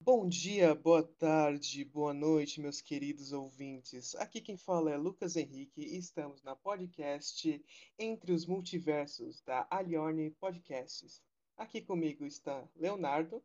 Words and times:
Bom 0.00 0.28
dia, 0.28 0.74
boa 0.74 1.02
tarde, 1.02 1.84
boa 1.84 2.14
noite, 2.14 2.60
meus 2.60 2.80
queridos 2.80 3.32
ouvintes. 3.32 4.14
Aqui 4.16 4.40
quem 4.40 4.56
fala 4.56 4.92
é 4.92 4.96
Lucas 4.96 5.36
Henrique 5.36 5.80
e 5.80 5.96
estamos 5.96 6.42
na 6.42 6.54
podcast 6.54 7.64
Entre 7.98 8.32
os 8.32 8.46
Multiversos 8.46 9.40
da 9.42 9.66
Aliorne 9.70 10.30
Podcasts. 10.32 11.22
Aqui 11.56 11.80
comigo 11.80 12.24
está 12.24 12.68
Leonardo. 12.76 13.42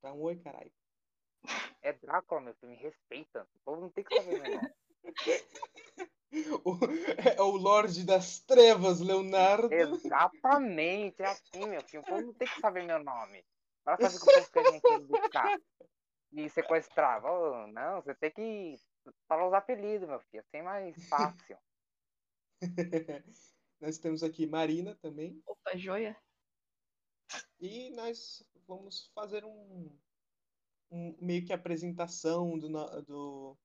Dá 0.00 0.12
um 0.12 0.22
oi, 0.22 0.36
caralho. 0.36 0.72
É 1.82 1.92
Drácula, 1.92 2.40
meu 2.40 2.54
filho, 2.54 2.72
me 2.72 2.76
respeita. 2.76 3.46
O 3.54 3.58
povo 3.64 3.80
não 3.82 3.90
tem 3.90 4.04
que 4.04 4.16
saber 4.16 4.40
meu 4.40 4.54
nome. 4.54 4.74
O, 6.64 6.76
é 7.36 7.40
o 7.40 7.50
Lorde 7.56 8.04
das 8.04 8.40
Trevas, 8.40 8.98
Leonardo. 8.98 9.72
Exatamente, 9.72 11.22
é 11.22 11.26
assim, 11.26 11.64
meu 11.64 11.80
filho. 11.82 12.02
O 12.02 12.06
povo 12.06 12.22
não 12.22 12.34
tem 12.34 12.48
que 12.48 12.60
saber 12.60 12.82
meu 12.82 12.98
nome. 13.04 13.44
Para 13.84 14.08
saber 14.10 14.18
que 14.18 14.30
o 14.30 14.34
povo 14.34 14.50
quer 14.52 14.72
gente 14.72 15.06
buscar 15.08 15.60
e 16.32 16.48
sequestrar. 16.50 17.24
Oh, 17.24 17.66
não, 17.68 18.00
você 18.02 18.14
tem 18.14 18.30
que 18.32 18.74
falar 19.28 19.46
os 19.46 19.52
apelidos, 19.54 20.08
meu 20.08 20.20
filho. 20.20 20.40
Assim 20.42 20.56
é 20.58 20.62
mais 20.62 21.08
fácil. 21.08 21.58
nós 23.80 23.98
temos 23.98 24.22
aqui 24.22 24.46
Marina 24.46 24.96
também. 24.96 25.42
Opa, 25.46 25.76
joia. 25.76 26.16
E 27.60 27.90
nós 27.90 28.44
vamos 28.66 29.10
fazer 29.14 29.44
um, 29.44 29.98
um 30.90 31.16
meio 31.20 31.44
que 31.44 31.52
apresentação 31.52 32.58
do, 32.58 32.68
do, 33.02 33.58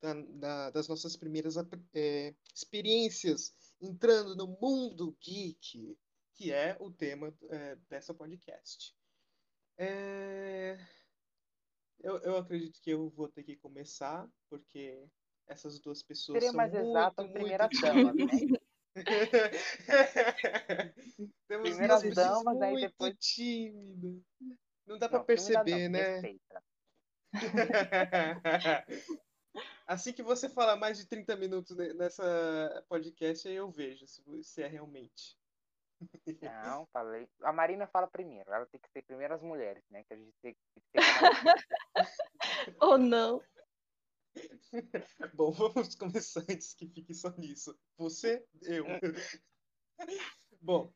da- 0.00 0.14
da- 0.14 0.70
das 0.70 0.88
nossas 0.88 1.16
primeiras 1.16 1.56
é, 1.94 2.34
experiências 2.54 3.54
entrando 3.80 4.34
no 4.36 4.46
mundo 4.60 5.16
geek, 5.20 5.98
que 6.34 6.52
é 6.52 6.76
o 6.80 6.90
tema 6.90 7.34
é, 7.50 7.76
dessa 7.88 8.14
podcast. 8.14 8.95
É, 9.78 10.78
eu, 12.00 12.16
eu 12.18 12.36
acredito 12.38 12.80
que 12.80 12.90
eu 12.90 13.08
vou 13.10 13.28
ter 13.28 13.42
que 13.42 13.56
começar, 13.56 14.26
porque 14.48 15.06
essas 15.46 15.78
duas 15.80 16.02
pessoas 16.02 16.36
Seria 16.36 16.48
são 16.50 16.56
mais 16.56 16.72
muito, 16.72 16.88
exato, 16.88 17.22
muito 17.22 17.32
primeira 17.34 17.68
dama, 17.68 18.12
né? 18.14 18.24
Temos 21.48 21.68
Primeiras 21.70 22.02
duas 22.02 22.14
damas, 22.14 22.62
aí 22.62 22.72
muito 22.72 22.90
depois- 22.90 23.14
tímidas. 23.18 24.22
Não 24.86 24.98
dá 24.98 25.08
pra 25.08 25.18
Não, 25.18 25.24
primeira 25.26 25.64
perceber, 25.64 25.88
dama, 25.90 25.98
né? 25.98 26.20
Assim 29.86 30.12
que 30.12 30.22
você 30.22 30.48
fala 30.48 30.76
mais 30.76 30.98
de 30.98 31.06
30 31.06 31.36
minutos 31.36 31.76
ne- 31.76 31.92
nessa 31.94 32.84
podcast, 32.88 33.46
aí 33.46 33.54
eu 33.54 33.70
vejo 33.70 34.06
se, 34.06 34.22
se 34.42 34.62
é 34.62 34.66
realmente. 34.66 35.35
Não, 36.42 36.86
falei. 36.92 37.28
A 37.42 37.52
Marina 37.52 37.86
fala 37.86 38.06
primeiro. 38.06 38.52
Ela 38.52 38.66
tem 38.66 38.80
que 38.80 38.90
ser 38.90 39.02
primeiro 39.02 39.34
as 39.34 39.42
mulheres, 39.42 39.84
né? 39.90 40.04
Que 40.04 40.14
a 40.14 40.16
gente 40.16 40.34
tem, 40.42 40.54
que 40.54 40.60
ser 40.62 41.56
Ou 42.80 42.98
não. 42.98 43.42
Bom, 45.34 45.50
vamos 45.52 45.94
começar 45.94 46.40
antes 46.40 46.74
que 46.74 46.88
fique 46.88 47.14
só 47.14 47.30
nisso. 47.36 47.78
Você, 47.96 48.46
eu. 48.62 48.84
Bom, 50.60 50.92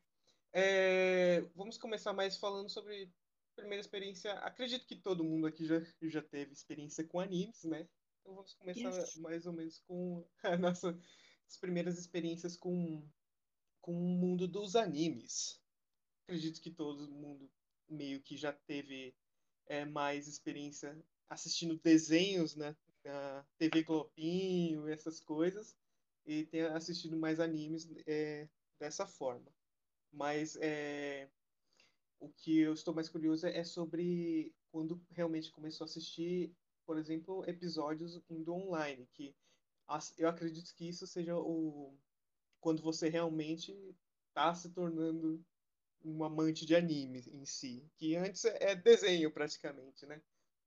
é, 0.53 1.41
vamos 1.55 1.77
começar 1.77 2.13
mais 2.13 2.37
falando 2.37 2.69
sobre 2.69 3.11
primeira 3.55 3.81
experiência. 3.81 4.33
Acredito 4.39 4.85
que 4.85 4.95
todo 4.95 5.23
mundo 5.23 5.47
aqui 5.47 5.65
já, 5.65 5.81
já 6.03 6.21
teve 6.21 6.53
experiência 6.53 7.03
com 7.07 7.19
animes, 7.19 7.63
né? 7.63 7.87
Então 8.21 8.35
vamos 8.35 8.53
começar 8.53 8.89
Yes. 8.89 9.15
mais 9.17 9.45
ou 9.45 9.53
menos 9.53 9.79
com 9.87 10.27
a 10.43 10.57
nossa, 10.57 10.97
as 11.47 11.57
primeiras 11.57 11.97
experiências 11.97 12.55
com, 12.55 13.07
com 13.81 13.93
o 13.93 14.17
mundo 14.17 14.47
dos 14.47 14.75
animes. 14.75 15.59
Acredito 16.23 16.61
que 16.61 16.71
todo 16.71 17.11
mundo 17.11 17.49
meio 17.89 18.21
que 18.21 18.37
já 18.37 18.53
teve 18.53 19.13
é, 19.65 19.85
mais 19.85 20.27
experiência 20.27 20.97
assistindo 21.29 21.77
desenhos, 21.77 22.55
né? 22.55 22.75
Na 23.03 23.45
TV 23.57 23.83
Globinho, 23.83 24.87
essas 24.87 25.19
coisas, 25.19 25.75
e 26.25 26.45
tem 26.45 26.61
assistido 26.61 27.17
mais 27.17 27.39
animes 27.39 27.89
é, 28.05 28.47
dessa 28.79 29.07
forma. 29.07 29.51
Mas 30.11 30.55
é, 30.57 31.27
o 32.19 32.29
que 32.29 32.59
eu 32.59 32.73
estou 32.73 32.93
mais 32.93 33.09
curioso 33.09 33.47
é 33.47 33.63
sobre 33.63 34.53
quando 34.71 35.01
realmente 35.09 35.51
começou 35.51 35.85
a 35.85 35.89
assistir, 35.89 36.53
por 36.85 36.97
exemplo, 36.97 37.43
episódios 37.47 38.21
indo 38.29 38.53
online, 38.53 39.07
que 39.13 39.35
eu 40.17 40.29
acredito 40.29 40.73
que 40.75 40.87
isso 40.87 41.05
seja 41.07 41.37
o 41.37 41.97
quando 42.61 42.81
você 42.81 43.09
realmente 43.09 43.75
está 44.29 44.53
se 44.53 44.69
tornando 44.69 45.43
um 46.03 46.23
amante 46.23 46.65
de 46.65 46.75
anime 46.75 47.23
em 47.31 47.45
si, 47.45 47.85
que 47.97 48.15
antes 48.15 48.45
é 48.45 48.75
desenho 48.75 49.31
praticamente, 49.31 50.05
né? 50.05 50.21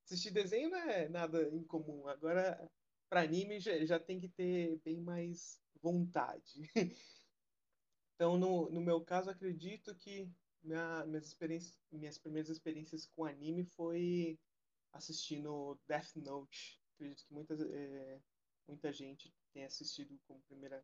Assistir 0.04 0.30
desenho 0.30 0.70
não 0.70 0.78
é 0.78 1.08
nada 1.08 1.48
incomum. 1.48 2.06
Agora, 2.08 2.70
para 3.08 3.22
anime 3.22 3.58
já, 3.58 3.84
já 3.86 3.98
tem 3.98 4.20
que 4.20 4.28
ter 4.28 4.78
bem 4.84 5.00
mais 5.00 5.60
vontade. 5.80 6.70
Então, 8.16 8.38
no, 8.38 8.70
no 8.70 8.80
meu 8.80 9.04
caso, 9.04 9.28
acredito 9.28 9.92
que 9.96 10.30
minha, 10.62 11.04
minhas 11.04 11.26
experiências, 11.26 11.76
minhas 11.90 12.16
primeiras 12.16 12.48
experiências 12.48 13.06
com 13.06 13.24
anime 13.24 13.64
foi 13.64 14.38
assistindo 14.92 15.78
Death 15.88 16.14
Note. 16.14 16.80
Acredito 16.94 17.26
que 17.26 17.34
muitas, 17.34 17.60
é, 17.60 18.20
muita 18.68 18.92
gente 18.92 19.34
tem 19.52 19.64
assistido 19.64 20.16
como 20.28 20.40
primeira 20.42 20.82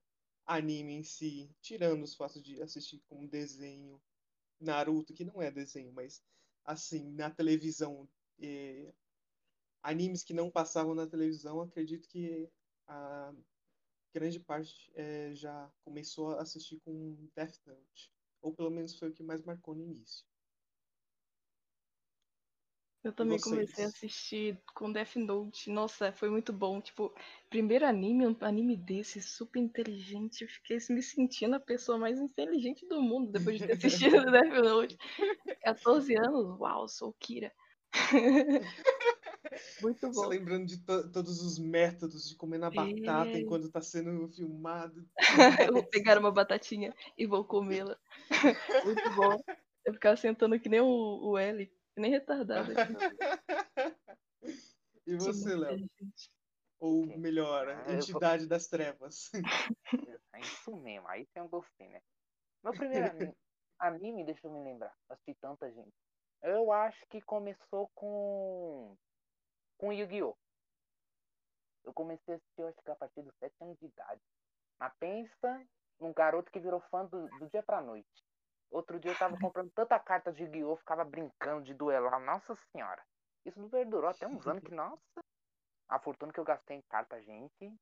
anime 0.50 0.94
em 0.94 1.02
si, 1.04 1.48
tirando 1.60 2.02
os 2.02 2.14
fatos 2.14 2.42
de 2.42 2.60
assistir 2.60 3.00
como 3.08 3.28
desenho 3.28 4.00
Naruto, 4.60 5.14
que 5.14 5.24
não 5.24 5.40
é 5.40 5.50
desenho, 5.50 5.92
mas 5.92 6.22
assim, 6.64 7.10
na 7.12 7.30
televisão, 7.30 8.08
animes 9.82 10.22
que 10.22 10.34
não 10.34 10.50
passavam 10.50 10.94
na 10.94 11.06
televisão, 11.06 11.60
acredito 11.60 12.08
que 12.08 12.48
a 12.86 13.32
grande 14.12 14.40
parte 14.40 14.90
eh, 14.94 15.32
já 15.34 15.70
começou 15.84 16.32
a 16.32 16.42
assistir 16.42 16.80
com 16.80 17.28
Death 17.34 17.58
Note. 17.66 18.12
Ou 18.42 18.52
pelo 18.52 18.70
menos 18.70 18.98
foi 18.98 19.10
o 19.10 19.12
que 19.12 19.22
mais 19.22 19.42
marcou 19.42 19.74
no 19.74 19.82
início. 19.82 20.26
Eu 23.02 23.12
também 23.12 23.38
vocês? 23.38 23.44
comecei 23.54 23.84
a 23.84 23.88
assistir 23.88 24.62
com 24.74 24.92
Death 24.92 25.16
Note. 25.16 25.70
Nossa, 25.70 26.12
foi 26.12 26.28
muito 26.28 26.52
bom. 26.52 26.80
Tipo, 26.82 27.14
primeiro 27.48 27.86
anime, 27.86 28.26
um 28.26 28.36
anime 28.42 28.76
desse, 28.76 29.22
super 29.22 29.58
inteligente. 29.58 30.42
Eu 30.42 30.48
fiquei 30.48 30.76
me 30.90 31.02
sentindo 31.02 31.56
a 31.56 31.60
pessoa 31.60 31.96
mais 31.96 32.18
inteligente 32.20 32.86
do 32.86 33.00
mundo 33.00 33.32
depois 33.32 33.58
de 33.58 33.66
ter 33.66 33.72
assistido 33.72 34.16
Death 34.30 34.62
Note. 34.62 34.98
14 35.62 36.14
anos, 36.18 36.60
uau, 36.60 36.86
sou 36.88 37.14
Kira. 37.18 37.50
muito 39.80 40.06
Você 40.06 40.20
bom. 40.20 40.28
lembrando 40.28 40.66
de 40.66 40.78
to- 40.84 41.10
todos 41.10 41.42
os 41.42 41.58
métodos 41.58 42.28
de 42.28 42.36
comer 42.36 42.58
na 42.58 42.70
batata 42.70 43.30
É. 43.30 43.40
enquanto 43.40 43.64
está 43.66 43.80
sendo 43.80 44.28
filmado. 44.28 45.08
Eu 45.66 45.72
vou 45.72 45.82
pegar 45.84 46.18
uma 46.18 46.30
batatinha 46.30 46.94
e 47.16 47.26
vou 47.26 47.44
comê-la. 47.44 47.96
Muito 48.84 49.10
bom. 49.16 49.36
Eu 49.84 49.94
ficava 49.94 50.16
sentando 50.16 50.60
que 50.60 50.68
nem 50.68 50.80
o, 50.80 50.86
o 51.30 51.38
L, 51.38 51.70
que 52.00 52.02
nem 52.02 52.10
retardado. 52.10 52.72
E 55.06 55.16
você, 55.16 55.54
Léo? 55.56 55.76
Ou 56.78 57.06
melhor, 57.18 57.68
Ah, 57.68 57.80
a 57.80 57.84
vou- 57.84 57.94
entidade 57.94 58.46
das 58.46 58.66
trevas. 58.68 59.30
É 60.32 60.40
isso 60.40 60.74
mesmo, 60.76 61.06
aí 61.08 61.26
tem 61.34 61.42
um 61.42 61.48
gostei, 61.48 61.88
né? 61.88 62.00
Meu 62.62 62.72
primeiro 62.72 63.06
anime, 63.06 63.36
anime, 63.78 64.24
deixa 64.24 64.46
eu 64.46 64.52
me 64.52 64.62
lembrar, 64.62 64.94
assisti 65.08 65.34
tanta 65.34 65.70
gente. 65.72 65.92
Eu 66.42 66.72
acho 66.72 67.04
que 67.08 67.20
começou 67.20 67.90
com 67.94 68.96
com 69.78 69.92
Yu-Gi-Oh! 69.92 70.36
Eu 71.84 71.92
comecei 71.92 72.34
a 72.34 72.36
assistir, 72.36 72.60
eu 72.62 72.68
acho 72.68 72.80
que 72.82 72.90
a 72.90 72.96
partir 72.96 73.22
dos 73.22 73.34
7 73.38 73.54
anos 73.62 73.78
de 73.78 73.86
idade. 73.86 74.20
Mas 74.78 74.92
pensa 74.98 75.66
num 75.98 76.12
garoto 76.12 76.50
que 76.52 76.60
virou 76.60 76.80
fã 76.90 77.04
do, 77.06 77.26
do 77.38 77.48
dia 77.50 77.62
pra 77.62 77.82
noite. 77.82 78.08
Outro 78.70 79.00
dia 79.00 79.10
eu 79.10 79.18
tava 79.18 79.36
comprando 79.38 79.70
tanta 79.70 79.98
carta 79.98 80.32
de 80.32 80.44
Yu-Gi-Oh! 80.44 80.76
ficava 80.76 81.04
brincando 81.04 81.64
de 81.64 81.74
duelar, 81.74 82.20
nossa 82.20 82.56
senhora. 82.72 83.02
Isso 83.44 83.58
não 83.58 83.68
perdurou 83.68 84.08
até 84.08 84.26
uns 84.26 84.46
anos 84.46 84.62
que, 84.62 84.72
nossa, 84.72 85.00
a 85.88 85.98
fortuna 85.98 86.32
que 86.32 86.38
eu 86.38 86.44
gastei 86.44 86.76
em 86.76 86.82
carta, 86.88 87.20
gente, 87.20 87.74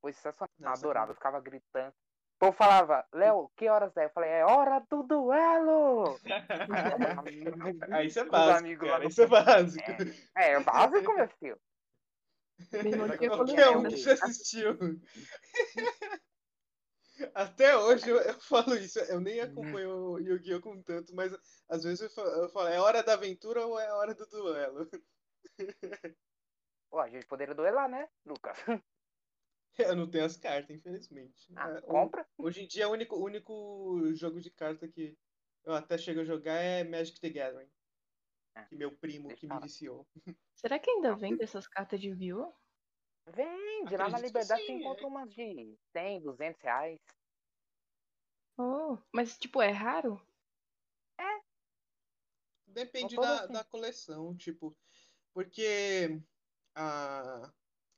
foi 0.00 0.12
sensacional. 0.12 0.48
Nossa, 0.58 0.82
Adorava, 0.82 1.12
eu 1.12 1.14
ficava 1.14 1.40
gritando. 1.40 1.94
O 2.36 2.38
povo 2.38 2.52
falava, 2.52 3.06
Léo, 3.12 3.50
que 3.56 3.68
horas 3.68 3.96
é? 3.96 4.04
Eu 4.04 4.10
falei, 4.10 4.30
é 4.30 4.44
hora 4.44 4.80
do 4.90 5.02
duelo! 5.02 6.20
Aí 7.92 8.06
isso 8.06 8.20
é 8.20 8.24
básico, 8.28 8.86
cara. 8.86 9.06
Isso 9.06 9.22
é 9.22 9.26
básico. 9.26 9.90
É, 10.36 10.52
é 10.52 10.60
básico, 10.60 11.14
meu 11.14 11.28
filho. 11.28 11.60
Meu 12.72 12.86
irmão 12.86 13.16
tinha 13.16 13.30
Qualquer 13.30 13.70
um 13.70 13.74
coleção. 13.74 13.82
que 13.88 13.96
já 13.96 14.12
assistiu. 14.12 14.78
Até 17.34 17.76
hoje 17.76 18.08
eu, 18.10 18.16
eu 18.18 18.40
falo 18.40 18.74
isso. 18.76 18.98
Eu 19.00 19.20
nem 19.20 19.40
acompanho 19.40 19.90
o 19.90 20.18
Yu-Gi-Oh! 20.18 20.60
com 20.60 20.82
tanto, 20.82 21.14
mas 21.14 21.32
às 21.68 21.82
vezes 21.84 22.00
eu 22.00 22.10
fa- 22.10 22.22
eu 22.22 22.48
falo, 22.50 22.68
é 22.68 22.80
hora 22.80 23.02
da 23.02 23.14
aventura 23.14 23.66
ou 23.66 23.78
é 23.78 23.92
hora 23.92 24.14
do 24.14 24.26
duelo? 24.26 24.88
Pô, 26.90 26.98
a 27.00 27.08
gente 27.08 27.26
poderia 27.26 27.54
duelar, 27.54 27.88
né, 27.88 28.08
Lucas? 28.24 28.58
Eu 29.78 29.94
não 29.94 30.10
tenho 30.10 30.24
as 30.24 30.36
cartas, 30.36 30.74
infelizmente. 30.76 31.52
Ah, 31.56 31.70
É, 31.70 31.80
compra? 31.82 32.26
Hoje 32.36 32.62
em 32.62 32.66
dia, 32.66 32.88
o 32.88 32.92
único, 32.92 33.16
o 33.16 33.24
único 33.24 34.12
jogo 34.14 34.40
de 34.40 34.50
carta 34.50 34.88
que 34.88 35.16
eu 35.64 35.72
até 35.72 35.96
chego 35.98 36.20
a 36.20 36.24
jogar 36.24 36.54
é 36.60 36.82
Magic 36.84 37.20
the 37.20 37.30
Gathering. 37.30 37.70
Ah, 38.54 38.64
que 38.64 38.76
meu 38.76 38.96
primo 38.96 39.28
Deixa 39.28 39.40
que 39.40 39.46
me 39.54 39.60
viciou. 39.60 40.06
Será 40.54 40.78
que 40.78 40.90
ainda 40.90 41.14
vende 41.16 41.42
essas 41.42 41.66
cartas 41.66 41.98
de 42.00 42.08
Yu-Gi-Oh? 42.08 42.52
Vende, 43.34 43.96
lá 43.96 44.08
na 44.08 44.18
Acredito 44.18 44.26
Liberdade 44.26 44.60
sim, 44.62 44.66
você 44.66 44.72
é. 44.72 44.74
encontra 44.80 45.06
umas 45.06 45.30
de 45.32 45.76
100, 45.92 46.20
200 46.20 46.60
reais. 46.62 47.00
Oh, 48.58 48.98
mas 49.14 49.38
tipo, 49.38 49.60
é 49.62 49.70
raro? 49.70 50.20
Depende 52.66 53.14
São 53.14 53.22
todas 53.22 53.30
da, 53.30 53.44
assim. 53.44 53.52
da 53.54 53.64
coleção, 53.64 54.36
tipo, 54.36 54.76
porque 55.32 56.22
a, 56.74 57.52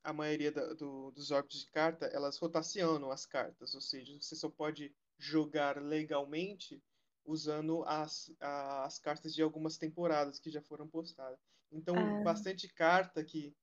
a 0.04 0.12
maioria 0.12 0.52
da- 0.52 0.74
do- 0.74 1.10
dos 1.12 1.28
jogos 1.28 1.54
de 1.64 1.70
carta, 1.70 2.06
elas 2.06 2.38
rotacionam 2.38 3.10
as 3.10 3.26
cartas, 3.26 3.74
ou 3.74 3.80
seja, 3.80 4.20
você 4.20 4.36
só 4.36 4.50
pode 4.50 4.96
jogar 5.18 5.82
legalmente 5.82 6.84
usando 7.24 7.84
as, 7.84 8.32
as 8.40 8.98
cartas 8.98 9.34
de 9.34 9.42
algumas 9.42 9.76
temporadas 9.78 10.38
que 10.40 10.50
já 10.50 10.62
foram 10.62 10.88
postadas. 10.88 11.38
Então, 11.70 11.96
Ah. 11.96 12.22
bastante 12.22 12.68
carta 12.68 13.24
que 13.24 13.56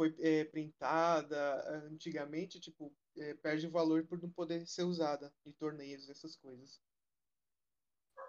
foi 0.00 0.16
é, 0.18 0.46
printada 0.46 1.84
antigamente, 1.84 2.58
tipo, 2.58 2.90
é, 3.18 3.34
perde 3.34 3.66
o 3.66 3.70
valor 3.70 4.06
por 4.06 4.18
não 4.18 4.30
poder 4.30 4.66
ser 4.66 4.84
usada 4.84 5.30
em 5.44 5.52
torneios, 5.52 6.08
essas 6.08 6.36
coisas. 6.36 6.80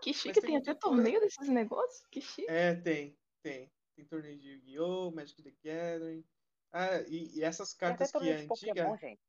Que 0.01 0.13
chique, 0.13 0.41
tem 0.41 0.50
tem 0.50 0.57
até 0.57 0.75
coisa. 0.75 0.79
torneio 0.79 1.21
desses 1.21 1.47
negócios? 1.47 2.06
Que 2.12 2.19
chique. 2.19 2.51
É, 2.51 2.75
tem, 2.75 3.18
tem. 3.41 3.71
Tem 3.95 4.06
torneio 4.06 4.38
de 4.38 4.50
Yu-Gi-Oh!, 4.50 5.12
Magic 5.12 5.41
the 5.41 5.53
Gathering. 5.63 6.25
Ah, 6.73 7.00
e, 7.07 7.38
e 7.38 7.41
essas 7.41 7.74
cartas 7.74 8.12
que 8.12 8.17
é 8.17 8.41
de 8.41 8.47
Pokémon, 8.47 8.94
antiga. 8.94 8.97
gente. 8.97 9.21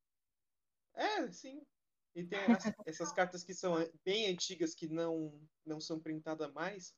É, 0.95 1.31
sim. 1.31 1.61
E 2.13 2.25
tem 2.25 2.39
as- 2.39 2.73
essas 2.85 3.13
cartas 3.13 3.41
que 3.45 3.53
são 3.53 3.75
bem 4.03 4.27
antigas, 4.27 4.75
que 4.75 4.89
não, 4.89 5.39
não 5.65 5.79
são 5.79 5.97
printadas 5.97 6.51
mais, 6.51 6.93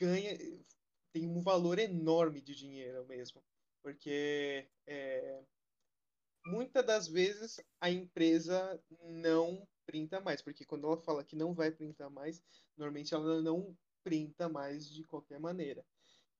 ganha, 0.00 0.36
tem 1.12 1.28
um 1.28 1.40
valor 1.40 1.78
enorme 1.78 2.40
de 2.40 2.56
dinheiro 2.56 3.06
mesmo. 3.06 3.40
Porque 3.82 4.68
é, 4.86 5.42
muitas 6.44 6.84
das 6.84 7.08
vezes 7.08 7.60
a 7.80 7.90
empresa 7.90 8.80
não 9.02 9.66
printa 9.86 10.20
mais. 10.20 10.42
Porque 10.42 10.64
quando 10.64 10.86
ela 10.86 10.96
fala 10.98 11.24
que 11.24 11.36
não 11.36 11.54
vai 11.54 11.70
printar 11.70 12.10
mais, 12.10 12.42
normalmente 12.76 13.14
ela 13.14 13.40
não 13.42 13.76
printa 14.02 14.48
mais 14.48 14.88
de 14.90 15.04
qualquer 15.04 15.38
maneira. 15.38 15.84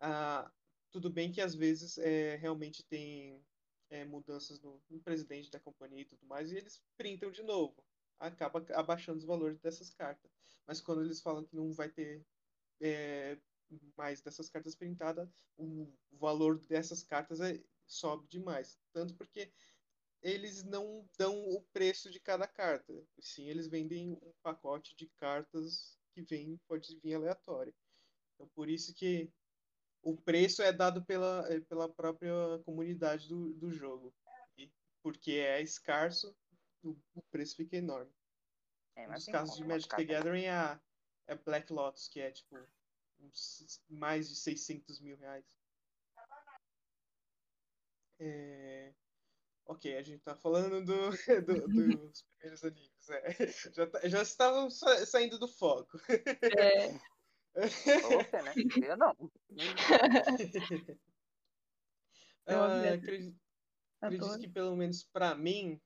Ah, 0.01 0.51
tudo 0.91 1.11
bem 1.11 1.31
que 1.33 1.41
às 1.41 1.55
vezes 1.55 1.99
é, 1.99 2.37
realmente 2.37 2.85
tem 2.85 3.45
é, 3.91 4.05
mudanças 4.05 4.61
no, 4.61 4.83
no 4.89 5.01
presidente 5.01 5.51
da 5.51 5.61
companhia 5.61 6.03
e 6.03 6.07
tudo 6.07 6.27
mais, 6.27 6.51
e 6.53 6.57
eles 6.57 6.83
printam 6.97 7.31
de 7.31 7.43
novo. 7.43 7.85
Acaba 8.19 8.65
abaixando 8.75 9.19
os 9.19 9.25
valores 9.25 9.59
dessas 9.61 9.91
cartas. 9.91 10.31
Mas 10.67 10.81
quando 10.81 11.03
eles 11.03 11.21
falam 11.21 11.45
que 11.45 11.55
não 11.55 11.73
vai 11.73 11.89
ter 11.89 12.25
é, 12.81 13.39
mais 13.97 14.21
dessas 14.21 14.49
cartas 14.49 14.75
printadas, 14.75 15.29
o 15.57 15.93
valor 16.13 16.59
dessas 16.67 17.03
cartas 17.03 17.41
é, 17.41 17.63
sobe 17.87 18.27
demais. 18.29 18.79
Tanto 18.93 19.15
porque 19.15 19.53
eles 20.23 20.65
não 20.65 21.09
dão 21.17 21.37
o 21.49 21.63
preço 21.73 22.11
de 22.11 22.21
cada 22.21 22.47
carta. 22.47 22.93
Sim, 23.21 23.49
eles 23.49 23.69
vendem 23.69 24.11
um 24.11 24.33
pacote 24.43 24.97
de 24.97 25.07
cartas 25.17 25.99
que 26.13 26.23
vem, 26.23 26.59
pode 26.67 26.99
vir 27.01 27.15
aleatório. 27.15 27.75
Então, 28.35 28.49
por 28.55 28.69
isso 28.69 28.95
que 28.95 29.33
o 30.03 30.17
preço 30.17 30.63
é 30.63 30.73
dado 30.73 31.05
pela, 31.05 31.47
é, 31.53 31.61
pela 31.61 31.89
própria 31.89 32.33
comunidade 32.65 33.29
do, 33.29 33.53
do 33.55 33.71
jogo. 33.71 34.15
E 34.57 34.71
porque 35.03 35.33
é 35.33 35.61
escasso, 35.61 36.37
o, 36.83 36.97
o 37.15 37.23
preço 37.31 37.57
fica 37.57 37.77
enorme. 37.77 38.13
É, 38.97 39.07
tem 39.07 39.33
casos 39.33 39.57
de 39.57 39.65
Magic 39.65 39.95
the. 39.95 40.05
Gathering 40.05 40.45
é 40.45 40.51
a 40.51 40.81
é 41.29 41.37
Black 41.37 41.73
Lotus, 41.73 42.09
que 42.09 42.21
é 42.21 42.31
tipo 42.31 42.57
uns- 43.21 43.83
mais 43.89 44.29
de 44.29 44.37
600 44.37 45.01
mil 45.01 45.17
reais. 45.17 45.45
É, 48.19 48.93
Ok, 49.67 49.97
a 49.99 50.03
gente 50.03 50.23
tá 50.23 50.35
falando 50.35 50.83
do, 50.83 51.11
do- 51.47 51.69
dos 51.69 52.23
primeiros 52.23 52.65
animes. 52.65 53.09
é. 53.11 53.29
Já, 53.75 53.87
tá- 53.87 54.09
já 54.09 54.23
estavam 54.23 54.71
sa- 54.71 55.05
saindo 55.05 55.39
do 55.39 55.47
foco. 55.47 55.99
É, 56.59 56.89
Você, 58.01 58.43
né? 58.43 58.55
Eu 58.83 58.97
não. 58.97 59.15
Eu 62.47 62.63
Ah, 62.63 62.93
acredito, 62.95 63.39
acredito 64.01 64.25
adoro. 64.25 64.41
que 64.41 64.49
pelo 64.49 64.77
menos 64.77 65.05
pra 65.05 65.35
mim, 65.35 65.79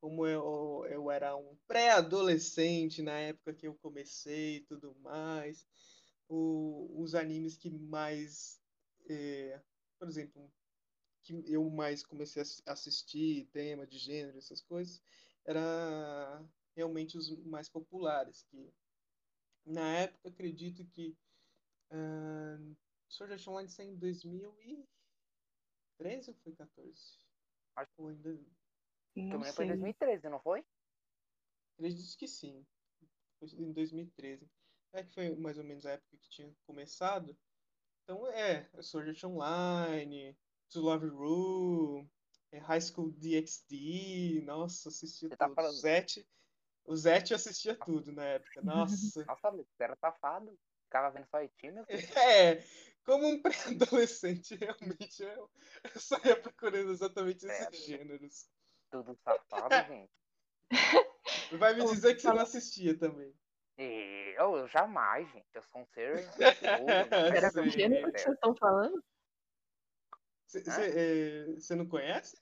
como 0.00 0.26
eu, 0.26 0.84
eu 0.90 1.10
era 1.10 1.34
um 1.36 1.56
pré-adolescente 1.66 3.00
na 3.02 3.18
época 3.18 3.54
que 3.54 3.66
eu 3.66 3.74
comecei 3.76 4.56
e 4.56 4.66
tudo 4.66 4.94
mais, 5.00 5.66
o- 6.28 7.00
os 7.00 7.14
animes 7.14 7.56
que 7.56 7.70
mais, 7.70 8.60
eh, 9.08 9.60
por 9.98 10.08
exemplo, 10.08 10.50
que 11.22 11.42
eu 11.46 11.68
mais 11.70 12.04
comecei 12.04 12.40
a 12.40 12.42
assi- 12.42 12.62
assistir, 12.66 13.46
tema 13.52 13.86
de 13.86 13.98
gênero, 13.98 14.38
essas 14.38 14.60
coisas, 14.62 15.00
era 15.44 16.44
realmente 16.76 17.16
os 17.18 17.30
mais 17.44 17.68
populares, 17.68 18.42
que 18.50 18.70
na 19.66 19.96
época 19.98 20.28
acredito 20.28 20.84
que 20.86 21.16
ah, 21.90 22.58
Sword 23.08 23.32
Art 23.34 23.48
Online 23.48 23.68
saiu 23.68 23.92
em 23.92 23.96
2013 23.96 26.30
ou 26.30 26.36
foi 26.36 26.54
14? 26.54 27.18
Acho- 27.76 27.90
Ou 27.98 28.08
ainda 28.08 28.38
Também 29.14 29.52
foi 29.52 29.64
sei. 29.64 29.68
2013, 29.68 30.28
não 30.28 30.40
foi? 30.40 30.64
Acredito 31.74 32.16
que 32.18 32.26
sim. 32.26 32.66
Foi 33.38 33.48
em 33.48 33.72
2013. 33.72 34.46
É 34.92 35.02
que 35.02 35.12
foi 35.14 35.34
mais 35.36 35.58
ou 35.58 35.64
menos 35.64 35.84
a 35.86 35.92
época 35.92 36.16
que 36.16 36.28
tinha 36.30 36.52
começado. 36.66 37.36
Então 38.02 38.26
é, 38.28 38.68
é 38.72 38.82
Sword 38.82 39.10
Art 39.10 39.24
Online, 39.24 40.36
To 40.70 40.80
Love 40.80 41.08
Ru, 41.08 42.08
é 42.50 42.58
High 42.58 42.80
School 42.80 43.10
DxD, 43.12 44.42
nossa, 44.44 44.88
assistia 44.88 45.28
Você 45.28 45.36
tá 45.36 45.48
falando- 45.50 45.74
O 45.74 45.76
Zet, 45.80 46.26
o 46.84 46.96
Zet 46.96 47.30
eu 47.30 47.36
assistia 47.36 47.76
tudo 47.76 48.12
na 48.12 48.24
época, 48.24 48.62
nossa. 48.62 48.94
Nossa, 49.26 49.50
você 49.52 49.82
era 49.82 49.96
safado. 49.96 50.58
Ficava 50.84 51.10
vendo 51.10 51.26
só 51.28 51.42
Iti, 51.42 51.70
meu 51.70 51.84
filho. 51.84 51.98
É, 52.18 52.64
como 53.04 53.26
um 53.26 53.42
pré-adolescente, 53.42 54.54
realmente 54.54 55.22
eu, 55.22 55.50
eu 55.94 56.00
só 56.00 56.18
ia 56.24 56.40
procurando 56.40 56.90
exatamente 56.90 57.44
esses 57.46 57.66
Credo. 57.68 57.84
gêneros. 57.84 58.48
Tudo 58.90 59.14
safado, 59.22 59.86
gente. 59.86 60.10
Vai 61.58 61.74
me 61.74 61.84
dizer 61.86 62.14
que 62.14 62.22
você 62.22 62.28
não 62.28 62.40
assistia 62.40 62.98
também. 62.98 63.34
E 63.78 64.34
eu, 64.36 64.56
eu 64.56 64.66
jamais, 64.68 65.30
gente. 65.30 65.46
Eu 65.54 65.62
sou 65.62 65.82
um 65.82 65.86
ser 65.86 66.26
puro. 66.34 67.36
Era 67.36 67.52
que 67.52 67.70
gênero 67.70 68.12
que 68.12 68.18
vocês 68.18 68.34
estão 68.34 68.56
falando? 68.56 69.00
Você 70.48 71.76
não 71.76 71.86
conhece? 71.86 72.36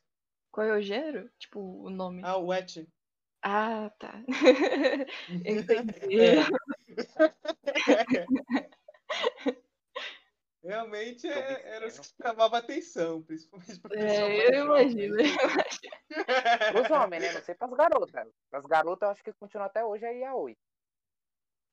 Qual 0.50 0.66
é 0.66 0.72
o 0.72 0.80
gênero? 0.80 1.30
Tipo, 1.38 1.60
o 1.60 1.90
nome. 1.90 2.22
Ah, 2.24 2.38
o 2.38 2.46
Wet. 2.46 2.88
Ah, 3.42 3.90
tá. 3.98 4.14
Entendi. 5.44 6.18
É. 6.18 6.36
Realmente 10.64 11.28
é, 11.28 11.76
era 11.76 11.86
os 11.86 11.98
que 12.00 12.08
chamavam 12.20 12.58
atenção, 12.58 13.22
principalmente 13.22 13.78
pessoal 13.78 14.04
É, 14.04 14.48
eu 14.48 14.52
jovem. 14.64 14.64
imagino. 14.64 15.16
Pros 16.72 16.90
homens, 16.90 17.22
né? 17.22 17.32
Não 17.34 17.42
sei 17.42 17.54
pras 17.54 17.70
garotas. 17.72 18.26
Pras 18.50 18.66
garotas, 18.66 19.06
eu 19.06 19.10
acho 19.12 19.22
que 19.22 19.32
continua 19.34 19.66
até 19.66 19.84
hoje 19.84 20.04
aí 20.04 20.24
a 20.24 20.34
8. 20.34 20.58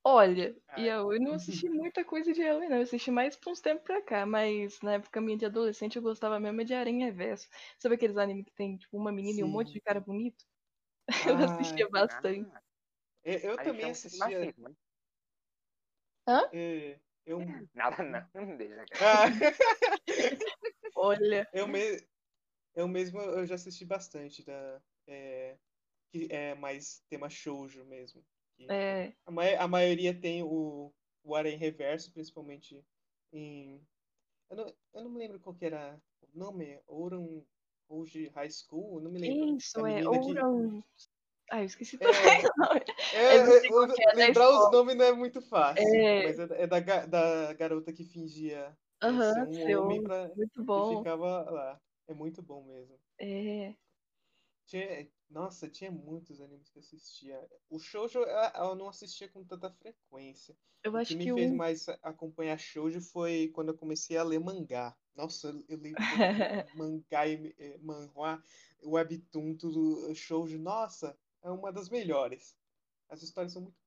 Olha, 0.06 0.56
Ai. 0.68 0.76
e 0.76 0.86
eu 0.88 1.08
não 1.20 1.34
assisti 1.34 1.70
muita 1.70 2.04
coisa 2.04 2.34
de 2.34 2.42
Yaoi, 2.42 2.68
não. 2.68 2.78
Eu 2.78 2.84
assisti 2.84 3.10
mais 3.12 3.36
por 3.38 3.52
uns 3.52 3.62
tempos 3.62 3.84
pra 3.86 4.02
cá, 4.02 4.26
mas 4.26 4.80
na 4.82 4.94
época 4.94 5.22
minha 5.22 5.38
de 5.38 5.46
adolescente 5.46 5.96
eu 5.96 6.02
gostava 6.02 6.40
mesmo 6.40 6.64
de 6.66 6.74
Aranha 6.74 7.06
Reverso. 7.08 7.48
Sabe 7.80 7.96
aqueles 7.96 8.18
animes 8.18 8.46
que 8.46 8.54
tem, 8.54 8.78
tipo, 8.78 8.98
uma 8.98 9.12
menina 9.12 9.40
e 9.40 9.44
um 9.44 9.48
monte 9.48 9.72
Sim. 9.72 9.74
de 9.74 9.82
cara 9.82 10.00
bonito? 10.02 10.44
Eu 11.28 11.38
Ah, 11.46 11.46
assistia 11.46 11.88
bastante. 11.92 12.50
Ah, 12.54 12.62
eu, 13.24 13.40
eu 13.40 13.58
aí 13.58 13.64
também 13.64 13.92
chama-se 14.02 14.18
assistia. 14.22 14.54
machismo, 14.58 14.70
né? 14.70 14.76
é, 16.52 17.00
eu, 17.26 17.40
Nada, 17.74 18.04
não. 18.04 18.58
Deixa 18.58 18.88
quieto. 18.88 19.00
ah, 19.00 19.26
Olha, 20.96 21.48
eu, 21.52 21.68
me, 21.68 21.80
eu 22.76 22.88
mesmo 22.88 23.20
eu 23.22 23.46
já 23.48 23.56
assisti 23.56 23.86
bastante 23.86 24.44
da 24.46 24.82
é, 25.08 25.60
que 26.12 26.28
é 26.32 26.56
mais 26.56 27.04
tema 27.10 27.30
shoujo 27.30 27.86
mesmo. 27.86 28.26
É, 28.70 29.14
A, 29.26 29.32
mai- 29.32 29.56
a 29.56 29.68
maioria 29.68 30.14
tem 30.14 30.44
o, 30.44 30.92
o 31.24 31.36
Aranha 31.36 31.58
Reverso, 31.58 32.12
principalmente 32.12 32.84
em. 33.32 33.82
Eu 34.50 34.58
não, 34.58 34.74
eu 34.94 35.04
não 35.04 35.10
me 35.10 35.20
lembro 35.20 35.40
qual 35.40 35.56
que 35.56 35.66
era 35.66 36.00
o 36.22 36.38
nome, 36.38 36.80
Ouran 36.88 37.42
Rouge 37.90 38.28
High 38.30 38.50
School, 38.52 39.00
não 39.02 39.12
me 39.12 39.20
lembro. 39.20 39.58
isso, 39.58 39.80
é 39.86 39.96
menina 40.02 40.12
que- 40.12 40.18
Ouran. 40.28 40.84
Ah, 41.52 41.60
eu 41.62 41.66
esqueci 41.66 41.98
também. 41.98 42.16
É, 43.14 43.18
é, 43.18 43.38
é 43.38 44.16
lembrar 44.16 44.50
os 44.50 44.72
nomes 44.72 44.96
não 44.96 45.06
é 45.06 45.12
muito 45.14 45.42
fácil, 45.42 45.84
É. 45.96 46.24
mas 46.24 46.40
é, 46.40 46.48
da- 46.48 46.56
é 46.56 46.68
da, 46.68 47.06
da 47.06 47.54
garota 47.54 47.92
que 47.94 48.04
fingia 48.06 48.76
ser 49.02 49.08
um 49.48 49.54
ser 49.54 49.76
homem 49.76 50.02
pra, 50.02 50.30
Muito 50.36 50.62
e 50.62 50.64
bom. 50.64 50.98
ficava 51.00 51.50
lá. 51.52 51.82
É 52.08 52.14
muito 52.14 52.42
bom 52.42 52.64
mesmo. 52.64 52.98
É. 53.20 53.74
Tinha- 54.66 55.08
Nossa, 55.34 55.68
tinha 55.68 55.92
muitos 55.92 56.40
animes 56.40 56.70
que 56.70 56.78
eu 56.78 56.82
assistia. 56.82 57.50
O 57.70 57.80
shoujo 57.80 58.20
eu, 58.20 58.28
eu 58.28 58.76
não 58.76 58.88
assistia 58.88 59.28
com 59.28 59.44
tanta 59.44 59.72
frequência. 59.72 60.56
Eu 60.84 60.96
O 60.96 61.02
que 61.02 61.16
acho 61.16 61.16
me 61.16 61.28
que 61.28 61.34
fez 61.34 61.52
o. 61.52 61.52
mais 61.52 61.90
acompanhar 62.04 62.58
shoujo 62.60 63.02
foi 63.02 63.50
quando 63.54 63.70
eu 63.70 63.78
comecei 63.78 64.16
a 64.16 64.24
ler 64.24 64.40
mangá. 64.40 64.96
Nossa, 65.16 65.50
eu 65.68 65.80
eu 65.86 66.06
tanto 66.08 66.32
mangá 66.72 67.28
e 67.28 67.56
eh, 67.58 67.78
manhwa, 67.80 68.44
webtoon, 68.84 69.58
tudo 69.58 70.14
shoujo. 70.14 70.60
Nossa, 70.60 71.18
é 71.42 71.50
uma 71.50 71.72
das 71.74 71.90
melhores. 71.90 72.56
As 73.10 73.24
histórias 73.24 73.54
são 73.54 73.64
muito 73.64 73.78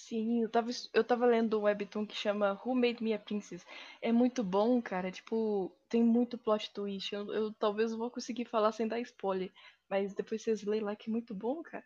Sim, 0.00 0.42
eu 0.42 0.48
tava, 0.48 0.70
eu 0.94 1.04
tava 1.04 1.26
lendo 1.26 1.58
um 1.58 1.62
webtoon 1.62 2.06
que 2.06 2.14
chama 2.16 2.52
Who 2.64 2.74
Made 2.74 3.02
Me 3.02 3.12
a 3.12 3.18
Princess. 3.18 3.64
É 4.00 4.10
muito 4.12 4.42
bom, 4.44 4.80
cara. 4.80 5.10
Tipo, 5.10 5.70
tem 5.88 6.02
muito 6.02 6.38
plot 6.38 6.70
twist. 6.72 7.14
Eu, 7.14 7.32
eu 7.32 7.52
talvez 7.52 7.90
não 7.90 7.98
vou 7.98 8.10
conseguir 8.10 8.44
falar 8.44 8.72
sem 8.72 8.86
dar 8.88 9.00
spoiler. 9.00 9.52
Mas 9.88 10.14
depois 10.14 10.42
vocês 10.42 10.62
leem 10.64 10.82
lá 10.82 10.94
que 10.96 11.08
é 11.08 11.12
muito 11.12 11.34
bom, 11.34 11.62
cara. 11.62 11.84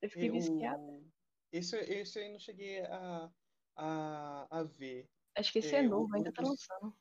Eu 0.00 0.10
fiquei 0.10 0.30
viciada. 0.30 0.80
Eu, 0.82 1.04
esse, 1.52 1.76
esse 1.78 2.24
eu 2.24 2.32
não 2.32 2.38
cheguei 2.38 2.80
a, 2.80 3.30
a, 3.76 4.58
a 4.60 4.62
ver. 4.64 5.08
Acho 5.36 5.52
que 5.52 5.58
esse 5.58 5.74
é 5.74 5.80
É, 5.80 5.88
o- 5.88 5.90
novo, 5.90 6.14
ainda 6.14 6.32
tá 6.32 6.42
lançando. 6.42 6.96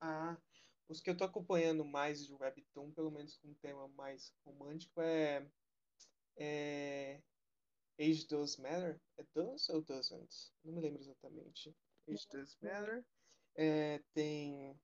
Ah, 0.00 0.36
os 0.88 1.00
que 1.00 1.10
eu 1.10 1.16
tô 1.16 1.24
acompanhando 1.24 1.84
mais 1.84 2.26
de 2.26 2.34
Webtoon, 2.34 2.92
pelo 2.92 3.10
menos 3.10 3.36
com 3.38 3.48
um 3.48 3.54
tema 3.54 3.88
mais 3.88 4.34
romântico, 4.44 5.00
é, 5.00 5.48
é 6.38 7.22
Age 8.00 8.26
Does 8.28 8.56
Matter? 8.58 9.00
É 9.18 9.24
Does 9.34 9.68
ou 9.70 9.82
Doesn't? 9.82 10.52
Não 10.64 10.74
me 10.74 10.80
lembro 10.80 11.00
exatamente. 11.00 11.76
Age 12.08 12.28
Does 12.30 12.56
Matter. 12.60 13.06
É, 13.56 14.00
tem. 14.14 14.78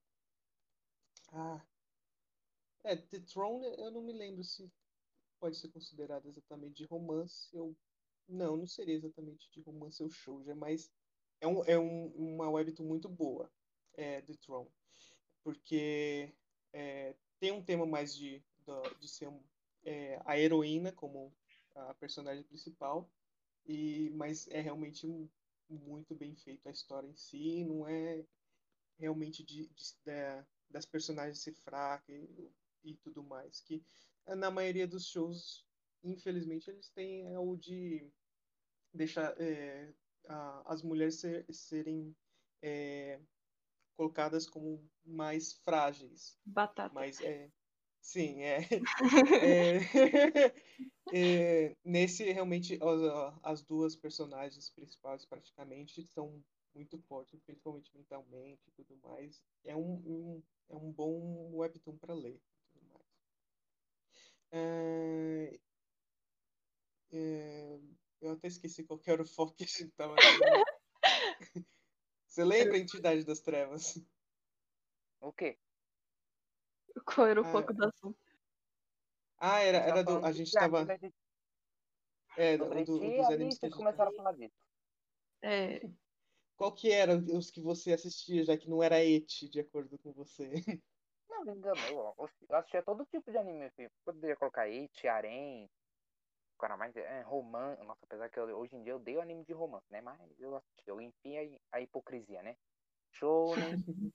Ah. 1.31 1.65
É, 2.83 2.95
The 2.95 3.19
Throne, 3.21 3.65
eu 3.77 3.91
não 3.91 4.01
me 4.01 4.13
lembro 4.13 4.43
se 4.43 4.69
pode 5.39 5.57
ser 5.57 5.69
considerado 5.69 6.27
exatamente 6.27 6.75
de 6.77 6.85
romance. 6.85 7.49
Eu... 7.55 7.75
Não, 8.27 8.57
não 8.57 8.67
seria 8.67 8.95
exatamente 8.95 9.49
de 9.51 9.61
romance 9.61 10.03
ou 10.03 10.09
shoujo, 10.09 10.49
é 10.51 10.55
mais. 10.55 10.91
É, 11.41 11.47
um, 11.47 11.63
é 11.65 11.79
um, 11.79 12.07
uma 12.35 12.49
webtoon 12.49 12.85
muito 12.85 13.09
boa, 13.09 13.51
é, 13.95 14.21
The 14.21 14.33
Throne 14.35 14.69
porque 15.43 16.33
é, 16.73 17.15
tem 17.39 17.51
um 17.51 17.63
tema 17.63 17.85
mais 17.85 18.15
de, 18.15 18.43
de 18.99 19.07
ser 19.07 19.29
é, 19.85 20.21
a 20.25 20.37
heroína 20.39 20.91
como 20.91 21.33
a 21.75 21.93
personagem 21.95 22.43
principal, 22.43 23.09
e 23.65 24.09
mas 24.11 24.47
é 24.49 24.61
realmente 24.61 25.07
muito 25.69 26.15
bem 26.15 26.35
feito 26.35 26.67
a 26.67 26.71
história 26.71 27.07
em 27.07 27.15
si, 27.15 27.63
não 27.65 27.87
é 27.87 28.25
realmente 28.99 29.43
de, 29.43 29.67
de- 29.67 29.95
da- 30.05 30.45
das 30.69 30.85
personagens 30.85 31.39
ser 31.41 31.53
fraca 31.53 32.13
e, 32.83 32.95
tudo 32.95 33.23
mais, 33.23 33.61
que 33.61 33.83
eh, 34.27 34.35
na 34.35 34.51
maioria 34.51 34.87
dos 34.87 35.07
shows, 35.07 35.65
infelizmente, 36.03 36.69
eles 36.69 36.89
têm 36.89 37.27
é, 37.33 37.39
o 37.39 37.55
de 37.55 38.11
deixar 38.93 39.35
é, 39.41 39.93
a- 40.27 40.63
as 40.73 40.81
mulheres 40.83 41.15
ser- 41.19 41.45
serem 41.53 42.15
é, 42.61 43.19
colocadas 43.97 44.47
como 44.47 44.89
mais 45.05 45.53
frágeis. 45.53 46.39
Batata. 46.45 46.93
Mas 46.93 47.19
é. 47.21 47.51
Sim, 48.01 48.43
é. 48.43 48.59
é, 49.43 49.79
é, 51.13 51.75
nesse, 51.83 52.31
realmente, 52.31 52.79
as, 52.81 53.35
as 53.43 53.61
duas 53.63 53.95
personagens 53.95 54.69
principais, 54.69 55.25
praticamente, 55.25 56.05
são 56.07 56.43
muito 56.73 56.97
fortes, 56.99 57.39
principalmente 57.41 57.95
mentalmente 57.95 58.61
e 58.67 58.71
tudo 58.71 58.97
mais. 58.97 59.43
É 59.63 59.75
um, 59.75 59.93
um- 60.37 60.43
é 60.69 60.75
um 60.75 60.91
bom 60.91 61.51
webtoon 61.55 61.97
para 61.97 62.13
ler. 62.13 62.41
É, 64.51 65.59
é, 67.11 67.79
eu 68.21 68.31
até 68.31 68.47
esqueci 68.47 68.83
qual 68.83 68.99
que 68.99 69.09
era 69.09 69.21
o 69.21 69.27
foco 69.27 69.53
que 69.55 69.63
a 69.63 69.67
gente 69.67 69.89
tava 69.91 70.15
tendo. 70.19 70.43
Você 72.27 72.43
lembra 72.45 72.77
a 72.77 72.79
Entidade 72.79 73.25
das 73.25 73.39
Trevas? 73.41 73.95
O 75.21 75.31
quê? 75.33 75.57
Qual 77.05 77.27
era 77.27 77.41
o 77.41 77.45
Ah, 77.45 77.51
foco 77.51 77.73
do 77.73 77.85
assunto? 77.85 78.19
Ah, 79.37 79.59
era, 79.59 79.77
era 79.79 80.03
do. 80.03 80.23
A 80.25 80.31
gente 80.31 80.51
tava. 80.51 80.85
gente- 80.85 81.13
É, 82.37 82.57
um, 82.57 82.83
do- 82.83 82.99
ti, 82.99 83.15
dos 83.15 83.29
animes 83.29 83.59
que 83.59 83.65
a 83.65 83.69
gente 83.69 83.77
começaram 83.77 84.11
a 84.11 84.15
falar 84.15 84.33
disso. 84.33 84.55
É, 85.41 85.79
Qual 86.57 86.75
que 86.75 86.91
era 86.91 87.17
os 87.17 87.49
que 87.49 87.61
você 87.61 87.93
assistia, 87.93 88.43
já 88.43 88.57
que 88.57 88.69
não 88.69 88.83
era 88.83 89.03
eti, 89.03 89.49
de 89.49 89.59
acordo 89.61 89.97
com 89.97 90.11
você? 90.13 90.51
Não, 91.39 91.45
me 91.45 91.59
enganou. 91.59 92.15
ó. 92.17 92.27
Eu 92.49 92.55
assistia 92.57 92.83
todo 92.83 93.05
tipo 93.05 93.31
de 93.31 93.37
anime. 93.37 93.69
filho. 93.71 93.91
Poderia 94.03 94.35
colocar 94.35 94.67
Eight, 94.67 95.07
Arém, 95.07 95.69
cara, 96.59 96.75
mais 96.77 96.95
é, 96.95 97.21
romance. 97.21 97.81
Nossa, 97.83 97.99
apesar 98.03 98.29
que 98.29 98.39
eu- 98.39 98.57
hoje 98.57 98.75
em 98.75 98.83
dia 98.83 98.93
eu 98.93 98.97
odeio 98.97 99.21
anime 99.21 99.43
de 99.45 99.53
romance, 99.53 99.85
né? 99.89 100.01
Mas 100.01 100.19
eu 100.39 100.55
assisti. 100.55 100.83
Eu 100.87 100.99
enfim 101.01 101.37
a, 101.71 101.77
a 101.77 101.81
hipocrisia, 101.81 102.41
né? 102.43 102.55
Shounen. 103.11 103.55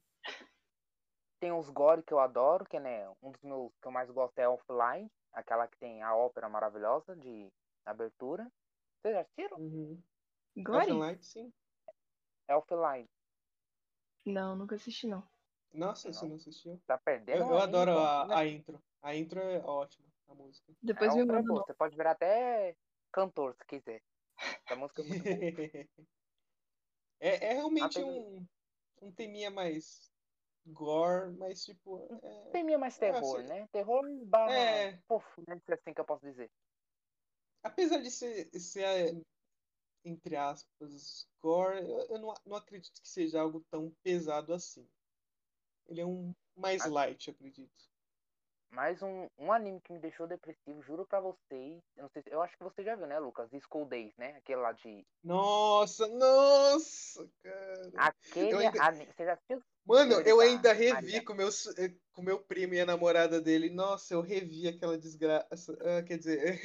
tem 1.40 1.52
os 1.52 1.68
gore 1.68 2.02
que 2.02 2.12
eu 2.12 2.20
adoro, 2.20 2.64
que 2.64 2.78
né, 2.80 3.08
um 3.22 3.30
dos 3.30 3.42
meus 3.42 3.70
que 3.80 3.86
eu 3.86 3.92
mais 3.92 4.10
gosto 4.10 4.38
é 4.38 4.48
Offline, 4.48 5.10
aquela 5.32 5.68
que 5.68 5.76
tem 5.78 6.02
a 6.02 6.14
ópera 6.14 6.48
maravilhosa 6.48 7.14
de 7.16 7.52
abertura. 7.84 8.50
Vocês 9.00 9.14
já 9.14 9.20
assistiram? 9.20 9.58
Uhum. 9.58 10.02
Gore? 10.56 10.92
Light, 10.92 11.22
sim. 11.22 11.52
Offline. 12.48 13.06
Não, 14.24 14.56
nunca 14.56 14.74
assisti 14.74 15.06
não. 15.06 15.22
Nossa, 15.74 16.12
você 16.12 16.22
Não. 16.22 16.30
não 16.30 16.36
assistiu? 16.36 16.80
Tá 16.86 16.98
perdendo 16.98 17.44
Eu, 17.44 17.50
eu 17.50 17.58
adoro 17.58 17.92
bom, 17.92 17.98
a, 17.98 18.26
né? 18.26 18.34
a 18.34 18.46
intro. 18.46 18.82
A 19.02 19.14
intro 19.14 19.40
é 19.40 19.58
ótima, 19.58 20.06
a 20.28 20.34
música. 20.34 20.72
Depois 20.82 21.10
a 21.10 21.14
me 21.14 21.20
outra 21.20 21.36
é 21.36 21.38
manda 21.38 21.48
boa. 21.48 21.60
não. 21.60 21.66
Você 21.66 21.74
pode 21.74 21.96
virar 21.96 22.12
até 22.12 22.76
cantor 23.12 23.54
se 23.54 23.66
quiser. 23.66 24.00
Essa 24.38 24.76
música 24.76 25.02
é 25.02 25.04
muito 25.04 25.24
boa. 25.24 26.08
É, 27.20 27.46
é 27.46 27.52
realmente 27.54 28.02
um, 28.02 28.46
um 29.00 29.10
teminha 29.12 29.50
mais 29.50 30.12
gore, 30.66 31.32
mas 31.38 31.64
tipo. 31.64 32.06
É, 32.22 32.50
Tem 32.50 32.62
minha 32.64 32.76
mais 32.76 32.96
Ah, 32.96 33.00
terror, 33.00 33.36
sei. 33.38 33.48
né? 33.48 33.66
Terror 33.72 34.02
barra 34.26 34.52
É. 34.52 34.98
fofo, 35.08 35.42
né? 35.48 35.58
Se 35.64 35.72
é 35.72 35.74
assim 35.74 35.94
que 35.94 36.00
eu 36.00 36.04
posso 36.04 36.22
dizer. 36.26 36.50
apesar 37.62 37.98
de 38.02 38.10
ser, 38.10 38.50
ser 38.60 39.16
entre 40.04 40.36
aspas, 40.36 41.26
gore, 41.40 41.78
eu, 41.78 42.06
eu 42.10 42.18
não, 42.18 42.34
não 42.44 42.56
acredito 42.56 43.00
que 43.00 43.08
seja 43.08 43.40
algo 43.40 43.64
tão 43.70 43.90
pesado 44.02 44.52
assim. 44.52 44.86
Ele 45.88 46.00
é 46.00 46.06
um 46.06 46.34
mais 46.56 46.84
light, 46.86 47.30
acredito. 47.30 47.72
Mais 48.70 49.00
um, 49.02 49.28
um 49.38 49.52
anime 49.52 49.80
que 49.82 49.92
me 49.92 50.00
deixou 50.00 50.26
depressivo, 50.26 50.82
juro 50.82 51.06
pra 51.06 51.20
vocês. 51.20 51.80
Eu, 51.96 52.02
não 52.02 52.10
sei 52.10 52.22
se- 52.22 52.30
eu 52.32 52.42
acho 52.42 52.56
que 52.56 52.64
você 52.64 52.82
já 52.82 52.96
viu, 52.96 53.06
né, 53.06 53.20
Lucas? 53.20 53.48
School 53.68 53.86
Days, 53.86 54.12
né? 54.16 54.36
Aquele 54.38 54.60
lá 54.60 54.72
de. 54.72 55.06
Nossa, 55.22 56.08
nossa, 56.08 57.30
cara. 57.40 57.92
Aquele 57.96 58.56
ainda- 58.66 58.82
anime. 58.82 59.06
Você 59.16 59.24
já 59.24 59.34
assistiu? 59.34 59.62
Mano, 59.86 60.14
eu 60.22 60.38
tá 60.38 60.42
ainda 60.42 60.72
revi 60.72 61.20
com 61.20 61.34
meu, 61.34 61.48
eh, 61.78 61.94
com 62.12 62.22
meu 62.22 62.40
primo 62.42 62.74
e 62.74 62.80
a 62.80 62.86
namorada 62.86 63.40
dele. 63.40 63.70
Nossa, 63.70 64.14
eu 64.14 64.20
revi 64.22 64.66
aquela 64.66 64.98
desgraça. 64.98 65.78
Ah, 65.80 66.02
quer 66.02 66.18
dizer. 66.18 66.60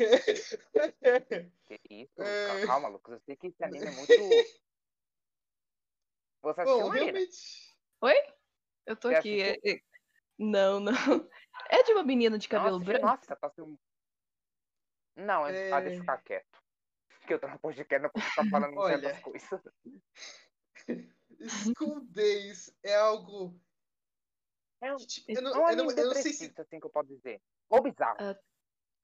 Que 1.67 1.79
isso? 1.91 2.21
É. 2.23 2.65
Calma, 2.65 2.88
Lucas. 2.88 3.13
Eu 3.15 3.21
sei 3.25 3.35
que 3.35 3.47
esse 3.47 3.63
anime 3.63 3.85
é 3.85 3.91
muito. 3.91 4.07
Você 6.41 6.61
assistiu, 6.61 6.81
Bom, 6.83 6.89
realmente. 6.89 7.77
Eu 8.86 8.95
tô 8.95 9.09
Você 9.09 9.15
aqui. 9.15 9.41
é- 9.41 9.57
é- 9.63 9.81
Não, 10.38 10.79
não. 10.79 10.93
É 11.71 11.83
de 11.83 11.91
uma 11.91 12.03
menina 12.03 12.38
de 12.39 12.48
cabelo 12.48 12.77
assisti, 12.77 12.91
branco? 12.93 13.05
Nossa, 13.05 13.36
tá 13.36 13.50
sendo. 13.50 13.77
Não, 15.15 15.45
é... 15.45 15.71
ah, 15.71 15.81
deixa 15.81 15.95
eu 15.95 15.98
É. 15.98 16.01
ficar 16.01 16.17
quieto. 16.24 16.59
Porque 17.19 17.33
eu 17.33 17.39
tô 17.39 17.48
no 17.48 17.59
podcast, 17.59 18.01
não 18.01 18.09
posso 18.09 18.29
ficar 18.29 18.50
falando 18.50 18.77
Olha. 18.77 19.00
certas 19.00 19.21
coisas. 19.21 19.62
Days 22.09 22.74
é 22.83 22.95
algo. 22.95 23.59
É 24.81 24.93
um, 24.93 24.98
que, 24.98 25.05
tipo, 25.07 25.31
eu, 25.31 25.41
não, 25.41 25.51
é 25.51 25.57
um 25.57 25.69
eu, 25.69 25.75
não, 25.75 25.91
eu 25.91 26.05
não 26.07 26.13
sei 26.15 26.33
se. 26.33 26.53
assim 26.57 26.79
que 26.79 26.86
eu 26.86 26.89
posso 26.89 27.09
dizer. 27.09 27.41
Ou 27.69 27.83
bizarro. 27.83 28.17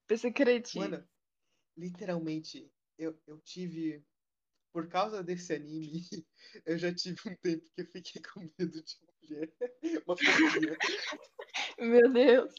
Pensei 0.06 0.32
que 0.32 0.42
era. 0.42 0.52
Mano, 0.76 1.08
literalmente, 1.76 2.72
eu, 2.98 3.20
eu 3.26 3.38
tive. 3.40 4.04
Por 4.76 4.88
causa 4.90 5.22
desse 5.24 5.54
anime, 5.54 6.02
eu 6.66 6.76
já 6.76 6.94
tive 6.94 7.18
um 7.30 7.34
tempo 7.36 7.64
que 7.74 7.80
eu 7.80 7.86
fiquei 7.86 8.20
com 8.20 8.40
medo 8.58 8.82
de 8.82 8.96
mulher. 9.22 9.50
Uma 10.06 10.14
fobia. 10.18 10.76
Meu 11.78 12.12
Deus. 12.12 12.54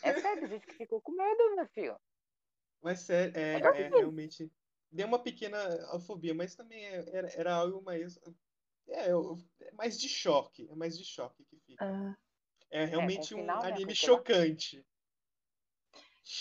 É 0.00 0.20
sério, 0.20 0.46
gente 0.46 0.64
que 0.64 0.74
ficou 0.76 1.00
com 1.00 1.10
medo, 1.10 1.56
meu 1.56 1.66
filho. 1.70 1.98
Mas 2.80 3.00
sério, 3.00 3.36
é, 3.36 3.56
Agora 3.56 3.76
é 3.80 3.88
realmente. 3.88 4.48
Deu 4.92 5.08
uma 5.08 5.20
pequena 5.20 5.58
fobia, 6.06 6.32
mas 6.32 6.54
também 6.54 6.84
é- 6.86 7.04
era, 7.12 7.28
era 7.32 7.54
algo 7.56 7.82
mais. 7.82 8.16
É, 8.86 9.10
eu- 9.10 9.36
é 9.60 9.72
mais 9.72 9.98
de 9.98 10.08
choque. 10.08 10.68
É 10.70 10.74
mais 10.76 10.96
de 10.96 11.04
choque 11.04 11.44
que 11.46 11.58
fica. 11.58 11.84
Ah, 11.84 12.16
É 12.70 12.84
realmente 12.84 13.34
um 13.34 13.38
final, 13.38 13.60
né, 13.60 13.70
anime 13.72 13.86
porque 13.92 14.06
lá- 14.06 14.16
chocante. 14.18 14.86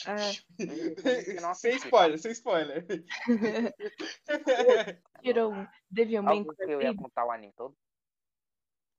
É. 0.07 0.15
Não 1.41 1.53
sem 1.53 1.75
spoiler, 1.75 2.17
sem 2.17 2.31
spoiler. 2.31 2.85
tirou 5.21 5.53
um 5.53 5.67
Algo 6.27 6.55
que 6.55 6.63
eu 6.63 6.81
ia 6.81 6.95
contar 6.95 7.25
o 7.25 7.31
anime 7.31 7.53
todo. 7.53 7.77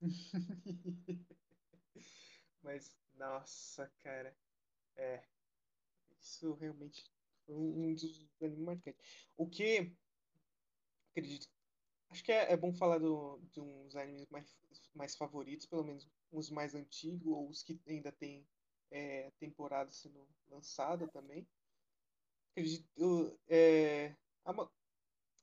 Mas, 2.62 2.94
nossa, 3.16 3.90
cara. 4.02 4.36
É. 4.96 5.22
Isso 6.20 6.54
realmente 6.54 7.04
foi 7.44 7.54
um 7.54 7.90
um 7.90 7.94
dos 7.94 8.28
animes 8.40 8.58
marcantes. 8.58 9.28
O 9.36 9.48
que 9.48 9.92
acredito. 11.10 11.48
Acho 12.10 12.22
que 12.22 12.32
é, 12.32 12.52
é 12.52 12.56
bom 12.56 12.72
falar 12.72 12.98
do, 12.98 13.40
de 13.52 13.60
uns 13.60 13.96
animes 13.96 14.28
mais, 14.28 14.56
mais 14.94 15.16
favoritos, 15.16 15.66
pelo 15.66 15.84
menos 15.84 16.08
os 16.30 16.50
mais 16.50 16.74
antigos, 16.74 17.26
ou 17.26 17.48
os 17.48 17.62
que 17.62 17.80
ainda 17.88 18.12
tem 18.12 18.46
é, 18.90 19.30
temporada 19.32 19.90
sendo 19.92 20.28
lançada 20.48 21.08
também. 21.08 21.48
Acredito. 22.52 23.40
É, 23.48 24.16
a 24.44 24.52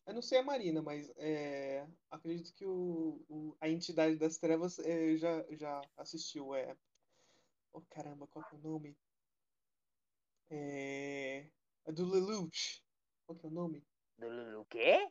eu 0.08 0.16
não 0.16 0.22
sei 0.22 0.40
a 0.40 0.44
Marina, 0.44 0.82
mas 0.82 1.10
é, 1.18 1.88
acredito 2.10 2.54
que 2.56 2.66
o, 2.66 3.24
o- 3.30 3.58
a 3.62 3.70
Entidade 3.70 4.18
das 4.18 4.38
Trevas 4.40 4.80
é, 4.80 5.16
já, 5.18 5.46
já 5.56 5.82
assistiu. 5.98 6.54
É, 6.56 6.76
oh 7.74 7.82
caramba, 7.84 8.28
qual 8.28 8.44
que 8.46 8.56
é 8.56 8.58
o 8.60 8.62
nome? 8.62 8.98
É, 10.50 11.50
é 11.86 11.92
do 11.94 12.06
Lelouch. 12.10 12.84
Qual 13.26 13.38
que 13.40 13.46
é 13.46 13.50
o 13.50 13.52
nome? 13.52 13.86
Do- 14.18 14.62
O 14.62 14.66
quê? 14.66 15.08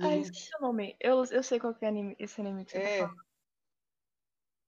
Ah, 0.00 0.08
Lelouch. 0.08 0.30
esqueci 0.30 0.50
o 0.58 0.62
nome. 0.62 0.96
Eu, 1.00 1.24
eu 1.24 1.42
sei 1.42 1.58
qual 1.60 1.74
que 1.74 1.84
é 1.84 1.88
anime, 1.88 2.16
esse 2.18 2.40
anime 2.40 2.64
que 2.64 2.72
você 2.72 2.80
tá 2.80 2.88
É, 2.88 2.98
falando. 2.98 3.24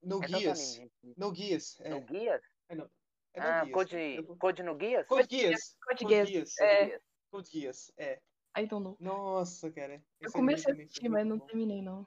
No 0.02 0.20
É 0.20 0.26
Guias. 0.28 0.80
No 1.16 1.30
Guias, 1.32 1.80
é. 1.80 1.90
No 1.90 2.00
Guias? 2.00 2.40
É 2.68 2.75
no, 2.75 2.90
é 3.35 3.40
Ah, 3.40 3.64
Guias. 3.64 3.75
Code, 3.75 3.96
Eu 3.96 4.37
Code 4.37 4.62
no 4.62 4.75
Guias? 4.76 5.06
Code 5.06 5.28
Guias. 5.28 5.76
Code 5.87 6.04
Code 6.04 6.14
Geass, 6.14 6.28
Guias. 6.30 6.58
é. 6.58 7.00
Code 7.30 7.50
Guias, 7.50 7.92
é. 7.96 8.20
I 8.58 8.66
don't 8.66 8.82
know. 8.85 8.96
Nossa, 8.99 9.70
cara. 9.70 10.02
Eu 10.20 10.32
comecei 10.32 10.73
a 10.73 10.75
assistir, 10.76 11.08
mas 11.08 11.26
não 11.26 11.38
bom. 11.38 11.46
terminei, 11.46 11.82
não. 11.82 12.06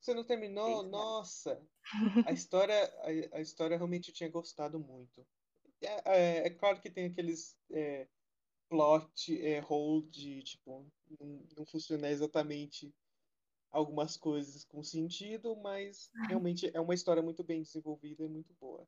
Você 0.00 0.12
não 0.14 0.24
terminou? 0.24 0.82
Nossa. 0.82 1.64
A 2.28 2.32
história, 2.32 2.74
a, 3.32 3.36
a 3.36 3.40
história 3.40 3.76
realmente 3.76 4.08
eu 4.08 4.14
tinha 4.14 4.28
gostado 4.28 4.78
muito. 4.78 5.24
É, 5.80 5.86
é- 6.04 6.46
é 6.46 6.50
claro 6.50 6.80
que 6.80 6.90
tem 6.90 7.06
aqueles 7.06 7.56
é, 7.70 8.08
plot 8.68 9.40
é, 9.46 9.62
hole 9.68 10.08
de, 10.08 10.42
tipo, 10.42 10.86
não, 11.20 11.46
não 11.56 11.66
funcionar 11.66 12.10
exatamente 12.10 12.92
algumas 13.70 14.16
coisas 14.16 14.64
com 14.64 14.82
sentido, 14.82 15.56
mas 15.56 16.10
realmente 16.28 16.70
é 16.74 16.80
uma 16.80 16.94
história 16.94 17.22
muito 17.22 17.42
bem 17.44 17.62
desenvolvida 17.62 18.24
e 18.24 18.28
muito 18.28 18.52
boa. 18.54 18.86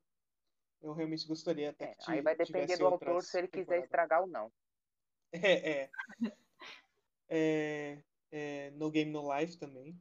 Eu 0.81 0.93
realmente 0.93 1.27
gostaria 1.27 1.71
até 1.71 1.85
É, 1.85 1.95
que 1.95 2.11
aí 2.11 2.21
vai 2.21 2.35
depender 2.35 2.77
do 2.77 2.87
autor 2.87 3.23
se 3.23 3.37
ele 3.37 3.47
quiser 3.47 3.83
estragar 3.83 4.21
ou 4.21 4.27
não. 4.27 4.51
É, 5.31 5.69
é. 5.69 5.89
É, 7.27 8.03
é, 8.31 8.71
No 8.71 8.89
Game 8.89 9.11
No 9.11 9.35
Life 9.35 9.57
também. 9.57 9.99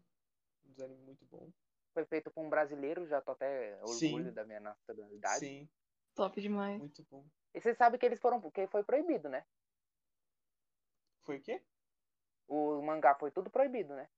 Um 0.65 0.71
design 0.71 0.95
muito 1.05 1.25
bom. 1.27 1.51
Foi 1.93 2.05
feito 2.05 2.31
por 2.31 2.45
um 2.45 2.51
brasileiro, 2.51 3.07
já 3.07 3.21
tô 3.21 3.33
até 3.33 3.77
orgulho 3.83 4.27
Sim. 4.27 4.33
da 4.33 4.45
minha 4.45 4.61
nacionalidade. 4.61 5.39
Sim, 5.41 5.69
Top 6.15 6.41
demais. 6.41 6.79
muito 6.79 7.05
bom. 7.11 7.25
E 7.55 7.61
você 7.61 7.75
sabe 7.75 7.99
que 7.99 8.07
eles 8.07 8.21
foram, 8.21 8.41
porque 8.41 8.67
foi 8.67 8.85
proibido, 8.85 9.29
né? 9.29 9.45
Foi 11.25 11.39
o 11.39 11.43
quê? 11.43 11.63
O 12.49 12.83
mangá 12.83 13.15
foi 13.15 13.31
tudo 13.31 13.51
proibido, 13.51 13.95
né? 13.95 14.09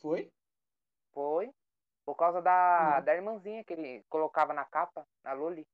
Foi? 0.00 0.32
Foi. 1.12 1.52
Por 2.10 2.16
causa 2.16 2.42
da, 2.42 2.98
Não. 2.98 3.04
da 3.04 3.14
irmãzinha 3.14 3.62
que 3.62 3.72
ele 3.72 4.02
colocava 4.08 4.52
na 4.52 4.64
capa, 4.64 5.06
na 5.22 5.32
Loli. 5.32 5.64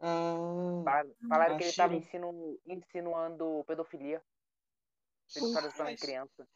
Ah, 0.00 0.84
Falaram, 1.28 1.56
que 1.56 1.64
ele 1.64 1.72
tava 1.72 1.92
Shiro. 1.92 1.98
ensino, 1.98 2.56
insinuando 2.64 3.64
pedofilia. 3.66 4.22
Estava 5.26 5.66
em 5.66 5.74
Mas 5.80 6.00
criança. 6.00 6.46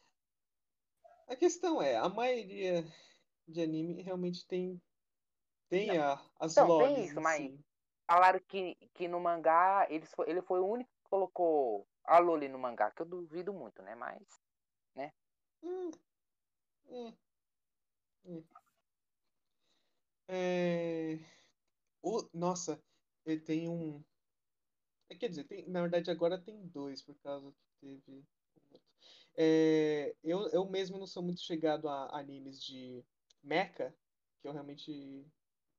a 1.27 1.35
questão 1.35 1.81
é, 1.81 1.97
a 1.97 2.07
maioria 2.07 2.85
de 3.45 3.61
anime 3.61 4.01
realmente 4.01 4.47
tem, 4.47 4.81
tem 5.69 5.97
a, 5.97 6.13
as 6.39 6.53
Então, 6.53 6.67
tem 6.77 6.87
lolis 6.87 7.05
isso, 7.05 7.19
em 7.19 7.23
mas 7.23 7.51
falaram 8.09 8.39
que, 8.47 8.75
que 8.93 9.09
no 9.09 9.19
mangá 9.19 9.87
ele 9.89 10.05
foi, 10.05 10.29
ele 10.29 10.41
foi 10.41 10.61
o 10.61 10.67
único 10.67 10.89
que 10.89 11.09
colocou 11.09 11.85
a 12.05 12.17
Loli 12.17 12.47
no 12.47 12.57
mangá, 12.57 12.91
que 12.91 13.01
eu 13.01 13.05
duvido 13.05 13.51
muito, 13.51 13.81
né? 13.81 13.93
Mas. 13.93 14.21
Hum, 15.63 15.91
hum, 16.89 17.17
hum. 18.25 18.60
É, 20.33 21.19
o, 22.01 22.25
nossa, 22.33 22.81
ele 23.25 23.41
tem 23.41 23.67
um. 23.67 24.01
é, 25.09 25.15
Quer 25.15 25.27
dizer, 25.27 25.43
tem, 25.43 25.67
na 25.67 25.81
verdade 25.81 26.09
agora 26.09 26.39
tem 26.39 26.65
dois, 26.67 27.01
por 27.01 27.15
causa 27.15 27.51
que 27.51 27.65
teve. 27.81 28.25
outro. 28.71 28.81
É, 29.35 30.15
eu, 30.23 30.47
eu 30.49 30.69
mesmo 30.69 30.97
não 30.97 31.05
sou 31.05 31.21
muito 31.21 31.41
chegado 31.41 31.89
a 31.89 32.17
animes 32.17 32.63
de 32.63 33.03
mecha, 33.43 33.93
que 34.41 34.47
eu 34.47 34.53
realmente. 34.53 35.25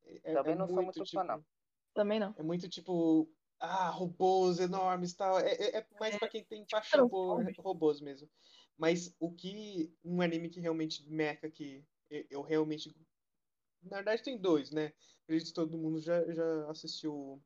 É, 0.04 0.32
é 0.32 0.34
Também 0.34 0.54
não 0.54 0.66
sou 0.66 0.76
muito 0.76 0.98
muito 0.98 1.10
fã, 1.10 1.24
não. 1.24 1.38
tipo. 1.38 1.48
Também 1.94 2.20
não. 2.20 2.34
É 2.36 2.42
muito 2.42 2.68
tipo. 2.68 3.28
Ah, 3.58 3.88
robôs 3.88 4.58
enormes 4.58 5.12
e 5.12 5.16
tal. 5.16 5.38
É, 5.38 5.52
é, 5.52 5.78
é 5.78 5.86
mais 5.98 6.18
pra 6.18 6.28
quem 6.28 6.44
tem 6.44 6.66
paixão 6.66 7.08
por 7.08 7.42
robôs 7.60 8.02
mesmo. 8.02 8.28
Mas 8.76 9.14
o 9.18 9.32
que. 9.32 9.96
Um 10.04 10.20
anime 10.20 10.50
que 10.50 10.60
realmente 10.60 11.08
mecha 11.08 11.48
que 11.48 11.82
eu, 12.10 12.26
eu 12.28 12.42
realmente. 12.42 12.94
Na 13.82 13.96
verdade 13.96 14.22
tem 14.22 14.38
dois, 14.38 14.70
né? 14.70 14.92
Acredito 15.24 15.48
que 15.48 15.54
todo 15.54 15.78
mundo 15.78 16.00
já, 16.00 16.24
já 16.32 16.70
assistiu 16.70 17.14
o, 17.14 17.42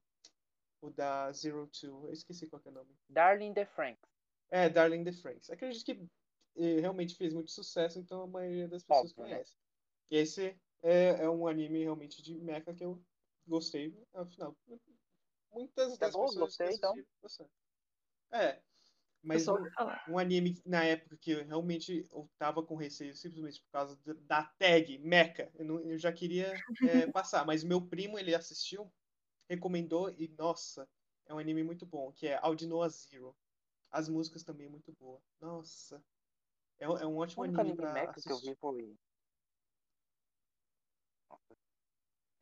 o 0.83 0.91
da 0.91 1.33
Zero 1.33 1.67
Two. 1.69 2.07
Eu 2.07 2.13
esqueci 2.13 2.47
qual 2.47 2.61
que 2.61 2.69
é 2.69 2.71
o 2.71 2.75
nome. 2.75 2.91
Darling 3.09 3.55
the 3.55 3.67
Franks. 3.67 4.09
É, 4.51 4.69
Darling 4.69 5.01
in 5.01 5.05
the 5.05 5.13
Franxx. 5.13 5.51
Acredito 5.51 5.85
que 5.85 6.09
eh, 6.57 6.81
realmente 6.81 7.17
fez 7.17 7.35
muito 7.35 7.51
sucesso, 7.51 7.99
então 7.99 8.23
a 8.23 8.27
maioria 8.27 8.69
das 8.69 8.83
pessoas 8.83 9.11
Óbvio, 9.11 9.25
né? 9.25 9.31
conhece. 9.31 9.57
E 10.11 10.17
esse 10.17 10.57
é, 10.83 11.25
é 11.25 11.29
um 11.31 11.47
anime 11.47 11.83
realmente 11.83 12.23
de 12.23 12.35
mecha 12.39 12.73
que 12.73 12.85
eu 12.85 13.03
gostei, 13.47 13.95
afinal. 14.15 14.57
Muitas 15.53 15.99
Tá 15.99 16.07
das 16.07 16.15
bom, 16.15 16.27
pessoas 16.27 16.57
gostei, 16.57 16.75
então. 16.75 16.95
É, 18.33 18.61
mas 19.23 19.43
só 19.43 19.55
um, 19.55 20.13
um 20.15 20.19
anime 20.19 20.55
que, 20.55 20.69
na 20.69 20.85
época 20.85 21.17
que 21.17 21.33
eu 21.33 21.45
realmente 21.45 22.07
eu 22.13 22.29
tava 22.39 22.63
com 22.63 22.77
receio 22.77 23.15
simplesmente 23.15 23.61
por 23.63 23.71
causa 23.71 23.99
da- 24.23 24.45
tag 24.59 24.99
mecha. 24.99 25.51
Eu, 25.55 25.65
não- 25.65 25.81
eu 25.81 25.99
já 25.99 26.13
queria 26.13 26.53
eh, 26.83 27.07
passar, 27.13 27.45
mas 27.45 27.65
meu 27.65 27.81
primo 27.89 28.19
ele 28.19 28.35
assistiu, 28.35 28.93
recomendou 29.49 30.11
e 30.11 30.29
nossa, 30.39 30.89
é 31.27 31.35
um 31.35 31.39
anime 31.39 31.63
muito 31.65 31.85
bom, 31.87 32.13
que 32.13 32.27
é 32.29 32.39
Audinoa 32.43 32.89
Zero. 32.89 33.37
As 33.91 34.09
músicas 34.09 34.43
também 34.43 34.69
muito 34.69 34.93
boa. 34.99 35.21
Nossa, 35.41 36.03
é, 36.79 36.89
um- 36.89 36.99
é 36.99 37.07
um 37.07 37.17
O 37.17 37.21
ótimo 37.21 37.43
único 37.43 37.61
anime 37.61 37.73
anime 37.73 37.77
pra 37.77 37.93
mecha 37.93 38.21
que 38.21 38.33
eu 38.33 38.39
vi 38.39 38.55
foi. 38.57 38.95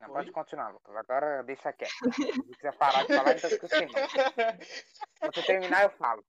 Não, 0.01 0.09
Oi? 0.09 0.13
pode 0.15 0.33
continuar, 0.33 0.71
Lucas. 0.71 0.95
Agora 0.97 1.43
deixa 1.43 1.73
quieto. 1.73 1.93
Se 1.93 2.61
você 2.61 2.73
parar 2.73 3.05
de 3.05 3.15
falar, 3.15 3.37
então 3.37 3.51
fica 3.51 3.69
sem. 3.69 3.89
Quando 5.21 5.47
terminar, 5.47 5.85
eu 5.85 5.91
falo. 5.91 6.25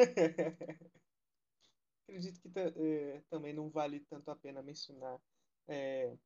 Acredito 2.08 2.40
que 2.40 2.48
ta- 2.50 2.72
eh, 2.76 3.22
também 3.30 3.54
não 3.54 3.70
vale 3.70 4.00
tanto 4.00 4.30
a 4.30 4.36
pena 4.36 4.62
mencionar 4.62 5.20
eh, 5.68 6.16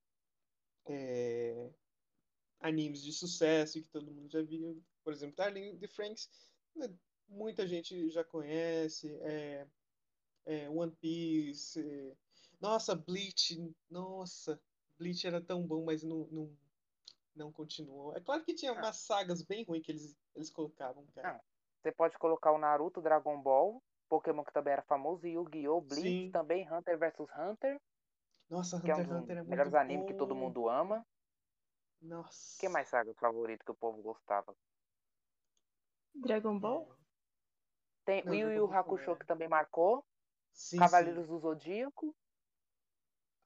eh, 0.86 1.70
animes 2.60 3.02
de 3.02 3.12
sucesso 3.12 3.80
que 3.82 3.88
todo 3.88 4.12
mundo 4.12 4.30
já 4.30 4.42
viu. 4.42 4.82
Por 5.02 5.12
exemplo, 5.12 5.36
Darling 5.36 5.70
in 5.70 5.78
the 5.78 5.88
Franxx, 5.88 6.30
né, 6.74 6.88
muita 7.28 7.66
gente 7.66 8.10
já 8.10 8.24
conhece. 8.24 9.14
eh, 9.22 9.66
eh, 10.46 10.68
One 10.70 10.92
Piece. 11.00 11.80
eh, 11.80 12.16
Nossa, 12.60 12.94
Bleach. 12.96 13.58
Nossa, 13.90 14.60
Bleach 14.98 15.26
era 15.26 15.40
tão 15.42 15.66
bom, 15.66 15.84
mas 15.84 16.02
não, 16.02 16.26
não, 16.30 16.58
não 17.34 17.52
continuou. 17.52 18.16
É 18.16 18.20
claro 18.20 18.44
que 18.44 18.54
tinha 18.54 18.72
Ah. 18.72 18.76
umas 18.76 18.96
sagas 18.98 19.42
bem 19.42 19.64
ruins 19.64 19.82
que 19.84 19.92
eles, 19.92 20.16
eles 20.34 20.50
colocavam, 20.50 21.06
cara. 21.14 21.42
Você 21.84 21.92
pode 21.92 22.16
colocar 22.16 22.50
o 22.50 22.56
Naruto, 22.56 23.02
Dragon 23.02 23.38
Ball, 23.42 23.82
Pokémon 24.08 24.42
que 24.42 24.54
também 24.54 24.72
era 24.72 24.80
famoso, 24.84 25.26
Yu-Gi-Oh!, 25.26 25.82
Bleach, 25.82 26.00
Sim. 26.00 26.30
também 26.32 26.66
Hunter 26.72 26.98
vs 26.98 27.28
Hunter, 27.38 27.78
Nossa, 28.48 28.80
que 28.82 28.90
é 28.90 28.94
um 28.96 29.00
Hunter 29.00 29.04
x 29.04 29.12
Hunter 29.12 29.36
é 29.36 29.42
muito 29.42 29.50
melhores 29.50 29.74
animes 29.74 30.06
que 30.06 30.14
todo 30.14 30.34
bom. 30.34 30.40
mundo 30.46 30.66
ama. 30.66 31.04
Nossa. 32.00 32.58
que 32.58 32.70
mais 32.70 32.88
saga 32.88 33.12
favorito 33.20 33.66
que 33.66 33.70
o 33.72 33.74
povo 33.74 34.00
gostava? 34.00 34.56
Dragon 36.14 36.58
Ball? 36.58 36.88
Tem 38.06 38.22
Não, 38.24 38.32
o 38.32 38.34
Yu 38.34 38.50
Yu 38.50 38.72
Hakusho 38.72 39.10
é. 39.10 39.16
que 39.16 39.26
também 39.26 39.46
marcou, 39.46 40.02
Sim, 40.54 40.78
Cavaleiros 40.78 41.26
sim. 41.26 41.28
do 41.28 41.38
Zodíaco, 41.38 42.14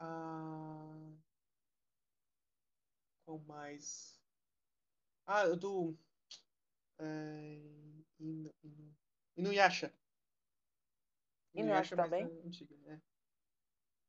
Ah, 0.01 1.13
qual 3.25 3.39
mais? 3.47 4.19
Ah, 5.27 5.45
o 5.47 5.57
do. 5.57 5.97
É, 6.99 7.98
Inu, 8.21 8.51
Inu, 8.63 8.87
Inuyasha. 9.37 9.93
Inuyasha 11.55 11.95
mas 11.97 12.19
é 12.19 12.25
também. 12.25 12.31
antiga, 12.47 12.75
né? 12.79 13.03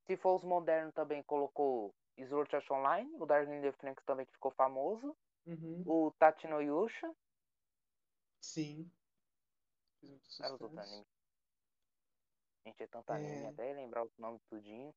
se 0.06 0.18
for 0.18 0.36
os 0.36 0.44
modernos 0.44 0.94
também 0.94 1.24
colocou 1.24 1.96
Sword 2.28 2.54
Art 2.54 2.70
Online, 2.70 3.10
o 3.18 3.26
Darling 3.26 3.62
the 3.62 3.72
Franxx 3.72 4.04
também 4.04 4.26
que 4.26 4.34
ficou 4.34 4.52
famoso, 4.52 5.16
Uhum, 5.46 5.86
o 5.86 6.12
Tatino 6.20 6.62
Yusha, 6.62 7.12
sim. 8.42 8.92
Fez 10.02 10.12
muito 10.40 10.58
sucesso. 10.58 11.06
Gente, 12.66 12.82
é 12.84 12.88
tanto 12.88 13.12
anime, 13.12 13.46
É. 13.46 13.48
até 13.48 13.74
lembrar 13.74 14.06
os 14.06 14.18
nomes 14.18 14.42
tudinho. 14.50 14.96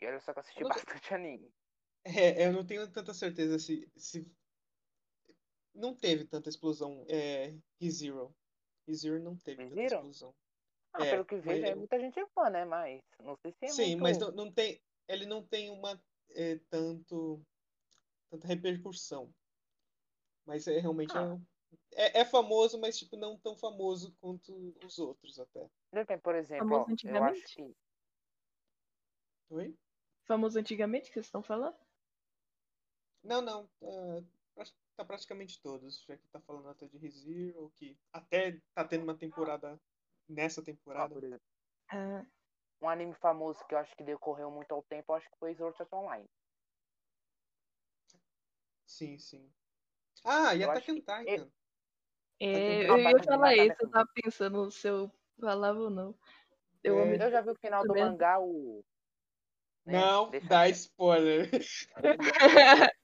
E 0.00 0.06
olha 0.06 0.20
só 0.20 0.32
que 0.32 0.38
eu 0.38 0.42
assisti 0.42 0.62
Eu 0.62 0.68
não 0.68 0.74
bastante 0.74 1.12
anime. 1.14 1.52
É, 2.04 2.46
eu 2.46 2.52
não 2.52 2.64
tenho 2.64 2.90
tanta 2.90 3.12
certeza 3.14 3.58
se, 3.58 3.90
se. 3.96 4.30
Não 5.76 5.94
teve 5.94 6.24
tanta 6.24 6.48
explosão. 6.48 7.04
É, 7.08 7.54
ReZero. 7.80 8.34
ReZero 8.86 9.22
não 9.22 9.36
teve 9.36 9.62
tanta 9.64 9.74
ReZero? 9.74 9.96
explosão. 9.96 10.34
Ah, 10.92 11.04
É, 11.04 11.10
pelo 11.10 11.24
que 11.26 11.36
vejo, 11.36 11.66
é, 11.66 11.74
muita 11.74 11.98
gente 12.00 12.18
é 12.18 12.26
fã, 12.28 12.48
né? 12.48 12.64
Mas 12.64 13.00
não 13.22 13.36
sei 13.36 13.52
se 13.52 13.64
é 13.66 13.68
Sim, 13.68 13.86
muito... 13.96 14.02
mas 14.02 14.18
não, 14.18 14.30
não 14.32 14.52
tem. 14.52 14.80
Ele 15.08 15.26
não 15.26 15.42
tem 15.46 15.70
uma 15.70 16.00
é, 16.30 16.56
tanto 16.70 17.40
tanta 18.30 18.46
repercussão. 18.48 19.32
Mas 20.44 20.66
é 20.66 20.78
realmente 20.78 21.14
é 21.16 21.20
Ah. 21.20 21.34
um- 21.34 21.44
é, 21.92 22.20
é 22.20 22.24
famoso, 22.24 22.78
mas 22.78 22.98
tipo 22.98 23.16
não 23.16 23.36
tão 23.38 23.56
famoso 23.56 24.14
quanto 24.20 24.74
os 24.84 24.98
outros 24.98 25.38
até. 25.38 25.68
Depende, 25.92 26.22
por 26.22 26.34
exemplo, 26.34 26.66
Famoso 26.68 26.82
ó, 26.82 26.84
eu 26.84 26.92
acho 26.92 26.92
antigamente? 26.92 27.54
que... 27.54 27.76
Oi? 29.50 29.74
Famoso 30.24 30.58
antigamente 30.58 31.08
que 31.08 31.14
vocês 31.14 31.26
estão 31.26 31.42
falando? 31.42 31.76
Não, 33.22 33.40
não. 33.42 33.66
Pra- 33.78 34.22
tá 34.96 35.04
praticamente 35.04 35.60
todos. 35.60 36.04
Já 36.04 36.16
que 36.16 36.26
tá 36.28 36.40
falando 36.40 36.68
até 36.68 36.86
de 36.86 36.96
ReZero, 36.98 37.70
que 37.76 37.98
até 38.12 38.60
tá 38.74 38.84
tendo 38.84 39.04
uma 39.04 39.16
temporada 39.16 39.80
nessa 40.28 40.62
temporada. 40.62 41.14
por 41.14 41.24
exemplo, 41.24 41.46
Ah, 41.88 42.24
um 42.80 42.88
anime 42.88 43.14
famoso 43.14 43.64
que 43.66 43.74
eu 43.74 43.78
acho 43.78 43.94
que 43.96 44.04
decorreu 44.04 44.50
muito 44.50 44.72
ao 44.72 44.82
tempo, 44.82 45.12
eu 45.12 45.16
acho 45.16 45.30
que 45.30 45.38
foi 45.38 45.54
Sword 45.54 45.76
Art 45.80 45.92
Online. 45.92 46.28
Sim, 48.86 49.18
sim. 49.18 49.52
Ah, 50.24 50.54
e 50.54 50.64
acho 50.64 50.90
on 50.90 50.94
que 50.94 51.00
Titan. 51.00 51.50
é, 52.40 52.90
eu 52.90 52.98
ia 52.98 53.22
falar 53.24 53.56
isso, 53.56 53.76
eu 53.80 53.90
tava 53.90 54.08
pensando 54.14 54.70
se 54.70 54.88
eu 54.88 55.10
falava 55.38 55.78
ou 55.78 55.90
não. 55.90 56.14
Eu 56.82 56.98
É. 56.98 57.16
Eu 57.26 57.30
já 57.30 57.40
vi 57.40 57.50
o 57.50 57.54
final 57.56 57.84
do 57.84 57.94
mangá, 57.94 58.38
o... 58.40 58.84
né, 59.84 60.00
Não, 60.00 60.30
deixa 60.30 60.46
dá 60.46 60.68
spoiler. 60.68 61.50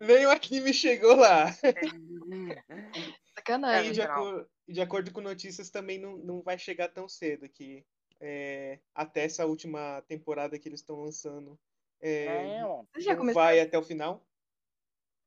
Nem 0.00 0.26
o 0.26 0.30
anime 0.30 0.72
chegou 0.74 1.16
lá. 1.16 1.46
Sacanagem. 3.34 3.90
E 3.90 3.94
de, 3.94 4.02
acor- 4.02 4.48
de 4.68 4.80
acordo 4.80 5.12
com 5.12 5.20
notícias, 5.20 5.70
também 5.70 5.98
não, 5.98 6.16
não 6.16 6.42
vai 6.42 6.58
chegar 6.58 6.88
tão 6.88 7.08
cedo 7.08 7.48
que 7.48 7.84
é, 8.20 8.80
até 8.94 9.24
essa 9.24 9.46
última 9.46 10.02
temporada 10.02 10.58
que 10.58 10.68
eles 10.68 10.80
estão 10.80 11.02
lançando 11.02 11.58
é, 12.00 12.60
Não, 12.60 12.86
Vocês 12.92 13.04
já 13.04 13.12
não 13.12 13.18
começaram, 13.20 13.46
vai 13.46 13.60
até 13.60 13.78
o 13.78 13.82
final. 13.82 14.26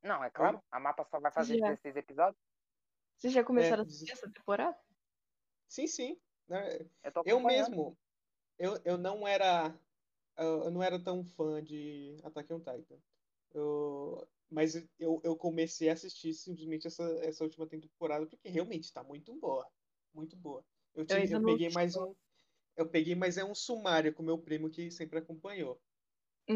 não, 0.04 0.24
é 0.24 0.30
claro, 0.30 0.62
a 0.72 0.80
mapa 0.80 1.04
só 1.04 1.20
vai 1.20 1.32
fazer 1.32 1.58
Já. 1.58 1.66
16 1.70 1.96
episódios. 1.98 2.42
vocês 3.18 3.34
já 3.34 3.44
começaram 3.44 3.84
a 3.84 3.86
É, 3.86 3.88
assistir 3.88 4.12
essa 4.12 4.30
temporada? 4.32 4.78
Sim, 5.68 5.88
sim. 5.88 6.20
né? 6.48 6.80
Eu 7.04 7.12
Eu 7.26 7.40
mesmo, 7.40 7.98
eu, 8.58 8.80
eu 8.86 8.98
não 8.98 9.28
era 9.28 9.74
eu 10.38 10.64
eu 10.66 10.72
não 10.72 10.82
era 10.82 11.00
tão 11.04 11.24
fã 11.24 11.62
de 11.64 12.20
Attack 12.24 12.52
on 12.54 12.60
Titan. 12.60 12.98
Eu, 13.54 14.28
mas 14.50 14.76
eu, 15.00 15.22
eu 15.24 15.36
comecei 15.38 15.90
a 15.90 15.94
assistir 15.94 16.34
simplesmente 16.34 16.88
essa, 16.88 17.04
essa 17.24 17.44
última 17.44 17.68
temporada 17.68 18.26
porque 18.28 18.50
realmente 18.50 18.92
tá 18.94 19.04
muito 19.04 19.36
boa. 19.40 19.70
Muito 20.14 20.36
boa. 20.38 20.66
Eu, 20.94 21.06
tive, 21.06 21.34
eu 21.34 21.42
não 21.42 21.44
peguei 21.44 21.70
mais 21.70 21.96
um. 21.96 22.16
Eu 22.78 22.90
peguei 22.90 23.16
mais 23.16 23.38
é 23.38 23.46
um 23.46 23.56
sumário 23.56 24.14
com 24.14 24.24
meu 24.24 24.40
primo 24.40 24.70
que 24.72 24.92
sempre 24.92 25.20
acompanhou. 25.20 25.82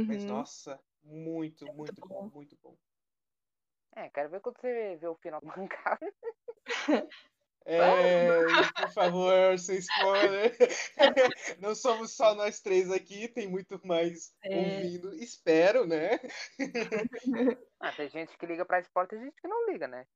Mas 0.07 0.25
Uhum. 0.25 0.27
nossa, 0.27 0.79
muito, 1.03 1.69
muito 1.71 2.01
bom, 2.03 2.29
bom. 2.29 2.31
muito 2.33 2.57
bom. 2.61 2.77
É, 3.95 4.09
quero 4.09 4.29
ver 4.29 4.41
quando 4.41 4.59
você 4.59 4.95
vê 4.97 5.07
o 5.07 5.15
final 5.15 5.39
do 5.41 5.47
mangá. 5.47 5.97
É, 7.65 8.65
por 8.75 8.89
favor, 8.89 9.57
sem 9.57 9.77
spoiler. 9.77 10.55
Não 11.61 11.73
somos 11.73 12.11
só 12.11 12.35
nós 12.35 12.59
três 12.61 12.91
aqui, 12.91 13.27
tem 13.27 13.47
muito 13.47 13.79
mais 13.85 14.35
É. 14.43 14.57
ouvindo. 14.57 15.13
Espero, 15.15 15.85
né? 15.87 16.19
Ah, 17.79 17.91
tem 17.91 18.09
gente 18.09 18.37
que 18.37 18.45
liga 18.45 18.65
pra 18.65 18.79
esporte 18.79 19.15
e 19.15 19.19
gente 19.19 19.41
que 19.41 19.47
não 19.47 19.69
liga, 19.69 19.87
né? 19.87 20.07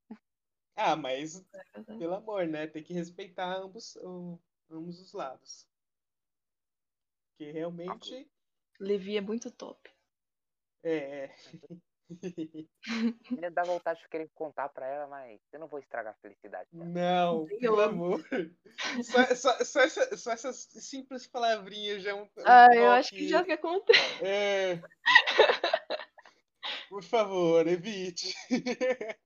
Ah, 0.76 0.96
mas 0.96 1.44
verdade. 1.74 2.00
pelo 2.00 2.16
amor, 2.16 2.48
né? 2.48 2.68
Tem 2.68 2.84
que 2.84 2.94
respeitar 2.94 3.58
ambos, 3.58 3.96
ambos 4.70 5.00
os 5.02 5.14
lados. 5.14 5.68
Que 7.38 7.52
realmente 7.52 8.30
Levi 8.80 9.18
é 9.18 9.22
muito 9.22 9.52
top. 9.52 9.90
é. 10.84 11.36
Me 12.10 12.67
dá 13.52 13.63
vontade 13.63 14.00
de 14.02 14.08
querer 14.08 14.30
contar 14.34 14.70
pra 14.70 14.86
ela, 14.88 15.08
mas 15.08 15.41
eu 15.52 15.60
não 15.60 15.67
vou 15.67 15.80
estragar 15.80 16.13
a 16.13 16.17
felicidade 16.22 16.70
dela. 16.72 16.86
Não, 16.86 17.46
pelo 17.46 17.82
amor. 17.82 18.24
Só, 19.04 19.36
só, 19.36 19.65
só, 19.65 19.82
essa- 19.82 20.17
só 20.17 20.32
essas 20.32 20.67
simples 20.72 21.28
palavrinhas 21.28 22.02
já 22.04 22.12
é 22.12 22.13
um, 22.13 22.24
um 22.24 22.30
Ah, 22.46 22.67
eu 22.74 22.91
acho 22.91 23.10
que 23.10 23.17
toque. 23.17 23.28
já 23.30 23.43
que 23.43 23.52
acontece. 23.52 24.26
É. 24.26 24.82
Por 26.89 27.04
favor, 27.04 27.67
evite. 27.67 28.34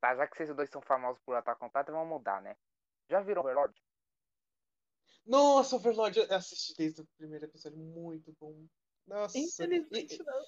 Tá, 0.00 0.16
já 0.16 0.26
que 0.26 0.36
vocês 0.36 0.52
dois 0.56 0.68
são 0.68 0.82
famosos 0.82 1.22
por 1.24 1.36
on 1.36 1.42
Titan, 1.68 1.92
vamos 1.92 2.08
mudar, 2.08 2.42
né? 2.42 2.56
Já 3.08 3.20
viram 3.20 3.40
Overlord? 3.42 3.72
Nossa, 5.24 5.76
Overlord, 5.76 6.18
eu 6.18 6.36
assisti 6.36 6.74
desde 6.76 7.02
o 7.02 7.06
primeiro 7.16 7.44
episódio, 7.44 7.78
muito 7.78 8.34
bom. 8.40 8.66
Nossa. 9.06 9.38
Infelizmente 9.38 10.16
E- 10.20 10.24
não. 10.24 10.42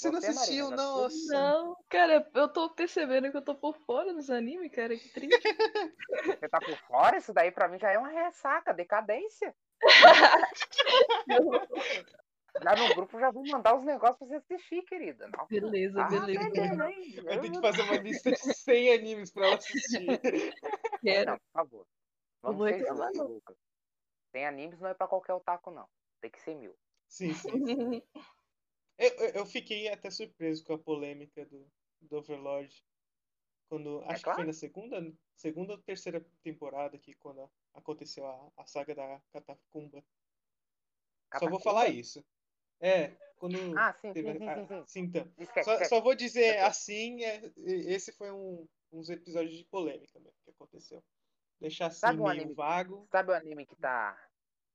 Você 0.00 0.10
não 0.10 0.20
Você, 0.20 0.26
Marina, 0.32 0.40
assistiu? 0.40 0.70
Nossa. 0.70 1.32
Não, 1.34 1.76
cara, 1.88 2.30
eu 2.34 2.48
tô 2.48 2.70
percebendo 2.70 3.30
que 3.30 3.36
eu 3.36 3.42
tô 3.42 3.54
por 3.54 3.76
fora 3.84 4.14
dos 4.14 4.30
animes, 4.30 4.72
cara, 4.72 4.96
que 4.96 5.08
triste. 5.10 5.42
Você 6.40 6.48
tá 6.48 6.58
por 6.58 6.74
fora? 6.86 7.18
Isso 7.18 7.34
daí 7.34 7.50
pra 7.52 7.68
mim 7.68 7.78
já 7.78 7.90
é 7.90 7.98
uma 7.98 8.08
ressaca, 8.08 8.72
decadência. 8.72 9.54
Lá 12.62 12.74
no 12.76 12.94
grupo 12.94 13.18
já 13.20 13.30
vou 13.30 13.46
mandar 13.46 13.76
os 13.76 13.84
negócios 13.84 14.18
pra 14.18 14.26
você 14.26 14.36
assistir, 14.54 14.82
querida. 14.82 15.28
Não. 15.28 15.46
beleza, 15.46 16.02
Ah, 16.02 16.08
beleza. 16.08 16.50
beleza? 16.50 17.22
Vai 17.22 17.40
ter 17.40 17.50
que 17.52 17.60
fazer 17.60 17.82
uma 17.82 17.96
lista 17.98 18.30
de 18.32 18.38
100 18.38 18.94
animes 18.94 19.30
pra 19.30 19.46
ela 19.46 19.56
assistir. 19.56 20.06
Quero. 21.00 21.30
Não, 21.30 21.38
por 21.38 21.52
favor. 21.52 21.86
Não 22.42 22.52
Vamos 22.52 22.58
vou 22.58 22.68
ser 22.68 22.74
reclamar, 22.76 23.06
justos, 23.08 23.18
não. 23.18 23.26
Lucas. 23.34 23.56
Tem 24.32 24.46
animes 24.46 24.80
não 24.80 24.88
é 24.88 24.94
pra 24.94 25.06
qualquer 25.06 25.34
otaku, 25.34 25.70
não. 25.70 25.86
Tem 26.20 26.30
que 26.30 26.40
ser 26.40 26.54
mil. 26.56 26.74
Sim, 27.08 27.32
sim. 27.34 27.66
sim. 27.66 28.02
Eu, 29.00 29.28
eu, 29.30 29.46
fiquei 29.46 29.88
até 29.88 30.10
surpreso 30.10 30.62
com 30.62 30.74
a 30.74 30.78
polêmica 30.78 31.46
do, 31.46 31.66
do 32.02 32.16
Overlord. 32.18 32.84
Quando, 33.66 34.02
acho 34.04 34.16
que 34.18 34.22
claro. 34.24 34.36
foi 34.40 34.46
na 34.46 34.52
segunda, 34.52 35.12
segunda 35.34 35.72
ou 35.72 35.78
terceira 35.78 36.22
temporada 36.42 36.98
que 36.98 37.14
quando 37.14 37.50
aconteceu 37.72 38.26
a, 38.26 38.52
a 38.58 38.66
saga 38.66 38.94
da 38.94 39.20
Catacumba. 39.32 40.04
Só 41.32 41.48
vou 41.48 41.58
Catacumba? 41.58 41.60
falar 41.64 41.88
isso. 41.88 42.22
É, 42.78 43.12
quando 43.36 43.56
Ah, 43.78 43.94
sim, 43.94 44.12
sim, 44.12 44.12
teve 44.12 44.30
sim, 44.32 44.48
a- 44.48 44.54
sim, 44.54 44.66
sim. 44.66 44.86
sim, 44.86 45.00
então. 45.00 45.32
Esquece, 45.38 45.64
Só, 45.64 45.72
esquece. 45.72 45.88
só 45.90 46.00
vou 46.02 46.14
dizer 46.14 46.56
Esquece. 46.56 46.66
assim, 46.66 47.24
é, 47.24 47.52
esse 47.56 48.12
foi 48.12 48.30
um, 48.30 48.68
uns 48.92 49.08
episódios 49.08 49.56
de 49.56 49.64
polêmica 49.64 50.18
mesmo 50.20 50.38
que 50.44 50.50
aconteceu. 50.50 51.02
Deixar 51.58 51.86
assim 51.86 52.00
Sabe 52.00 52.18
meio 52.18 52.28
anime- 52.28 52.54
vago. 52.54 53.08
Sabe 53.10 53.30
o 53.30 53.34
anime 53.34 53.66
que 53.66 53.76
tá 53.76 54.18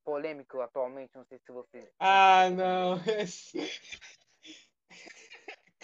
polêmico 0.06 0.60
atualmente? 0.60 1.16
Não 1.16 1.24
sei 1.24 1.38
se 1.40 1.50
você. 1.52 1.92
Ah, 1.98 2.48
não. 2.50 2.94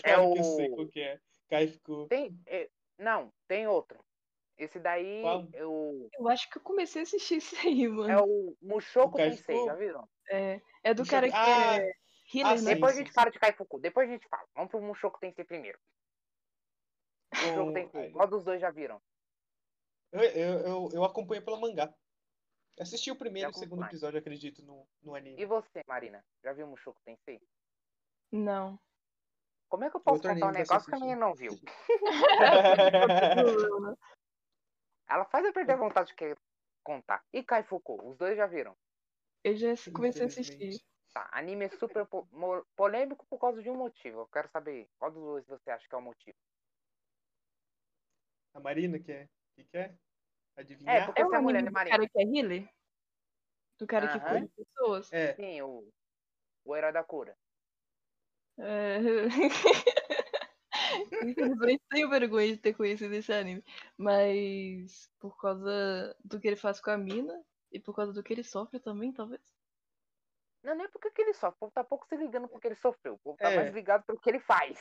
É 0.04 0.14
eu 0.16 0.42
sei 0.42 0.68
o- 0.70 0.74
qual 0.74 0.88
que 0.88 1.00
é. 1.00 1.20
Kai 1.48 1.68
ficou. 1.68 2.08
Tem. 2.08 2.36
é, 2.46 2.68
não, 2.98 3.32
tem 3.46 3.66
outro. 3.68 3.98
Esse 4.58 4.78
daí 4.80 5.22
Qual? 5.22 5.44
o, 5.66 6.08
Eu 6.18 6.28
acho 6.28 6.48
que 6.50 6.58
eu 6.58 6.62
comecei 6.62 7.02
a 7.02 7.04
assistir 7.04 7.36
isso 7.36 7.54
aí, 7.56 7.86
mano. 7.86 8.10
é 8.10 8.20
o 8.20 8.56
Mushoku 8.60 9.16
Tensei, 9.16 9.64
já 9.64 9.74
viram? 9.74 10.08
É, 10.28 10.60
é 10.82 10.94
do 10.94 11.06
cara 11.06 11.28
que 11.28 11.34
Ah, 11.36 11.76
é 11.78 11.92
healer, 12.34 12.46
ah, 12.46 12.54
né? 12.54 12.56
sim. 12.58 12.64
Depois 12.64 12.94
a 12.96 12.98
gente 12.98 13.12
fala 13.12 13.30
de 13.30 13.38
Kaifuku, 13.38 13.78
depois 13.80 14.08
a 14.08 14.12
gente 14.12 14.28
fala. 14.28 14.44
Vamos 14.54 14.70
pro 14.70 14.82
Mushoku 14.82 15.20
Tensei 15.20 15.44
primeiro. 15.44 15.78
Mushoku 17.34 17.72
Tensei, 17.74 18.10
qual 18.12 18.26
dos 18.28 18.44
dois 18.44 18.60
já 18.60 18.70
viram? 18.70 19.00
Eu, 20.10 20.20
eu, 20.22 20.58
eu, 20.60 20.88
eu 20.94 21.04
acompanho 21.04 21.44
pelo 21.44 21.60
mangá. 21.60 21.92
Assisti 22.82 23.10
o 23.10 23.16
primeiro 23.16 23.48
e 23.48 23.50
o 23.50 23.54
segundo 23.54 23.84
episódio, 23.84 24.18
acredito, 24.18 24.62
no, 24.62 24.86
no 25.00 25.14
anime. 25.14 25.40
E 25.40 25.46
você, 25.46 25.82
Marina? 25.86 26.24
Já 26.42 26.52
viu 26.52 26.66
Mushoku 26.66 27.00
Tensei? 27.04 27.40
Não. 28.30 28.78
Como 29.68 29.84
é 29.84 29.90
que 29.90 29.96
eu 29.96 30.00
posso 30.00 30.16
Outro 30.16 30.34
contar 30.34 30.48
um 30.48 30.52
negócio 30.52 30.88
que 30.88 30.94
a 30.94 30.98
menina 30.98 31.20
não 31.20 31.34
viu? 31.34 31.52
Ela 35.08 35.24
faz 35.26 35.44
eu 35.44 35.52
perder 35.52 35.72
a 35.72 35.76
vontade 35.76 36.08
de 36.08 36.14
querer 36.14 36.38
contar. 36.82 37.24
E 37.32 37.42
Kaifuku, 37.42 38.08
os 38.08 38.16
dois 38.16 38.36
já 38.36 38.46
viram? 38.46 38.76
Eu 39.44 39.56
já 39.56 39.68
comecei 39.92 40.22
a 40.22 40.26
assistir. 40.26 40.80
Tá, 41.12 41.28
anime 41.32 41.66
é 41.66 41.68
super 41.68 42.06
po- 42.06 42.26
polêmico 42.74 43.26
por 43.26 43.38
causa 43.38 43.62
de 43.62 43.68
um 43.68 43.76
motivo. 43.76 44.20
Eu 44.20 44.28
quero 44.28 44.48
saber 44.48 44.88
qual 44.98 45.10
dos 45.10 45.22
dois 45.22 45.46
você 45.46 45.70
acha 45.70 45.86
que 45.86 45.94
é 45.94 45.98
o 45.98 46.02
motivo. 46.02 46.36
A 48.54 48.60
Marina 48.60 48.98
quer? 48.98 49.28
Que 49.54 49.64
quer? 49.64 49.90
É, 49.90 49.98
Adivinhar? 50.56 51.06
porque 51.06 51.20
É 51.20 51.24
você 51.24 51.34
o 51.34 51.38
é 51.38 51.40
mulher, 51.40 51.58
anime 51.58 51.62
né, 51.64 51.70
do 51.70 51.74
Marina? 51.74 51.96
cara 51.96 52.08
que 52.08 52.18
é 52.18 52.22
healer? 52.22 52.68
Do 53.78 53.86
cara 53.86 54.08
que 54.08 54.20
cura 54.20 54.48
pessoas? 54.56 55.12
É. 55.12 55.34
Sim, 55.34 55.62
o, 55.62 55.92
o 56.64 56.76
herói 56.76 56.92
da 56.92 57.02
cura. 57.02 57.36
É... 58.58 58.98
Infelizmente 61.24 61.82
tenho 61.90 62.08
vergonha 62.10 62.48
de 62.52 62.58
ter 62.58 62.74
conhecido 62.74 63.14
esse 63.14 63.32
anime. 63.32 63.64
Mas 63.96 65.10
por 65.18 65.36
causa 65.40 66.16
do 66.24 66.38
que 66.40 66.46
ele 66.48 66.56
faz 66.56 66.80
com 66.80 66.90
a 66.90 66.98
mina 66.98 67.42
e 67.70 67.80
por 67.80 67.94
causa 67.94 68.12
do 68.12 68.22
que 68.22 68.32
ele 68.32 68.44
sofre 68.44 68.78
também, 68.78 69.12
talvez. 69.12 69.40
Não, 70.62 70.74
nem 70.76 70.88
porque 70.90 71.10
que 71.10 71.22
ele 71.22 71.32
sofre. 71.34 71.56
O 71.56 71.58
povo 71.60 71.72
tá 71.72 71.82
pouco 71.82 72.06
se 72.06 72.16
ligando 72.16 72.46
porque 72.48 72.68
ele 72.68 72.76
sofreu. 72.76 73.14
O 73.14 73.18
povo 73.18 73.36
tá 73.38 73.50
É. 73.50 73.56
mais 73.56 73.74
ligado 73.74 74.04
pelo 74.04 74.20
que 74.20 74.28
ele 74.30 74.38
faz. 74.40 74.78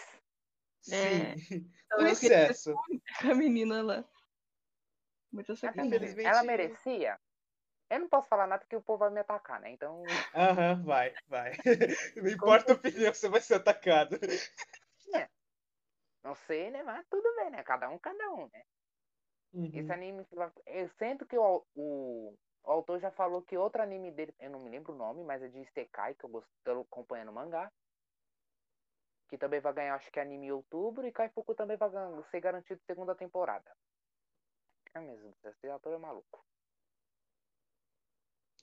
É. 0.92 1.38
Sim. 1.38 1.72
Então, 1.86 2.00
Um 2.00 2.08
eu 2.08 2.16
queria 2.16 2.44
excesso. 2.44 2.74
com 3.22 3.32
a 3.32 3.36
menina 3.36 3.82
lá. 3.82 4.06
Assim, 5.40 5.56
sacanagem. 5.56 5.96
Infelizmente- 5.96 6.28
ela 6.28 6.44
merecia. 6.44 7.20
Eu 7.90 8.00
não 8.00 8.08
posso 8.08 8.28
falar 8.30 8.48
nada 8.48 8.62
porque 8.62 8.76
o 8.76 8.82
povo 8.82 9.00
vai 9.00 9.10
me 9.10 9.20
atacar, 9.20 9.60
né? 9.60 9.70
Então, 9.72 10.04
Aham, 10.34 10.82
vai, 10.84 11.14
vai. 11.28 11.52
Não 12.16 12.30
importa 12.30 12.72
a 12.72 12.76
opinião, 12.76 13.14
você 13.14 13.28
vai 13.28 13.42
ser 13.42 13.56
atacado. 13.56 14.18
não 16.24 16.36
sei, 16.36 16.72
né? 16.72 16.84
Mas 16.84 17.06
tudo 17.10 17.36
bem, 17.36 17.50
né? 17.50 17.64
Cada 17.64 17.90
um, 17.90 18.00
cada 18.00 18.30
um, 18.32 18.50
né? 18.54 18.64
Uhum. 19.54 19.72
Esse 19.74 19.92
anime, 19.92 20.26
eu 20.66 20.90
sinto 20.98 21.26
que 21.26 21.38
o, 21.38 21.66
o, 21.76 22.34
o 22.64 22.72
autor 22.72 23.00
já 23.00 23.12
falou 23.12 23.42
que 23.42 23.58
outro 23.58 23.82
anime 23.82 24.12
dele, 24.12 24.34
eu 24.40 24.50
não 24.50 24.62
me 24.62 24.70
lembro 24.70 24.94
o 24.94 24.98
nome, 24.98 25.24
mas 25.24 25.44
é 25.44 25.50
de 25.50 25.60
Isekai, 25.60 26.14
que 26.14 26.24
eu 26.24 26.30
gosto, 26.30 26.50
tô 26.64 26.80
acompanhando 26.80 27.30
o 27.30 27.34
mangá. 27.34 27.70
Que 29.28 29.38
também 29.38 29.60
vai 29.60 29.74
ganhar, 29.74 29.96
acho 29.96 30.10
que 30.12 30.20
é 30.20 30.22
anime 30.22 30.48
em 30.48 30.52
outubro, 30.52 31.06
e 31.06 31.12
Kaifuku 31.12 31.54
também 31.56 31.76
vai 31.76 31.90
ganhar, 31.90 32.24
ser 32.30 32.40
garantido 32.40 32.82
segunda 32.86 33.16
temporada. 33.16 33.70
É 34.94 35.00
mesmo, 35.00 35.34
esse 35.44 35.68
autor 35.70 35.94
é 35.94 35.98
maluco. 35.98 36.46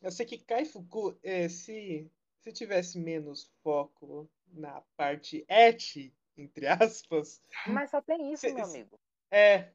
Eu 0.02 0.10
sei 0.12 0.26
que 0.26 0.38
Kaifuku, 0.38 1.18
é, 1.22 1.48
se, 1.48 2.10
se 2.40 2.52
tivesse 2.52 2.98
menos 2.98 3.50
foco 3.62 4.30
na 4.46 4.80
parte 4.96 5.44
et, 5.48 6.12
entre 6.36 6.66
aspas, 6.66 7.42
Mas 7.66 7.90
só 7.90 8.00
tem 8.00 8.32
isso, 8.32 8.42
Cê- 8.42 8.52
meu 8.52 8.64
amigo. 8.64 9.00
é. 9.30 9.72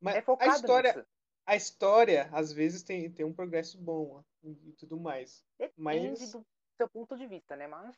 Mas 0.00 0.16
É 0.16 0.24
a 0.40 0.48
história, 0.48 0.94
nisso. 0.94 1.08
a 1.46 1.56
história, 1.56 2.28
às 2.32 2.52
vezes, 2.52 2.82
tem, 2.82 3.10
tem 3.10 3.24
um 3.24 3.32
progresso 3.32 3.78
bom 3.78 4.22
e 4.42 4.72
tudo 4.72 4.98
mais. 4.98 5.44
Depende 5.58 5.80
Mas 5.82 6.32
do 6.32 6.44
seu 6.76 6.88
ponto 6.88 7.16
de 7.16 7.26
vista, 7.26 7.56
né? 7.56 7.66
Mas 7.68 7.96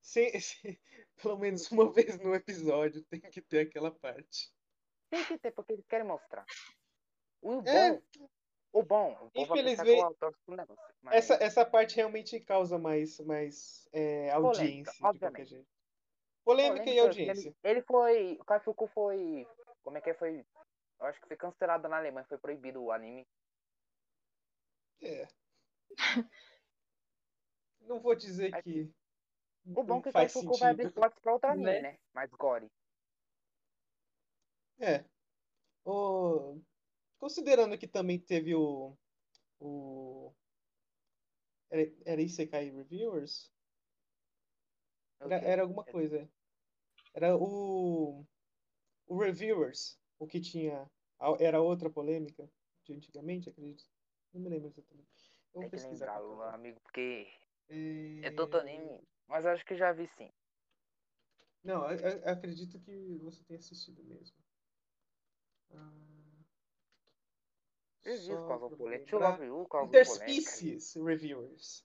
se, 0.00 0.30
se- 0.40 0.80
pelo 1.16 1.38
menos 1.38 1.70
uma 1.72 1.90
vez 1.90 2.18
no 2.18 2.34
episódio 2.34 3.02
tem 3.04 3.20
que 3.20 3.40
ter 3.40 3.60
aquela 3.66 3.90
parte. 3.90 4.52
tem 5.10 5.24
que 5.24 5.38
ter, 5.38 5.50
porque 5.52 5.72
eles 5.72 5.86
querem 5.86 6.06
mostrar. 6.06 6.44
O 7.42 7.62
bom, 7.62 7.70
É. 7.70 8.02
o 8.72 8.82
bom, 8.82 9.30
o 9.34 9.40
Infelizmente, 9.40 9.92
negócio. 10.48 10.76
Mas 11.02 11.14
Essa, 11.16 11.34
essa 11.42 11.64
parte 11.66 11.96
realmente 11.96 12.38
causa 12.40 12.78
mais, 12.78 13.18
mais 13.20 13.88
é, 13.92 14.30
audiência, 14.30 14.92
de 14.92 14.98
qualquer 14.98 15.26
obviamente. 15.26 15.48
jeito. 15.50 15.68
Polêmica, 16.44 16.90
e 16.90 16.98
polêmica, 16.98 17.02
audiência. 17.08 17.48
Ele, 17.64 17.78
ele 17.78 17.82
foi. 17.82 18.36
O 18.40 18.44
Kaifuku 18.44 18.86
foi. 18.88 19.46
Como 19.82 19.96
é 19.98 20.00
que 20.00 20.10
é? 20.10 20.14
Foi. 20.14 20.44
Eu 21.00 21.06
acho 21.06 21.20
que 21.20 21.28
foi 21.28 21.36
cancelado 21.36 21.88
na 21.88 21.96
Alemanha, 21.98 22.26
foi 22.28 22.38
proibido 22.38 22.82
o 22.82 22.92
anime. 22.92 23.26
É. 25.02 25.26
Não 27.80 28.00
vou 28.00 28.14
dizer 28.14 28.62
que 28.62 28.92
O 29.74 29.82
bom 29.82 29.98
é 29.98 30.02
que 30.02 30.08
o 30.10 30.12
Kaifuku 30.12 30.58
vai 30.58 30.70
abrir 30.70 30.92
portas 30.92 31.18
pra 31.20 31.32
outro 31.32 31.50
anime, 31.50 31.64
Né? 31.64 31.80
né? 31.80 31.98
Mais 32.14 32.30
gore. 32.30 32.70
É. 34.78 35.04
O... 35.84 36.60
Considerando 37.20 37.78
que 37.78 37.86
também 37.86 38.18
teve 38.18 38.54
o. 38.54 38.96
o... 39.60 40.32
Era, 41.70 41.82
era 42.06 42.22
Isekai 42.22 42.70
Reviewers? 42.70 43.52
O 45.20 45.26
Era, 45.26 45.36
era 45.36 45.62
alguma 45.62 45.84
coisa. 45.84 46.28
Era 47.14 47.36
o. 47.36 48.24
O 49.06 49.18
Reviewers. 49.18 50.00
O 50.18 50.26
que 50.26 50.40
tinha. 50.40 50.90
Era 51.38 51.60
outra 51.60 51.90
polêmica 51.90 52.50
de 52.84 52.94
antigamente, 52.94 53.50
acredito. 53.50 53.84
Não 54.32 54.40
me 54.40 54.48
lembro 54.48 54.68
exatamente. 54.68 55.06
Eu 55.54 55.60
Tem 55.60 55.70
que 55.70 55.76
lembrar, 55.76 56.20
meu 56.20 56.42
é. 56.42 56.54
amigo, 56.54 56.80
porque 56.80 57.26
é 58.22 58.28
É... 58.28 58.30
tanto 58.30 58.56
anime. 58.56 59.02
Mas 59.28 59.44
acho 59.44 59.64
que 59.64 59.76
já 59.76 59.92
vi 59.92 60.06
sim. 60.06 60.30
Não, 61.62 61.90
eu- 61.90 61.98
eu 61.98 62.28
acredito 62.28 62.80
que 62.80 63.18
você 63.18 63.44
tenha 63.44 63.58
assistido 63.58 64.02
mesmo. 64.04 64.36
Ah, 65.74 66.09
Reviews 68.04 68.26
só 68.26 68.48
causam 68.48 68.68
pra 68.68 68.78
polêmica. 68.78 69.16
Lembrar. 69.16 69.30
Love 69.30 69.46
You 69.46 69.66
polêmica. 69.66 69.84
Interspecies 69.84 70.94
Reviewers. 70.94 71.84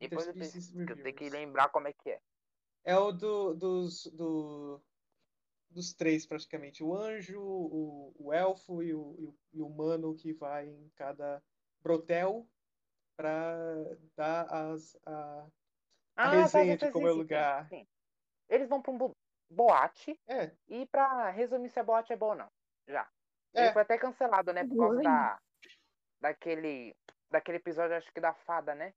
Depois 0.00 0.26
eu, 0.26 0.34
tenho, 0.34 0.90
eu 0.90 1.02
tenho 1.02 1.16
que 1.16 1.30
lembrar 1.30 1.68
como 1.70 1.88
é 1.88 1.92
que 1.92 2.10
é. 2.10 2.20
É 2.84 2.96
o 2.96 3.10
do, 3.10 3.54
dos, 3.54 4.06
do, 4.06 4.80
dos 5.70 5.92
três, 5.94 6.26
praticamente. 6.26 6.84
O 6.84 6.94
anjo, 6.94 7.40
o, 7.40 8.14
o 8.18 8.32
elfo 8.32 8.82
e 8.82 8.94
o, 8.94 9.16
e 9.18 9.24
o, 9.26 9.34
e 9.54 9.60
o 9.62 9.66
humano 9.66 10.14
que 10.14 10.32
vai 10.32 10.68
em 10.68 10.88
cada 10.96 11.42
brotel 11.82 12.46
para 13.16 13.64
dar 14.14 14.42
as, 14.44 14.96
a, 15.06 15.46
a 16.16 16.30
resenha 16.30 16.76
de 16.76 16.90
como 16.90 17.08
é 17.08 17.12
o 17.12 17.16
lugar. 17.16 17.68
sim. 17.68 17.86
Eles 18.48 18.68
vão 18.68 18.80
pra 18.80 18.92
um 18.92 18.98
bo- 18.98 19.16
boate 19.50 20.16
É, 20.28 20.52
e 20.68 20.86
pra 20.86 21.30
resumir 21.30 21.68
se 21.70 21.80
a 21.80 21.84
boate 21.84 22.12
é 22.12 22.16
boa 22.16 22.32
ou 22.32 22.38
não. 22.38 22.48
Já. 22.86 23.08
É. 23.54 23.64
Ele 23.64 23.72
foi 23.72 23.82
até 23.82 23.98
cancelado, 23.98 24.52
né? 24.52 24.66
Por 24.66 24.76
causa 24.76 25.02
da, 25.02 25.40
daquele, 26.20 26.94
daquele 27.30 27.58
episódio, 27.58 27.96
acho 27.96 28.12
que 28.12 28.20
da 28.20 28.34
fada, 28.34 28.74
né? 28.74 28.94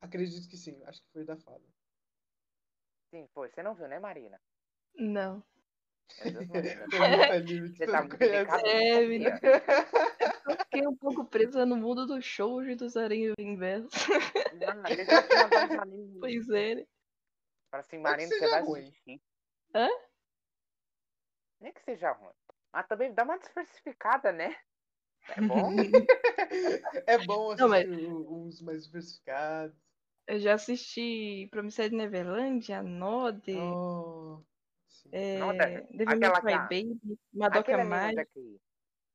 Acredito 0.00 0.48
que 0.48 0.56
sim. 0.56 0.82
Acho 0.84 1.00
que 1.00 1.08
foi 1.12 1.24
da 1.24 1.36
fada. 1.36 1.64
Sim, 3.10 3.26
foi. 3.34 3.50
Você 3.50 3.62
não 3.62 3.74
viu, 3.74 3.88
né, 3.88 3.98
Marina? 3.98 4.40
Não. 4.94 5.42
Anime 6.20 7.70
que 7.72 7.76
Você 7.76 7.86
tá 7.86 8.00
muito. 8.02 8.22
É, 8.22 9.06
menina. 9.06 9.40
Eu 10.48 10.56
fiquei 10.56 10.86
um 10.86 10.96
pouco 10.96 11.24
presa 11.24 11.66
no 11.66 11.76
mundo 11.76 12.06
do 12.06 12.20
show 12.22 12.62
e 12.64 12.74
dos 12.74 12.96
aranhas 12.96 13.34
inverso. 13.38 13.88
Não, 14.54 14.68
animes 14.84 15.06
Pois 16.20 16.48
é. 16.50 16.74
né? 16.76 16.86
pra 17.70 17.80
assim, 17.80 17.98
Marina, 17.98 18.28
você 18.28 18.48
vai 18.48 18.62
ruim. 18.62 18.82
assistir. 18.82 19.20
Hã? 19.74 19.88
Nem 21.60 21.72
que 21.72 21.82
seja 21.82 22.12
ruim. 22.12 22.32
Mas 22.72 22.86
também 22.86 23.12
dá 23.12 23.24
uma 23.24 23.38
diversificada, 23.38 24.32
né? 24.32 24.56
É 25.36 25.40
bom? 25.40 25.70
É 27.06 27.18
bom 27.18 27.50
assistir 27.50 27.62
Não, 27.62 27.68
mas- 27.68 27.88
uns 28.30 28.60
mais 28.62 28.84
diversificados. 28.86 29.76
Eu 30.26 30.38
já 30.38 30.54
assisti 30.54 31.48
Promissão 31.50 31.88
de 31.88 31.96
Neverland, 31.96 32.70
Anode, 32.72 33.56
Oh, 33.56 34.42
é, 35.10 35.38
deve- 35.38 35.86
Devil 35.96 36.06
May 36.06 36.14
aquela 36.16 36.40
Cry 36.40 36.52
Baby, 36.84 37.18
Madoka 37.32 37.60
Aquele 37.60 37.80
anime 37.80 38.14
Mágica. 38.14 38.30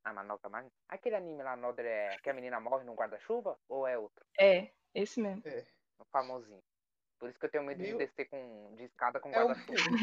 Ah, 0.04 0.12
Madoka 0.12 0.48
Mágica? 0.48 0.74
Aquele 0.88 1.16
anime 1.16 1.42
lá 1.42 1.56
no 1.56 1.68
Other 1.68 1.86
é 1.86 2.16
que 2.22 2.28
a 2.30 2.34
menina 2.34 2.60
morre 2.60 2.84
num 2.84 2.94
guarda-chuva? 2.94 3.56
Ou 3.68 3.86
é 3.86 3.96
outro? 3.96 4.24
É, 4.38 4.70
esse 4.94 5.20
mesmo. 5.20 5.42
É. 5.46 5.64
O 5.98 6.04
famosinho. 6.06 6.62
Por 7.24 7.30
isso 7.30 7.38
que 7.38 7.46
eu 7.46 7.50
tenho 7.50 7.64
medo 7.64 7.80
Meio- 7.80 7.96
de 7.96 8.04
descer 8.06 8.26
com, 8.28 8.74
de 8.76 8.82
escada 8.84 9.18
com 9.18 9.30
É 9.30 9.42
um... 9.42 9.48
guarda-chuva. 9.48 9.96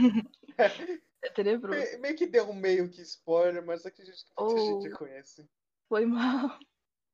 É 1.24 1.30
tenebroso. 1.30 1.78
Me- 1.80 1.98
meio 2.00 2.16
que 2.18 2.26
deu 2.26 2.50
um 2.50 2.54
meio 2.54 2.90
que 2.90 3.00
spoiler, 3.04 3.64
mas 3.64 3.86
acredito 3.86 4.26
que 4.26 4.44
muita 4.44 4.60
Oh. 4.60 4.82
gente 4.82 4.96
conhece. 4.98 5.48
Foi 5.88 6.04
mal. 6.04 6.58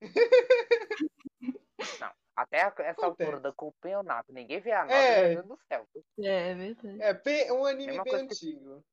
Até 2.38 2.62
a- 2.62 2.68
essa 2.68 2.82
Acontece. 3.02 3.04
altura 3.04 3.40
do 3.42 3.54
campeonato, 3.54 4.32
ninguém 4.32 4.62
vê 4.62 4.72
a 4.72 4.84
nota, 4.84 4.94
É. 4.94 5.28
meu 5.34 5.44
Deus 5.44 5.48
do 5.48 5.60
céu. 5.68 5.88
É, 6.20 6.52
é 6.52 6.56
verdade. 6.56 7.02
É 7.02 7.14
bem, 7.14 7.52
um 7.52 7.66
anime 7.66 7.94
bem 8.02 8.04
que- 8.04 8.16
antigo. 8.16 8.86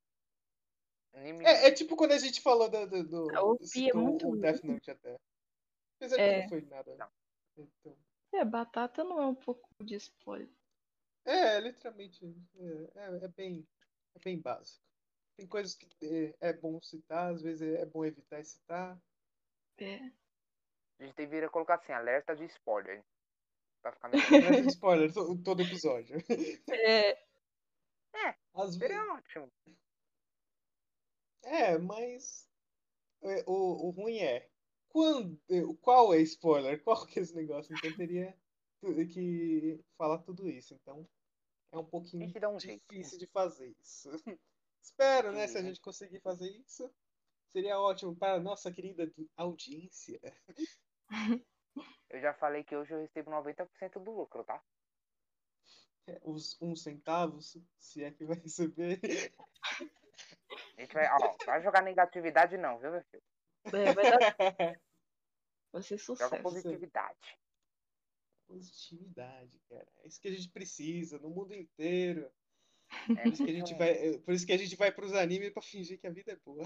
Anime... 1.12 1.44
É, 1.44 1.68
é 1.68 1.70
tipo 1.70 1.94
quando 1.94 2.10
a 2.12 2.18
gente 2.18 2.40
falou 2.40 2.68
do. 2.68 2.86
do, 2.88 3.04
do 3.04 3.24
OP 3.50 3.62
é 3.62 3.66
citou 3.66 4.00
muito 4.02 4.28
o 4.28 4.36
Death 4.36 4.64
Note 4.64 4.90
até. 4.90 5.16
Apesar 6.00 6.16
que 6.16 6.22
É. 6.22 6.42
não 6.42 6.48
foi 6.48 6.60
nada. 6.62 6.96
Não. 6.96 7.08
Então, 7.56 7.96
É, 8.32 8.44
batata 8.44 9.04
não 9.04 9.22
é 9.22 9.26
um 9.26 9.34
pouco 9.36 9.68
de 9.84 9.94
spoiler. 9.94 10.48
É, 11.24 11.60
literalmente. 11.60 12.24
É, 12.56 13.00
é, 13.00 13.24
é 13.24 13.28
bem, 13.28 13.66
é 14.14 14.18
bem 14.20 14.40
básico. 14.40 14.82
Tem 15.36 15.46
coisas 15.46 15.74
que 15.74 15.86
é, 16.40 16.48
é 16.48 16.52
bom 16.52 16.80
citar, 16.80 17.32
às 17.32 17.42
vezes 17.42 17.62
é, 17.62 17.82
é 17.82 17.86
bom 17.86 18.04
evitar 18.04 18.44
citar. 18.44 19.00
É. 19.78 19.98
A 21.00 21.04
gente 21.04 21.16
deveria 21.16 21.48
colocar 21.50 21.74
assim, 21.74 21.92
alerta 21.92 22.36
de 22.36 22.44
spoiler. 22.44 23.02
Pra 23.82 23.92
ficar 23.92 24.08
melhor. 24.08 24.26
Alerta 24.28 24.62
de 24.62 24.68
spoiler 24.72 25.12
to- 25.12 25.42
todo 25.42 25.62
episódio. 25.62 26.16
É, 26.70 27.18
Às 28.54 28.76
vezes, 28.76 28.78
Seria 28.78 29.12
ótimo. 29.12 29.50
é, 31.42 31.76
mas 31.78 32.48
é, 33.22 33.44
o, 33.46 33.88
o 33.88 33.90
ruim 33.90 34.18
é 34.18 34.48
quando, 34.88 35.38
qual 35.82 36.14
é 36.14 36.20
spoiler? 36.22 36.82
Qual 36.82 37.04
que 37.06 37.18
é 37.18 37.22
esse 37.22 37.34
negócio? 37.34 37.74
Então 37.74 37.92
teria 37.96 38.36
que 39.12 39.80
falar 39.98 40.18
tudo 40.18 40.48
isso. 40.48 40.74
Então 40.74 41.08
é 41.76 41.80
um 41.80 41.84
pouquinho 41.84 42.26
um 42.50 42.60
jeito. 42.60 42.82
difícil 42.88 43.18
de 43.18 43.26
fazer 43.26 43.74
isso. 43.82 44.10
Espero, 44.82 45.32
né? 45.32 45.46
Se 45.46 45.58
a 45.58 45.60
Uhum. 45.60 45.66
gente 45.68 45.80
conseguir 45.80 46.20
fazer 46.20 46.50
isso, 46.50 46.92
seria 47.52 47.80
ótimo 47.80 48.14
para 48.14 48.34
a 48.34 48.40
nossa 48.40 48.70
querida 48.72 49.10
audiência. 49.36 50.20
Eu 52.10 52.20
já 52.20 52.32
falei 52.34 52.62
que 52.62 52.76
hoje 52.76 52.94
eu 52.94 53.00
recebo 53.00 53.30
90% 53.30 53.98
do 54.04 54.12
lucro, 54.12 54.44
tá? 54.44 54.62
Os 56.22 56.60
uns 56.60 56.82
centavos, 56.82 57.56
se 57.78 58.04
é 58.04 58.10
que 58.10 58.24
vai 58.24 58.36
receber. 58.36 59.00
A 60.76 60.80
gente 60.80 60.94
vai, 60.94 61.06
ó, 61.08 61.36
vai 61.46 61.62
jogar 61.62 61.82
negatividade 61.82 62.56
não, 62.56 62.78
viu, 62.78 62.92
meu 62.92 63.02
filho? 63.10 63.22
é, 63.66 63.92
vai 63.92 64.10
dar. 64.10 64.20
Vai 65.72 65.82
ser 65.82 65.98
Joga 65.98 66.14
sucesso. 66.14 66.42
positividade. 66.42 67.38
Positividade, 68.54 69.60
cara. 69.68 69.86
É 70.02 70.06
isso 70.06 70.20
que 70.20 70.28
a 70.28 70.30
gente 70.30 70.48
precisa 70.48 71.18
no 71.18 71.30
mundo 71.30 71.52
inteiro. 71.52 72.30
É 73.18 73.22
Por 73.22 73.32
isso 73.32 73.44
que 73.44 73.50
a 73.50 73.54
gente 73.54 73.74
vai, 73.74 73.90
é, 73.90 74.18
por 74.18 74.34
isso 74.34 74.46
que 74.46 74.52
a 74.52 74.56
gente 74.56 74.76
vai 74.76 74.92
pros 74.92 75.14
animes 75.14 75.50
pra 75.52 75.60
fingir 75.60 75.98
que 75.98 76.06
a 76.06 76.12
vida 76.12 76.32
é 76.32 76.36
boa. 76.36 76.64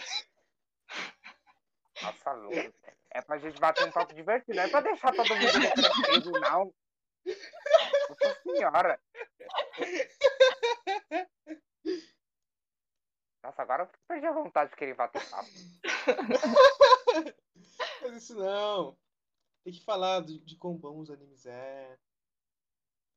Nossa, 2.03 2.33
louco. 2.33 2.75
É 3.11 3.23
pra 3.23 3.39
gente 3.39 3.59
bater 3.59 3.89
um 3.89 3.93
papo 3.93 4.13
divertido, 4.15 4.55
não 4.55 4.65
é 4.65 4.69
pra 4.69 4.83
deixar 4.83 5.15
todo 5.15 5.35
mundo 5.35 5.47
reflexivo, 5.47 6.33
não. 6.33 6.75
Nossa 8.11 8.43
senhora. 8.43 9.01
Nossa, 13.43 13.63
agora 13.63 13.85
eu 13.85 13.91
perdi 14.07 14.27
a 14.27 14.33
vontade 14.33 14.71
de 14.71 14.77
querer 14.77 14.95
bater 14.95 15.25
papo. 15.31 15.49
Mas 18.03 18.23
isso 18.23 18.35
não. 18.35 18.99
Tem 19.69 19.75
que 19.75 19.85
falar 19.85 20.25
de, 20.25 20.39
de 20.39 20.57
quão 20.57 20.75
bom 20.75 20.99
os 20.99 21.11
animes 21.11 21.45
é. 21.45 21.99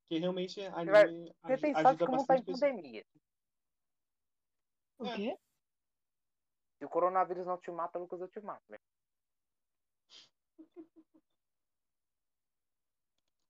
Porque 0.02 0.20
realmente 0.20 0.60
anime 0.60 1.34
Você 1.44 1.58
tem 1.58 1.74
sorte 1.74 1.88
ajuda 1.88 2.06
como 2.06 2.28
tá 2.28 2.36
em 2.36 2.44
bastante 2.44 2.46
pessoas. 2.46 2.60
pandemia. 2.60 3.06
O 5.00 5.06
É. 5.06 5.16
quê? 5.16 5.38
Se 6.78 6.84
o 6.84 6.90
coronavírus 6.90 7.48
não 7.48 7.58
te 7.58 7.72
mata, 7.72 7.98
Lucas, 7.98 8.20
eu 8.20 8.28
te 8.28 8.42
mato. 8.42 8.64
velho. 8.68 8.84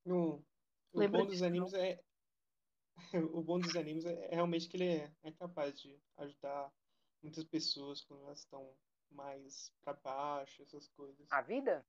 No, 0.06 0.44
o 0.94 1.10
bom 1.10 1.26
dos 1.26 1.42
animes 1.42 1.74
é. 1.74 2.00
O 3.34 3.42
bom 3.42 3.60
dos 3.60 3.76
animes 3.76 4.06
é, 4.06 4.26
é 4.26 4.36
realmente 4.36 4.70
que 4.70 4.78
ele 4.78 4.90
é, 4.90 5.12
é 5.24 5.32
capaz 5.32 5.82
de 5.82 6.00
ajudar 6.18 6.72
muitas 7.24 7.44
pessoas 7.46 8.04
quando 8.04 8.26
elas 8.26 8.42
estão 8.42 8.72
mais 9.10 9.74
pra 9.82 9.94
baixo, 9.94 10.62
essas 10.62 10.88
coisas. 10.90 11.28
A 11.32 11.42
vida? 11.42 11.84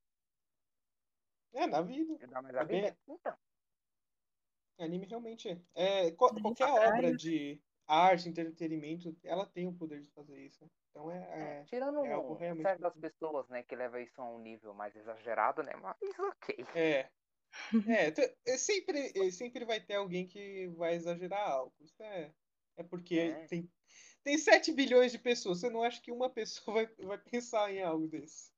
É, 1.54 1.66
na 1.66 1.82
vida. 1.82 2.16
É 2.20 2.58
a 2.58 2.64
bem- 2.64 2.82
vida? 2.82 2.98
Então. 3.08 3.36
Anime 4.78 5.06
realmente 5.06 5.48
é. 5.48 6.06
é 6.06 6.10
qual- 6.12 6.34
qualquer 6.40 6.64
pra 6.64 6.74
obra 6.74 6.90
caralho. 6.92 7.16
de 7.16 7.60
arte, 7.86 8.28
entretenimento, 8.28 9.16
ela 9.22 9.46
tem 9.46 9.66
o 9.68 9.72
poder 9.74 10.00
de 10.00 10.10
fazer 10.10 10.38
isso. 10.44 10.68
Então 10.90 11.10
é. 11.10 11.18
É, 11.18 11.60
é- 11.60 11.64
tirando 11.64 12.04
é 12.04 12.12
algo 12.12 12.34
realmente 12.34 12.62
certas 12.66 12.92
muito- 12.94 13.00
pessoas, 13.00 13.48
né, 13.48 13.62
que 13.62 13.76
levam 13.76 14.00
isso 14.00 14.20
a 14.20 14.24
um 14.28 14.38
nível 14.38 14.74
mais 14.74 14.94
exagerado, 14.96 15.62
né? 15.62 15.72
Mas 15.76 15.96
ok. 16.18 16.64
É. 16.74 17.10
É, 18.10 18.12
é 18.46 18.56
sempre, 18.56 19.12
é, 19.14 19.30
sempre 19.30 19.64
vai 19.66 19.78
ter 19.78 19.96
alguém 19.96 20.26
que 20.26 20.68
vai 20.68 20.94
exagerar 20.94 21.50
algo. 21.50 21.74
Isso 21.80 22.02
é, 22.02 22.32
é 22.78 22.82
porque 22.82 23.18
É. 23.18 23.46
tem, 23.46 23.70
tem 24.24 24.38
7 24.38 24.72
bilhões 24.72 25.12
de 25.12 25.18
pessoas. 25.18 25.60
Você 25.60 25.68
não 25.68 25.82
acha 25.82 26.00
que 26.00 26.10
uma 26.10 26.30
pessoa 26.30 26.74
vai, 26.86 27.06
vai 27.06 27.18
pensar 27.18 27.70
em 27.70 27.82
algo 27.82 28.08
desse? 28.08 28.50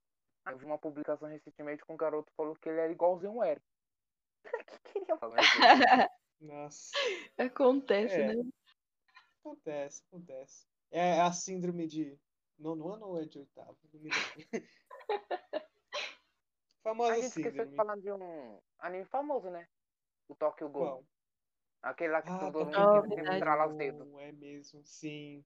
Eu 0.46 0.58
vi 0.58 0.64
uma 0.66 0.78
publicação 0.78 1.28
recentemente 1.28 1.84
com 1.84 1.94
um 1.94 1.96
garoto 1.96 2.30
que 2.30 2.36
falou 2.36 2.54
que 2.56 2.68
ele 2.68 2.80
era 2.80 2.92
igualzinho 2.92 3.32
o 3.36 3.44
Eric. 3.44 3.64
que 4.66 4.92
queria 4.92 5.16
falar 5.16 5.40
isso? 5.40 5.56
Nossa, 6.40 6.90
Acontece, 7.38 8.14
É. 8.20 8.34
né? 8.34 8.50
acontece, 9.40 10.02
acontece. 10.08 10.66
É 10.90 11.20
a 11.20 11.32
síndrome 11.32 11.86
de 11.86 12.18
nono 12.58 12.88
ano 12.88 13.06
ou 13.06 13.20
é 13.20 13.24
de 13.24 13.38
oitavo? 13.38 13.76
Lembro. 13.92 14.10
A 16.84 16.88
Famosa 16.88 17.14
gente 17.14 17.26
esqueceu 17.28 17.64
de 17.64 17.74
falar 17.74 17.96
de 17.96 18.12
um 18.12 18.60
anime 18.78 19.06
famoso, 19.06 19.48
né? 19.48 19.66
O 20.28 20.34
Tokyo 20.34 20.68
Ghoul. 20.68 20.84
Qual? 20.86 21.04
Aquele 21.82 22.12
lá 22.12 22.20
que 22.22 22.28
Ah, 22.28 22.38
todo 22.38 22.58
mundo 22.66 22.70
quer 22.72 23.00
sempre 23.00 23.14
verdade. 23.16 23.36
estralar 23.36 23.68
os 23.70 23.76
dedos. 23.76 24.08
É 24.20 24.32
mesmo, 24.32 24.84
sim. 24.84 25.44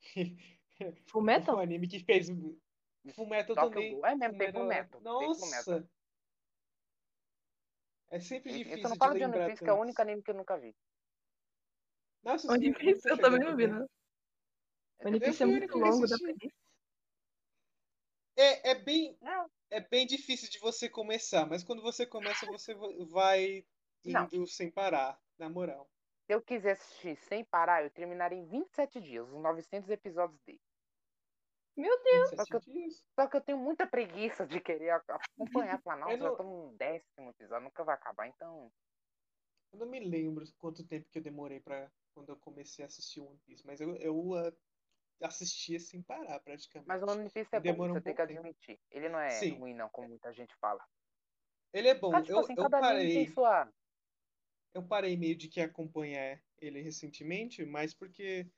Full 1.10 1.22
Metal? 1.22 1.56
O 1.56 1.60
anime 1.60 1.88
que 1.88 1.98
fez 2.04 2.28
Fullmetal 3.14 3.54
também. 3.54 3.92
Ghoul. 3.92 4.06
É 4.06 4.14
mesmo, 4.16 4.38
tem 4.38 4.52
Fullmetal-. 4.52 5.00
Tem 5.00 5.34
Fullmetal. 5.34 5.80
Nossa! 5.80 5.90
É 8.10 8.20
sempre 8.20 8.52
Eu 8.52 8.58
difícil 8.58 8.82
só 8.82 8.88
não 8.88 8.94
de 8.94 8.98
falo 8.98 9.14
de 9.14 9.24
One 9.24 9.46
Piece, 9.46 9.62
que 9.62 9.70
é 9.70 9.72
o 9.72 9.80
único 9.80 10.02
anime 10.02 10.22
que 10.22 10.30
eu 10.30 10.34
nunca 10.34 10.56
vi. 10.58 10.74
Nossa, 12.22 12.52
One 12.52 12.74
Piece 12.74 13.08
eu 13.08 13.18
também 13.18 13.40
não 13.40 13.56
vi, 13.56 13.66
não. 13.66 13.86
Eu 15.00 15.08
One 15.08 15.20
Piece 15.20 15.42
é 15.42 15.46
muito 15.46 15.78
longo, 15.78 16.04
ir. 16.06 16.52
É, 18.36 18.70
é 18.70 18.74
bem, 18.76 19.16
Não, 19.20 19.50
é 19.70 19.80
bem 19.80 20.06
difícil 20.06 20.48
de 20.48 20.58
você 20.60 20.88
começar, 20.88 21.44
mas 21.46 21.64
quando 21.64 21.82
você 21.82 22.06
começa, 22.06 22.46
você 22.46 22.74
va- 22.74 22.88
vai 23.10 23.66
Não. 24.04 24.28
indo 24.32 24.46
sem 24.46 24.70
parar, 24.70 25.20
na 25.38 25.48
moral. 25.50 25.90
se 26.26 26.34
eu 26.34 26.42
quiser 26.42 26.72
assistir 26.72 27.16
sem 27.16 27.44
parar, 27.44 27.82
eu 27.82 27.90
terminaria 27.90 28.38
em 28.38 28.46
27 28.46 29.00
dias, 29.00 29.26
os 29.28 29.40
900 29.40 29.90
episódios 29.90 30.38
dele. 30.42 30.60
Meu 31.78 32.02
Deus, 32.02 32.30
27 32.30 32.48
Só 32.48 32.60
que 32.60 32.72
dias. 32.72 33.04
Só 33.14 33.26
que 33.28 33.36
eu 33.36 33.40
tenho 33.40 33.58
muita 33.58 33.86
preguiça 33.86 34.44
de 34.44 34.60
querer 34.60 34.90
acompanhar. 34.90 35.80
Falar, 35.84 35.96
nossa, 35.98 36.12
Eu 36.12 36.18
já 36.18 36.30
tô 36.32 36.42
no 36.42 36.76
décimo 36.76 37.30
episódio, 37.30 37.64
nunca 37.64 37.84
vai 37.84 37.94
acabar, 37.94 38.26
então. 38.26 38.72
Eu 39.72 39.78
não 39.78 39.86
me 39.86 40.00
lembro 40.00 40.44
quanto 40.58 40.84
tempo 40.84 41.08
que 41.08 41.18
eu 41.18 41.22
demorei 41.22 41.60
pra 41.60 41.88
quando 42.12 42.30
eu 42.30 42.36
comecei 42.36 42.84
a 42.84 42.88
assistir 42.88 43.20
One 43.20 43.38
Piece, 43.46 43.64
mas 43.64 43.80
eu, 43.80 43.94
eu 43.94 44.34
ah, 44.34 44.52
assistia 45.22 45.78
sem 45.78 46.02
parar, 46.02 46.40
praticamente. 46.40 46.88
Mas 46.88 47.00
o 47.00 47.06
One 47.06 47.30
Piece 47.30 47.48
é 47.52 47.60
bom, 47.60 47.62
Demora 47.62 47.92
um 47.92 47.94
você 47.94 48.00
tem 48.00 48.14
que 48.14 48.22
bom 48.22 48.26
tempo. 48.26 48.40
admitir. 48.40 48.80
Ele 48.90 49.08
não 49.08 49.20
é 49.20 49.30
Sim. 49.30 49.58
ruim, 49.58 49.74
não, 49.74 49.88
como 49.88 50.08
muita 50.08 50.32
gente 50.32 50.56
fala. 50.56 50.84
Ele 51.72 51.86
é 51.86 51.94
bom. 51.94 52.12
Ah, 52.12 52.22
tipo 52.22 52.32
eu, 52.32 52.38
assim, 52.40 52.54
eu 52.56 52.68
parei. 52.68 53.28
sua. 53.28 53.72
eu 54.74 54.82
parei 54.82 55.16
meio 55.16 55.36
de 55.36 55.46
que 55.46 55.60
acompanhar 55.60 56.42
ele 56.58 56.82
recentemente, 56.82 57.64
mas 57.64 57.94
porque 57.94 58.50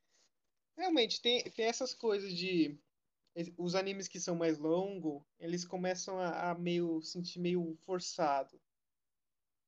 realmente 0.75 1.21
tem, 1.21 1.43
tem 1.51 1.67
essas 1.67 1.93
coisas 1.93 2.33
de 2.33 2.81
os 3.57 3.75
animes 3.75 4.09
que 4.09 4.19
são 4.21 4.35
mais 4.35 4.59
longos, 4.59 5.23
eles 5.39 5.65
começam 5.65 6.19
a, 6.19 6.51
a 6.51 6.55
meio 6.55 7.01
sentir 7.01 7.39
meio 7.41 7.77
forçado 7.87 8.61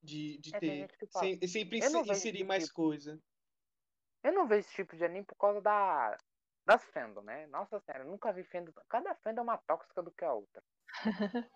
de, 0.03 0.39
de 0.39 0.55
É, 0.55 0.61
ter 0.61 0.89
sem- 1.11 1.47
sempre 1.47 1.79
inserir 1.79 2.45
mais 2.45 2.65
tipo. 2.65 2.75
coisa. 2.75 3.21
Eu 4.25 4.33
não 4.33 4.47
vejo 4.47 4.61
esse 4.61 4.75
tipo 4.75 4.97
de 4.97 5.05
anime 5.05 5.25
por 5.25 5.37
causa 5.37 5.61
da. 5.61 6.17
Das 6.65 6.85
fandom, 6.85 7.23
né? 7.23 7.47
Nossa 7.49 7.81
senhora, 7.81 8.05
eu 8.05 8.11
nunca 8.11 8.33
vi 8.33 8.45
fandom. 8.45 8.73
Cada 8.89 9.15
fandom 9.17 9.41
é 9.41 9.45
uma 9.45 9.59
tóxica 9.59 10.01
do 10.01 10.13
que 10.13 10.25
a 10.25 10.33
outra. 10.33 10.63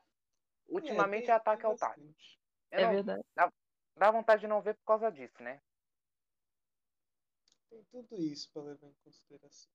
Ultimamente 0.69 1.27
tem- 1.27 1.33
é 1.33 1.37
ataque 1.37 1.65
ao. 1.65 1.77
Eu 1.79 2.17
é 2.73 2.85
não- 2.85 2.93
verdade. 2.93 3.23
Dá 3.97 4.11
vontade 4.11 4.41
de 4.43 4.47
não 4.47 4.61
ver 4.61 4.75
por 4.75 4.85
causa 4.85 5.11
disso, 5.11 5.43
né? 5.43 5.61
Tem 7.71 7.83
tudo 7.85 8.17
isso 8.17 8.53
para 8.53 8.63
levar 8.63 8.89
em 8.89 8.95
consideração. 9.05 9.71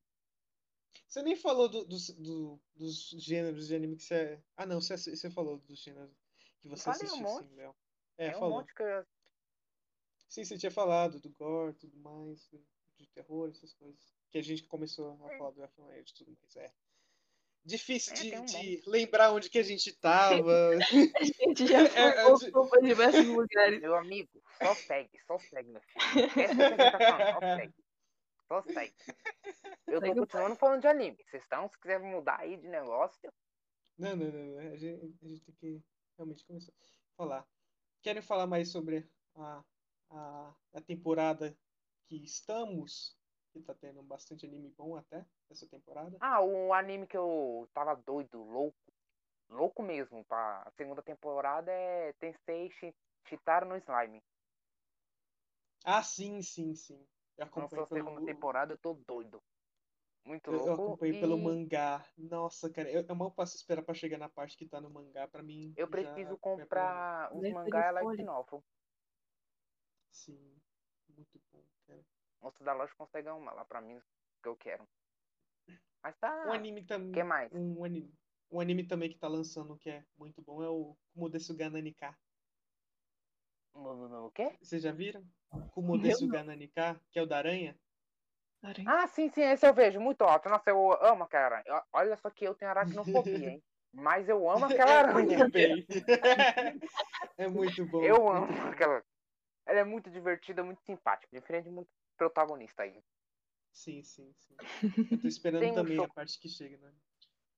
Você 1.08 1.22
nem 1.22 1.36
falou 1.36 1.68
do- 1.70 1.86
dos, 1.86 2.10
do- 2.12 2.60
dos 2.76 3.10
gêneros 3.10 3.68
de 3.68 3.76
anime 3.76 3.98
que 3.98 4.04
você. 4.04 4.42
Ah, 4.56 4.66
não, 4.66 4.80
você, 4.82 4.98
você 4.98 5.30
falou 5.30 5.58
dos 5.60 5.80
gêneros 5.80 6.12
que 6.62 6.68
você 6.70 6.84
falei 6.84 7.02
um 7.02 7.06
assistiu, 7.06 7.24
monte. 7.28 7.48
sim, 7.50 7.56
Léo. 7.56 7.76
É, 8.18 8.30
um 8.30 8.40
falou. 8.40 8.50
monte 8.60 8.74
que 8.74 8.84
eu. 8.84 9.06
Sim, 10.30 10.46
você 10.46 10.58
tinha 10.58 10.72
falado 10.72 11.20
do 11.20 11.30
gore, 11.32 11.74
tudo 11.74 11.98
mais, 11.98 12.48
do- 12.48 12.64
de 12.98 13.08
terror, 13.08 13.50
essas 13.50 13.74
coisas. 13.74 14.14
Que 14.32 14.38
a 14.38 14.44
gente 14.44 14.64
começou 14.64 15.12
a 15.26 15.34
É. 15.34 15.38
falar 15.38 15.52
do 15.52 15.62
F1 15.62 15.92
e 16.00 16.14
tudo 16.14 16.32
mais. 16.42 16.56
É 16.56 16.72
difícil 17.66 18.14
É, 18.14 18.16
de, 18.16 18.36
um 18.38 18.46
de 18.46 18.82
lembrar 18.88 19.34
onde 19.34 19.50
que 19.50 19.60
a 19.60 19.64
gente 19.64 19.92
tava. 19.94 20.72
A 21.22 21.24
gente 21.24 21.68
já 21.68 21.86
foi, 21.90 22.00
É, 22.02 22.22
é, 22.22 22.24
voltou 22.24 22.70
pra 22.70 22.80
diversos 22.82 23.26
lugares. 23.28 23.82
Meu 23.82 23.96
amigo, 23.96 24.42
só 24.58 24.74
segue, 24.76 25.20
só 25.28 25.38
segue, 25.38 25.70
meu 25.72 25.82
filho. 25.82 26.26
Essa 26.42 26.64
é 26.64 26.88
a 26.88 27.34
só 27.34 27.40
segue. 27.58 27.74
Segue. 28.64 28.94
Eu 29.88 30.02
tô 30.02 30.16
continuando 30.16 30.56
falando 30.56 30.82
de 30.82 30.88
anime. 30.88 31.24
Vocês 31.30 31.44
estão, 31.44 31.70
se 31.70 31.80
quiser 31.80 32.00
mudar 32.00 32.40
aí 32.40 32.58
de 32.58 32.68
negócio, 32.68 33.32
Não, 33.98 34.16
não, 34.16 34.32
não, 34.32 34.46
não. 34.46 34.74
A 34.74 34.76
gente, 34.78 35.18
a 35.22 35.28
gente 35.28 35.44
tem 35.44 35.56
que 35.56 35.84
realmente 36.18 36.46
começar 36.46 36.72
a 36.72 37.16
falar. 37.16 37.48
Querem 38.02 38.22
falar 38.22 38.48
mais 38.48 38.72
sobre 38.72 39.10
a, 39.36 39.64
a, 40.10 40.56
a 40.74 40.82
temporada 40.82 41.56
que 42.08 42.16
estamos? 42.24 43.16
Que 43.54 43.62
tá 43.62 43.74
tendo 43.74 44.02
bastante 44.02 44.46
anime 44.46 44.70
bom 44.78 44.96
até 44.96 45.26
essa 45.50 45.68
temporada. 45.68 46.18
Ah, 46.22 46.42
o 46.42 46.74
anime 46.74 47.06
que 47.06 47.18
eu 47.18 47.70
tava 47.74 47.96
doido, 47.96 48.42
louco, 48.42 48.78
louco 49.50 49.84
mesmo, 49.84 50.24
pra 50.26 50.72
segunda 50.78 51.02
temporada 51.04 51.70
é 51.70 52.14
Tensei 52.14 52.72
Shitaro 53.28 53.68
no 53.68 53.78
Slime. 53.78 54.24
Ah, 55.84 56.02
sim, 56.02 56.42
sim, 56.42 56.74
sim. 56.76 57.06
Eu 57.42 57.46
Lançou 57.46 57.64
acompanho 57.64 57.84
a 57.84 57.88
segunda 57.88 58.16
pelo, 58.16 58.26
temporada, 58.26 58.74
eu 58.74 58.78
tô 58.78 58.94
doido. 58.94 59.42
Muito 60.24 60.52
eu, 60.52 60.60
eu 60.60 60.66
louco. 60.66 60.84
acompanho 60.84 61.16
e 61.16 61.20
pelo 61.20 61.38
mangá. 61.38 62.06
Nossa, 62.18 62.70
cara, 62.70 62.90
eu, 62.92 63.04
eu 63.08 63.16
mal 63.16 63.32
passo 63.32 63.56
espera 63.56 63.82
pra 63.82 63.96
chegar 63.96 64.20
na 64.20 64.30
parte 64.30 64.56
que 64.56 64.68
tá 64.68 64.80
no 64.80 64.90
mangá. 64.90 65.28
Pra 65.28 65.42
mim, 65.42 65.74
eu 65.76 65.88
preciso 65.88 66.38
pelo 66.38 66.38
comprar 66.38 67.36
os 67.36 67.52
mangá 67.52 67.90
e 67.90 67.92
light 67.92 68.24
novel. 68.24 68.64
Sim, 70.12 70.62
muito 71.10 71.42
bom, 71.52 71.64
cara. 71.88 72.06
Moço 72.42 72.64
da 72.64 72.74
loja 72.74 72.94
consegue 72.96 73.30
uma 73.30 73.54
lá 73.54 73.66
pra 73.66 73.82
mim, 73.82 74.00
que 74.44 74.50
eu 74.50 74.56
quero. 74.56 74.88
Mas 76.04 76.16
tá. 76.18 76.48
Um 76.48 76.54
anime 76.54 76.84
também. 76.84 77.12
que 77.12 77.24
mais? 77.24 77.52
Um 77.54 77.84
anime, 77.84 78.14
um 78.52 78.60
anime 78.60 78.88
também 78.88 79.10
que 79.10 79.18
tá 79.18 79.28
lançando 79.28 79.78
que 79.78 79.90
é 79.90 80.04
muito 80.18 80.42
bom 80.42 80.64
é 80.64 80.70
o 80.70 80.96
Kumodesuga 81.14 81.70
Nanika. 81.70 82.16
O, 83.74 84.32
quê? 84.32 84.52
Vocês 84.62 84.84
já 84.84 84.92
viram? 84.92 85.24
Kumodesuga 85.74 86.44
Nanika, 86.44 87.00
que 87.10 87.20
é 87.20 87.22
o 87.22 87.26
da 87.26 87.38
aranha? 87.38 87.78
Aranha. 88.62 88.90
Ah, 88.90 89.08
sim, 89.08 89.30
sim, 89.30 89.42
esse 89.42 89.68
eu 89.68 89.74
vejo, 89.74 90.00
muito 90.00 90.22
alto. 90.24 90.48
Nossa, 90.50 90.70
eu 90.70 90.92
amo 91.04 91.24
aquela 91.24 91.46
aranha. 91.46 91.84
Olha 91.92 92.16
só 92.18 92.30
que 92.30 92.46
eu 92.46 92.54
tenho 92.54 92.70
aracnofobia, 92.72 93.50
hein? 93.50 93.64
Mas 93.94 94.30
eu 94.30 94.50
amo 94.50 94.66
aquela 94.66 94.92
É 94.92 94.98
aranha. 94.98 95.38
é 97.38 97.48
muito 97.48 97.86
bom. 97.88 98.04
Eu 98.04 98.30
amo 98.30 98.48
aquela. 98.70 99.04
Ela 99.66 99.80
é 99.80 99.84
muito 99.84 100.10
divertida, 100.10 100.64
muito 100.64 100.82
simpática. 100.84 101.36
Diferente 101.36 101.66
de 101.66 101.72
muito 101.72 101.90
protagonista 102.18 102.84
aí. 102.84 103.04
Sim, 103.74 104.04
sim, 104.04 104.32
sim. 104.34 104.56
Eu 105.12 105.22
tô 105.22 105.28
esperando 105.28 105.62
Tem 105.62 105.72
um 105.72 105.76
também 105.76 105.94
a 105.94 106.02
Mushoku. 106.02 106.16
parte 106.16 106.40
que 106.40 106.50
chega, 106.50 106.78
né? 106.78 106.94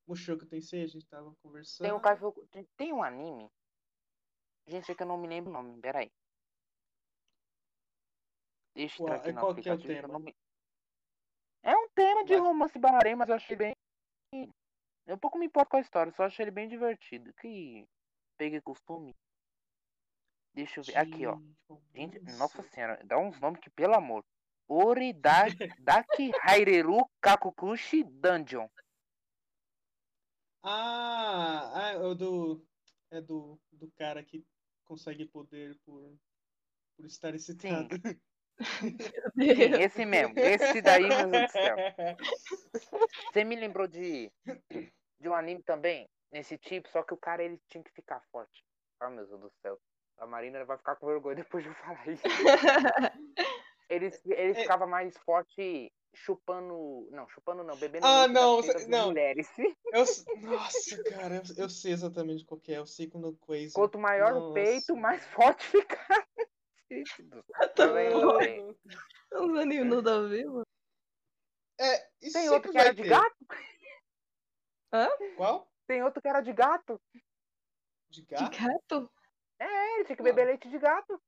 Mushoku 0.07 0.45
Tensei, 0.45 0.83
a 0.83 0.87
gente 0.87 1.07
tava 1.07 1.33
conversando. 1.41 1.85
Tem 1.85 1.93
um 1.93 2.65
Tem 2.77 2.93
um 2.93 3.03
anime. 3.03 3.49
Gente, 4.67 4.91
é 4.91 4.95
que 4.95 5.03
eu 5.03 5.07
não 5.07 5.17
me 5.17 5.27
lembro 5.27 5.49
o 5.49 5.53
nome, 5.53 5.79
peraí. 5.81 6.11
Deixa 8.75 9.01
eu 9.01 9.05
entrar 9.05 9.17
aqui 9.19 9.31
no 9.31 9.39
qual 9.39 9.55
que 9.55 9.67
é 9.67 9.71
o 9.71 9.75
aplicativo. 9.75 9.87
que 9.87 9.91
eu 9.91 10.01
tema? 10.01 10.13
não 10.13 10.19
me- 10.19 10.35
É 11.63 11.75
um 11.75 11.89
tema 11.89 12.23
de 12.25 12.33
Vai. 12.35 12.41
romance 12.47 12.79
bararém, 12.79 13.15
mas 13.15 13.29
eu 13.29 13.35
achei 13.35 13.55
bem. 13.55 13.73
Eu 15.05 15.17
pouco 15.17 15.37
me 15.37 15.45
importo 15.45 15.69
com 15.71 15.77
a 15.77 15.81
história, 15.81 16.11
só 16.13 16.23
achei 16.23 16.43
ele 16.43 16.51
bem 16.51 16.67
divertido. 16.67 17.33
Que 17.35 17.85
peguei 18.37 18.61
costume. 18.61 19.15
Deixa 20.53 20.79
eu 20.79 20.83
ver. 20.83 20.97
Aqui, 20.97 21.25
ó. 21.25 21.37
Gente, 21.93 22.19
nossa 22.37 22.61
senhora, 22.63 23.01
dá 23.05 23.17
uns 23.17 23.39
nomes 23.39 23.59
que, 23.59 23.69
pelo 23.69 23.95
amor. 23.95 24.23
Oridaki 24.67 25.57
Haireru 26.41 27.09
Kakukushi 27.21 28.03
Dungeon. 28.03 28.67
Ah, 30.63 31.71
ah, 31.75 31.89
é 31.91 31.97
o 31.97 32.15
do. 32.15 32.65
É 33.11 33.21
do, 33.21 33.59
do 33.71 33.91
cara 33.91 34.23
que 34.23 34.43
consegue 34.93 35.25
poder 35.25 35.75
por, 35.85 36.15
por 36.95 37.05
estar 37.05 37.33
excitado. 37.33 37.89
Sim, 39.33 39.81
esse 39.81 40.05
mesmo. 40.05 40.35
Esse 40.37 40.81
daí, 40.81 41.07
meu 41.07 41.27
Deus 41.31 41.47
do 41.47 41.51
céu. 41.51 41.75
Você 43.31 43.43
me 43.43 43.55
lembrou 43.55 43.87
de, 43.87 44.31
de 45.19 45.27
um 45.27 45.33
anime 45.33 45.63
também, 45.63 46.07
nesse 46.31 46.55
tipo, 46.59 46.87
só 46.89 47.01
que 47.01 47.13
o 47.13 47.17
cara 47.17 47.43
ele 47.43 47.59
tinha 47.67 47.83
que 47.83 47.91
ficar 47.91 48.21
forte. 48.31 48.63
Ah, 48.99 49.09
meu 49.09 49.25
Deus 49.25 49.41
do 49.41 49.51
céu. 49.63 49.79
A 50.19 50.27
Marina 50.27 50.63
vai 50.63 50.77
ficar 50.77 50.95
com 50.97 51.07
vergonha 51.07 51.37
depois 51.37 51.63
de 51.63 51.69
eu 51.71 51.75
falar 51.75 52.07
isso. 52.07 52.23
Ele, 53.89 54.05
ele 54.25 54.51
É. 54.51 54.55
ficava 54.55 54.87
mais 54.87 55.15
forte 55.19 55.91
chupando. 56.13 57.07
Não, 57.11 57.27
chupando 57.29 57.63
não, 57.63 57.75
bebendo 57.75 58.05
Ah, 58.05 58.27
não, 58.27 58.61
não. 58.87 59.07
mulheres. 59.07 59.47
Eu 59.57 59.65
nossa, 60.41 61.03
cara, 61.03 61.35
eu, 61.35 61.63
eu 61.63 61.69
sei 61.69 61.91
exatamente 61.93 62.45
qual 62.45 62.59
que 62.59 62.73
é. 62.73 62.77
Eu 62.77 62.85
sei 62.85 63.07
quando 63.09 63.29
o 63.29 63.37
Quazy. 63.37 63.73
Quanto 63.73 63.97
maior 63.97 64.35
o 64.35 64.53
peito, 64.53 64.89
Nossa. 64.93 65.01
mais 65.01 65.25
forte 65.27 65.63
ficava. 65.71 66.25
Tá 67.75 67.87
vendo? 67.87 68.37
Tem, 68.37 68.77
Uns 69.33 69.59
animes 69.59 69.87
nada 69.95 70.15
a 70.19 70.27
ver, 70.27 70.45
mano. 70.45 70.65
É, 71.79 72.07
isso 72.21 72.33
tem 72.33 72.49
outro 72.49 72.71
que 72.71 72.77
era 72.77 72.93
vai 72.93 72.95
de 72.95 73.01
ter. 73.03 73.09
gato? 73.09 73.35
Qual? 75.35 75.67
Tem 75.87 76.03
outro 76.03 76.21
que 76.21 76.27
era 76.27 76.41
de 76.41 76.53
gato. 76.53 77.01
De 78.11 78.21
De 78.21 78.27
gato? 78.27 78.57
gato? 78.57 79.11
É, 79.59 79.95
ele 79.95 80.05
tinha 80.05 80.15
que 80.15 80.23
beber 80.23 80.45
leite 80.45 80.69
de 80.69 80.77
gato. 80.77 81.19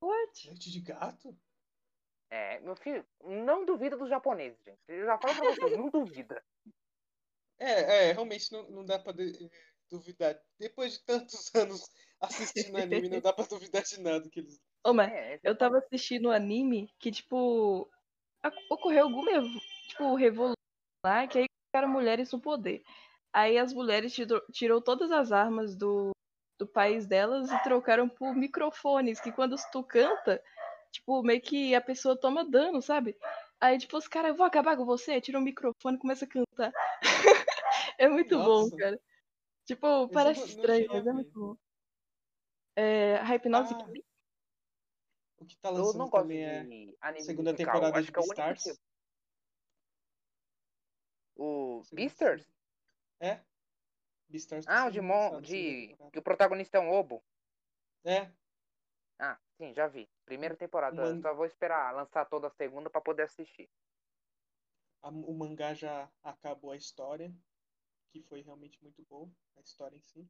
What? 0.00 0.48
Leite 0.48 0.70
de 0.70 0.80
gato? 0.80 1.36
É, 2.30 2.58
meu 2.60 2.74
filho, 2.76 3.06
não 3.22 3.64
duvida 3.64 3.96
dos 3.96 4.08
japoneses, 4.08 4.58
gente. 4.64 4.80
Eu 4.88 5.06
já 5.06 5.18
falo 5.18 5.34
pra 5.36 5.44
vocês, 5.44 5.72
não 5.76 5.88
duvida. 5.90 6.42
É, 7.58 8.08
é, 8.10 8.12
realmente 8.12 8.52
não, 8.52 8.68
não 8.70 8.84
dá 8.84 8.98
pra 8.98 9.12
de- 9.12 9.50
duvidar. 9.90 10.38
Depois 10.58 10.92
de 10.94 11.04
tantos 11.06 11.50
anos 11.56 11.88
assistindo 12.20 12.76
anime, 12.76 13.08
não 13.08 13.20
dá 13.20 13.32
pra 13.32 13.46
duvidar 13.46 13.82
de 13.82 13.98
nada 14.00 14.28
que 14.28 14.40
eles. 14.40 14.60
Ô, 14.84 14.92
mas 14.92 15.10
É, 15.10 15.34
esse- 15.36 15.48
eu 15.48 15.56
tava 15.56 15.78
assistindo 15.78 16.28
um 16.28 16.32
anime 16.32 16.90
que, 16.98 17.10
tipo, 17.10 17.90
ocorreu 18.70 19.04
alguma, 19.04 19.30
tipo, 19.88 20.14
revolução 20.16 20.54
lá, 21.04 21.26
que 21.26 21.38
aí 21.38 21.46
eram 21.74 21.88
mulheres 21.88 22.30
no 22.32 22.40
poder. 22.40 22.82
Aí 23.32 23.58
as 23.58 23.72
mulheres 23.72 24.12
tirou, 24.12 24.40
tirou 24.52 24.80
todas 24.82 25.10
as 25.10 25.32
armas 25.32 25.76
do, 25.76 26.10
do 26.58 26.66
país 26.66 27.06
delas 27.06 27.50
e 27.50 27.62
trocaram 27.62 28.08
por 28.08 28.34
microfones, 28.34 29.20
que 29.20 29.32
quando 29.32 29.56
tu 29.72 29.82
canta, 29.82 30.42
tipo, 30.96 31.22
meio 31.22 31.40
que 31.40 31.74
a 31.74 31.80
pessoa 31.80 32.18
toma 32.18 32.44
dano, 32.48 32.80
sabe? 32.80 33.16
Aí, 33.60 33.78
tipo, 33.78 33.96
os 33.96 34.08
caras, 34.08 34.30
eu 34.30 34.36
vou 34.36 34.46
acabar 34.46 34.76
com 34.76 34.84
você, 34.84 35.20
tira 35.20 35.38
o 35.38 35.42
microfone 35.42 35.96
e 35.96 36.00
começa 36.00 36.24
a 36.24 36.28
cantar. 36.28 36.72
é 37.98 38.08
muito 38.08 38.36
bom, 38.36 38.64
Nossa. 38.64 38.76
cara. 38.76 39.00
Tipo, 39.64 40.08
parece 40.08 40.40
não- 40.40 40.46
não 40.46 40.54
estranho, 40.54 40.90
a 40.90 40.94
mas 40.94 41.06
é 41.06 41.12
muito 41.12 41.32
bom. 41.32 41.56
É, 42.76 43.16
a 43.16 43.24
Hypnose 43.24 43.74
Ah, 43.74 43.86
O 45.38 45.44
que 45.46 45.56
tá 45.56 45.68
eu 45.70 45.74
lançando 45.74 45.98
não 45.98 46.08
gosto 46.08 46.22
também 46.22 46.44
é 46.44 46.62
de 46.64 47.22
segunda 47.22 47.52
musical. 47.52 47.74
temporada 47.74 47.98
Acho 47.98 48.06
de 48.06 48.12
que 48.12 48.18
é 48.18 48.20
o 48.20 48.24
único 48.24 48.36
Beastars. 48.36 48.62
que... 48.62 48.86
O 51.36 51.82
Beastars? 51.92 52.52
É? 53.20 53.40
Beastars 54.28 54.66
tá 54.66 54.82
Ah, 54.82 54.86
o 54.86 54.90
de, 54.90 55.00
Mon... 55.00 55.40
de... 55.40 55.96
que 56.12 56.18
o 56.18 56.22
protagonista 56.22 56.78
é 56.78 56.80
um 56.80 56.90
lobo. 56.90 57.22
É, 58.04 58.30
Ah, 59.18 59.38
sim, 59.56 59.74
já 59.74 59.86
vi. 59.88 60.08
Primeira 60.24 60.56
temporada. 60.56 60.96
Man- 60.96 61.20
Só 61.22 61.34
vou 61.34 61.46
esperar 61.46 61.94
lançar 61.94 62.24
toda 62.26 62.48
a 62.48 62.50
segunda 62.50 62.90
pra 62.90 63.00
poder 63.00 63.22
assistir. 63.24 63.68
a- 65.02 65.08
o 65.08 65.34
mangá 65.34 65.72
já 65.72 66.10
acabou 66.22 66.72
a 66.72 66.76
história, 66.76 67.32
que 68.10 68.20
foi 68.22 68.42
realmente 68.42 68.82
muito 68.82 69.04
bom, 69.08 69.30
a 69.56 69.60
história 69.60 69.96
em 69.96 70.02
si. 70.02 70.28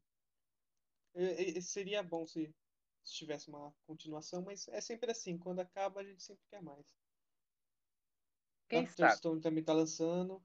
E- 1.14 1.58
e- 1.58 1.62
seria 1.62 2.02
bom 2.02 2.26
se, 2.26 2.54
se 3.02 3.14
tivesse 3.14 3.48
uma 3.48 3.72
continuação, 3.86 4.42
mas 4.42 4.68
é 4.68 4.80
sempre 4.80 5.10
assim, 5.10 5.38
quando 5.38 5.60
acaba 5.60 6.00
a 6.00 6.04
gente 6.04 6.22
sempre 6.22 6.44
quer 6.50 6.62
mais. 6.62 6.84
Quem 8.68 8.84
Dr. 8.84 8.90
sabe? 8.92 9.16
Stone 9.16 9.40
também 9.40 9.64
tá 9.64 9.72
lançando, 9.72 10.42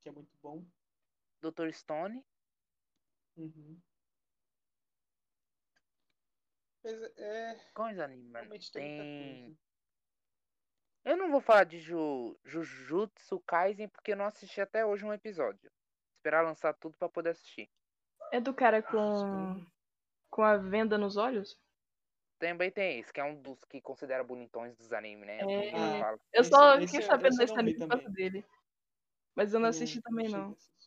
que 0.00 0.08
é 0.08 0.12
muito 0.12 0.34
bom. 0.40 0.64
Dr. 1.42 1.70
Stone. 1.72 2.24
Uhum. 3.36 3.78
Mas 6.84 7.02
é, 7.18 7.56
Quais 7.74 7.98
animes, 7.98 8.26
mano? 8.26 8.44
realmente 8.44 8.70
tem. 8.70 9.56
Eu 11.04 11.16
não 11.16 11.30
vou 11.30 11.40
falar 11.40 11.64
de 11.64 11.78
Ju... 11.80 12.38
Jujutsu 12.44 13.40
Kaisen 13.40 13.88
porque 13.88 14.12
eu 14.12 14.16
não 14.16 14.26
assisti 14.26 14.60
até 14.60 14.84
hoje 14.84 15.04
um 15.04 15.12
episódio. 15.12 15.70
Esperar 16.18 16.42
lançar 16.42 16.72
tudo 16.74 16.96
pra 16.96 17.08
poder 17.08 17.30
assistir. 17.30 17.70
É 18.32 18.40
do 18.40 18.54
cara 18.54 18.78
Isso, 18.78 18.88
com, 18.88 19.66
com 20.30 20.42
a 20.42 20.56
venda 20.56 20.96
nos 20.96 21.16
olhos? 21.16 21.58
Também 22.38 22.70
tem 22.70 22.98
esse, 22.98 23.12
que 23.12 23.20
é 23.20 23.24
um 23.24 23.40
dos 23.40 23.64
que 23.64 23.80
considera 23.80 24.24
bonitões 24.24 24.74
dos 24.76 24.92
animes, 24.92 25.26
né? 25.26 25.38
É. 25.40 25.74
Ah. 25.74 26.16
Eu 26.32 26.40
Esse- 26.40 26.50
só 26.50 26.74
esse 26.76 26.86
fiquei 26.86 27.02
sabendo 27.06 27.36
desse 27.36 27.54
anime 27.58 27.78
por 27.78 27.88
causa 27.88 28.04
também. 28.04 28.30
dele. 28.30 28.46
Mas 29.34 29.52
eu 29.52 29.60
não 29.60 29.66
Eu 29.66 29.70
assisti 29.70 30.00
também, 30.00 30.26
cheguei 30.26 30.40
a 30.40 30.44
não. 30.44 30.52
assistir. 30.52 30.83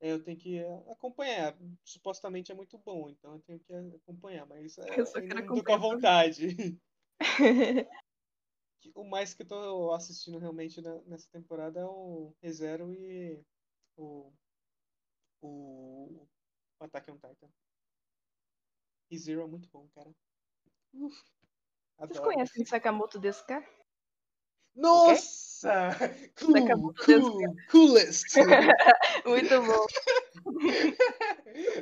É, 0.00 0.12
eu 0.12 0.22
tenho 0.22 0.36
que 0.36 0.60
acompanhar. 0.90 1.56
Supostamente 1.84 2.52
é 2.52 2.54
muito 2.54 2.78
bom, 2.78 3.08
então 3.08 3.34
eu 3.34 3.40
tenho 3.40 3.60
que 3.60 3.72
acompanhar, 3.96 4.46
mas 4.46 4.76
eh, 4.78 5.00
Eu 5.00 5.06
só 5.06 5.18
ainda 5.18 5.34
quero 5.34 5.46
não 5.46 5.56
tô 5.56 5.64
com 5.64 5.72
a 5.72 5.76
vontade. 5.76 6.78
O 8.94 9.04
mais 9.04 9.34
que 9.34 9.42
eu 9.42 9.48
tô 9.48 9.92
assistindo 9.92 10.38
realmente 10.38 10.80
nessa 11.06 11.28
temporada 11.30 11.80
é 11.80 11.84
o 11.84 12.32
ReZero 12.40 12.92
e 12.92 13.42
o, 13.96 14.32
o 15.42 16.26
Attack 16.80 17.10
on 17.10 17.14
Titan. 17.14 17.48
ReZero 19.10 19.42
é 19.42 19.46
muito 19.46 19.68
bom, 19.70 19.88
cara. 19.94 20.10
Uf, 20.94 21.16
Vocês 21.98 22.18
adoro. 22.18 22.22
conhecem 22.22 22.64
Sakamoto 22.64 23.18
desse 23.18 23.44
Nossa! 24.76 25.96
Cool, 26.38 26.52
Sakamoto 26.52 27.06
desse 27.06 27.20
cool, 27.20 27.56
coolest! 27.70 28.34
Muito 29.24 29.62
bom. 29.62 29.86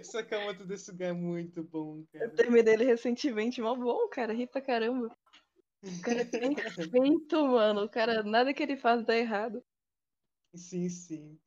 Sakamoto 0.05 0.64
desse 0.64 0.92
lugar 0.92 1.11
é 1.11 1.12
muito 1.12 1.62
bom, 1.64 2.05
cara. 2.12 2.26
Eu 2.26 2.34
terminei 2.34 2.74
ele 2.74 2.84
recentemente, 2.84 3.61
mó 3.61 3.74
bom, 3.74 4.09
cara. 4.09 4.32
Ri 4.32 4.47
pra 4.47 4.61
caramba. 4.61 5.14
O 5.82 6.01
cara 6.01 6.20
é 6.20 6.24
perfeito, 6.24 7.45
mano. 7.47 7.84
O 7.84 7.88
cara, 7.88 8.22
nada 8.22 8.55
que 8.55 8.62
ele 8.62 8.76
faz 8.76 9.05
dá 9.05 9.16
errado. 9.16 9.62
Sim, 10.55 10.88
sim. 10.88 11.38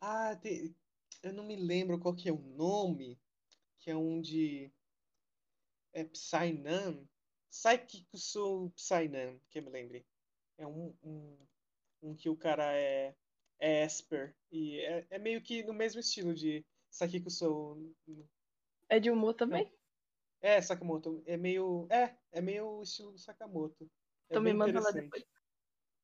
Ah, 0.00 0.34
tem... 0.36 0.74
eu 1.22 1.32
não 1.32 1.44
me 1.44 1.56
lembro 1.56 2.00
qual 2.00 2.14
que 2.14 2.28
é 2.28 2.32
o 2.32 2.38
nome, 2.38 3.20
que 3.78 3.90
é 3.90 3.96
um 3.96 4.20
de... 4.20 4.72
É 5.92 6.04
Psynan? 6.04 7.06
Saikikusu 7.50 8.72
Psynan, 8.74 9.38
que 9.48 9.60
eu 9.60 9.62
me 9.62 9.70
lembre. 9.70 10.04
É 10.58 10.66
um, 10.66 10.94
um, 11.02 11.36
um 12.02 12.14
que 12.14 12.28
o 12.28 12.36
cara 12.36 12.72
é, 12.74 13.14
é 13.58 13.84
Esper, 13.84 14.34
e 14.50 14.80
é, 14.80 15.06
é 15.10 15.18
meio 15.18 15.42
que 15.42 15.62
no 15.64 15.72
mesmo 15.74 16.00
estilo 16.00 16.34
de 16.34 16.64
Sakikusu... 16.90 17.94
É 18.88 19.00
de 19.00 19.10
humor 19.10 19.34
também? 19.34 19.72
É, 20.40 20.60
Sakamoto, 20.60 21.22
é 21.26 21.36
meio... 21.36 21.86
É, 21.90 22.16
é 22.32 22.40
meio 22.40 22.82
estilo 22.82 23.12
do 23.12 23.18
Sakamoto. 23.18 23.84
É 23.84 23.88
Então 24.30 24.42
me 24.42 24.52
manda 24.52 24.78
lá 24.80 24.90
depois. 24.90 25.24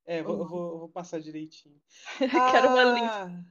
É, 0.06 0.22
vou, 0.22 0.38
Uhum. 0.38 0.48
vou, 0.48 0.78
vou 0.80 0.88
passar 0.88 1.20
direitinho. 1.20 1.80
Quero 2.50 2.68
uma 2.68 2.84
lista. 2.84 3.26
Ah, 3.26 3.44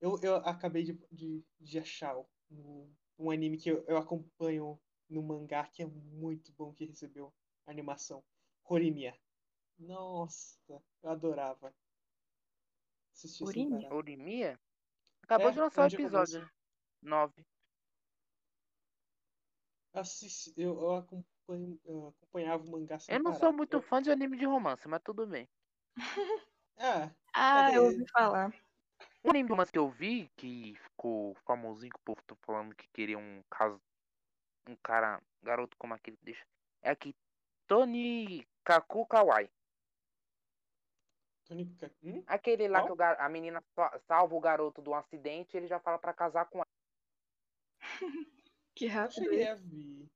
eu, 0.00 0.18
eu 0.22 0.36
acabei 0.36 0.84
de, 0.84 0.98
de, 1.10 1.44
de 1.60 1.78
achar 1.78 2.16
um, 2.50 2.90
um 3.18 3.30
anime 3.30 3.58
que 3.58 3.70
eu, 3.70 3.84
eu 3.86 3.96
acompanho 3.96 4.80
no 5.08 5.22
mangá 5.22 5.66
que 5.66 5.82
é 5.82 5.86
muito 5.86 6.52
bom 6.52 6.72
que 6.72 6.84
recebeu 6.86 7.34
animação. 7.66 8.24
Horimiya. 8.64 9.14
Nossa, 9.80 10.58
eu 10.68 11.10
adorava. 11.10 11.74
Assistir. 13.14 13.44
Orimiya? 13.90 14.60
Acabou 15.22 15.48
É, 15.48 15.52
de 15.52 15.58
lançar 15.60 15.90
o 15.90 15.94
episódio 15.94 16.50
9. 17.02 17.44
Assisti, 19.92 20.52
eu, 20.56 20.78
eu 20.80 20.94
acompanho 20.96 21.80
eu 21.84 22.08
acompanhava 22.08 22.62
o 22.62 22.70
mangá 22.70 22.98
sem 22.98 23.14
Eu 23.14 23.22
não 23.22 23.32
parar. 23.32 23.40
sou 23.40 23.52
muito 23.52 23.76
Eu- 23.78 23.82
fã 23.82 24.00
de 24.00 24.10
anime 24.10 24.36
de 24.36 24.44
romance, 24.44 24.86
mas 24.86 25.00
tudo 25.02 25.26
bem. 25.26 25.48
Ah, 26.82 27.10
Ah, 27.34 27.70
É, 27.72 27.76
eu 27.76 27.82
é- 27.82 27.86
ouvi 27.86 28.04
falar. 28.10 28.54
Um 29.24 29.30
anime 29.30 29.48
de 29.48 29.50
romance 29.52 29.70
que 29.72 29.78
eu 29.78 29.90
vi, 29.90 30.30
que 30.36 30.74
ficou 30.76 31.34
famosinho, 31.44 31.92
que 31.92 31.98
o 31.98 32.02
povo 32.02 32.22
tá 32.26 32.34
falando 32.36 32.74
que 32.74 32.88
queria 32.88 33.18
um 33.18 33.42
caso. 33.50 33.78
Um 34.66 34.76
cara, 34.76 35.20
garoto 35.42 35.76
como 35.76 35.92
aquele, 35.92 36.16
deixa. 36.22 36.46
É 36.80 36.90
aqui. 36.90 37.14
Tony 37.66 38.46
Kaku 38.64 39.06
Kawaii. 39.06 39.50
Hum? 42.02 42.22
Aquele 42.26 42.68
lá 42.68 42.80
Qual? 42.80 42.86
que 42.86 42.92
o 42.92 42.96
gar- 42.96 43.20
a 43.20 43.28
menina 43.28 43.60
sa- 43.74 43.98
salva 43.98 44.34
o 44.34 44.40
garoto 44.40 44.82
de 44.82 44.88
um 44.88 44.94
acidente 44.94 45.54
e 45.54 45.58
ele 45.58 45.66
já 45.66 45.80
fala 45.80 45.98
pra 45.98 46.14
casar 46.14 46.48
com 46.48 46.58
ela. 46.58 46.66
Que 48.74 48.86
Não 48.86 48.94
rápido. 48.94 49.24
cheguei 49.24 49.42
hein? 49.42 49.48
a 49.48 49.54
ver. 49.56 50.10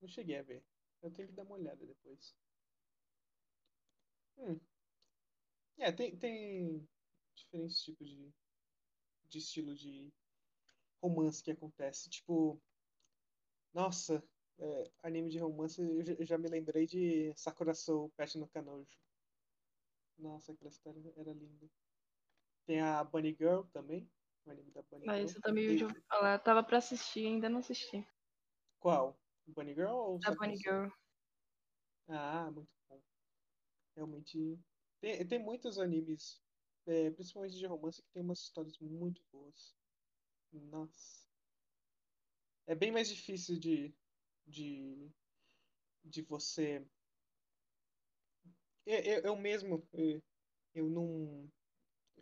Não 0.00 0.08
cheguei 0.08 0.38
a 0.38 0.42
ver. 0.42 0.64
Eu 1.02 1.12
tenho 1.12 1.28
que 1.28 1.34
dar 1.34 1.44
uma 1.44 1.54
olhada 1.56 1.86
depois. 1.86 2.34
Hum. 4.38 4.58
É, 5.78 5.92
tem, 5.92 6.16
tem 6.18 6.88
diferentes 7.34 7.82
tipos 7.82 8.08
de, 8.08 8.32
de 9.28 9.38
estilo 9.38 9.74
de 9.74 10.12
romance 11.02 11.42
que 11.42 11.50
acontece. 11.52 12.08
Tipo, 12.10 12.60
nossa, 13.72 14.22
é, 14.58 14.90
anime 15.02 15.30
de 15.30 15.38
romance, 15.38 15.80
eu 15.80 16.04
já, 16.04 16.12
eu 16.14 16.26
já 16.26 16.38
me 16.38 16.48
lembrei 16.48 16.86
de 16.86 17.32
Sakura 17.36 17.74
Soul 17.74 18.10
Pet 18.16 18.36
no 18.38 18.48
Kanojo. 18.48 18.98
Nossa, 20.18 20.52
aquela 20.52 20.70
história 20.70 21.00
era 21.16 21.32
linda. 21.32 21.68
Tem 22.66 22.80
a 22.80 23.02
Bunny 23.04 23.34
Girl 23.38 23.62
também, 23.72 24.10
o 24.44 24.50
anime 24.50 24.70
da 24.72 24.82
Bunny 24.82 25.06
Mas 25.06 25.16
Girl. 25.18 25.28
isso 25.28 25.38
eu 25.38 25.42
também 25.42 25.64
E- 25.76 25.84
ouvi 25.84 26.02
falar. 26.08 26.38
Tava 26.40 26.62
pra 26.62 26.78
assistir, 26.78 27.26
ainda 27.26 27.48
não 27.48 27.60
assisti. 27.60 28.06
Qual? 28.80 29.16
Bunny 29.46 29.74
Girl 29.74 29.94
ou 29.94 30.18
Da 30.18 30.34
Bunny? 30.34 30.56
Girl. 30.56 30.88
Ah, 32.08 32.50
muito 32.50 32.68
bom. 32.88 33.02
Realmente. 33.96 34.58
Tem, 35.00 35.26
tem 35.26 35.38
muitos 35.38 35.78
animes, 35.78 36.42
é, 36.86 37.10
principalmente 37.10 37.56
de 37.56 37.66
romance, 37.66 38.02
que 38.02 38.08
tem 38.12 38.22
umas 38.22 38.40
histórias 38.40 38.78
muito 38.80 39.22
boas. 39.32 39.76
Nossa. 40.52 41.28
É 42.66 42.74
bem 42.74 42.92
mais 42.92 43.08
difícil 43.08 43.58
de, 43.58 43.94
de, 44.46 45.10
de 46.04 46.22
você. 46.22 46.86
Eu, 48.88 49.00
eu, 49.00 49.20
eu 49.22 49.36
mesmo, 49.36 49.86
eu, 50.74 50.88
não. 50.88 51.46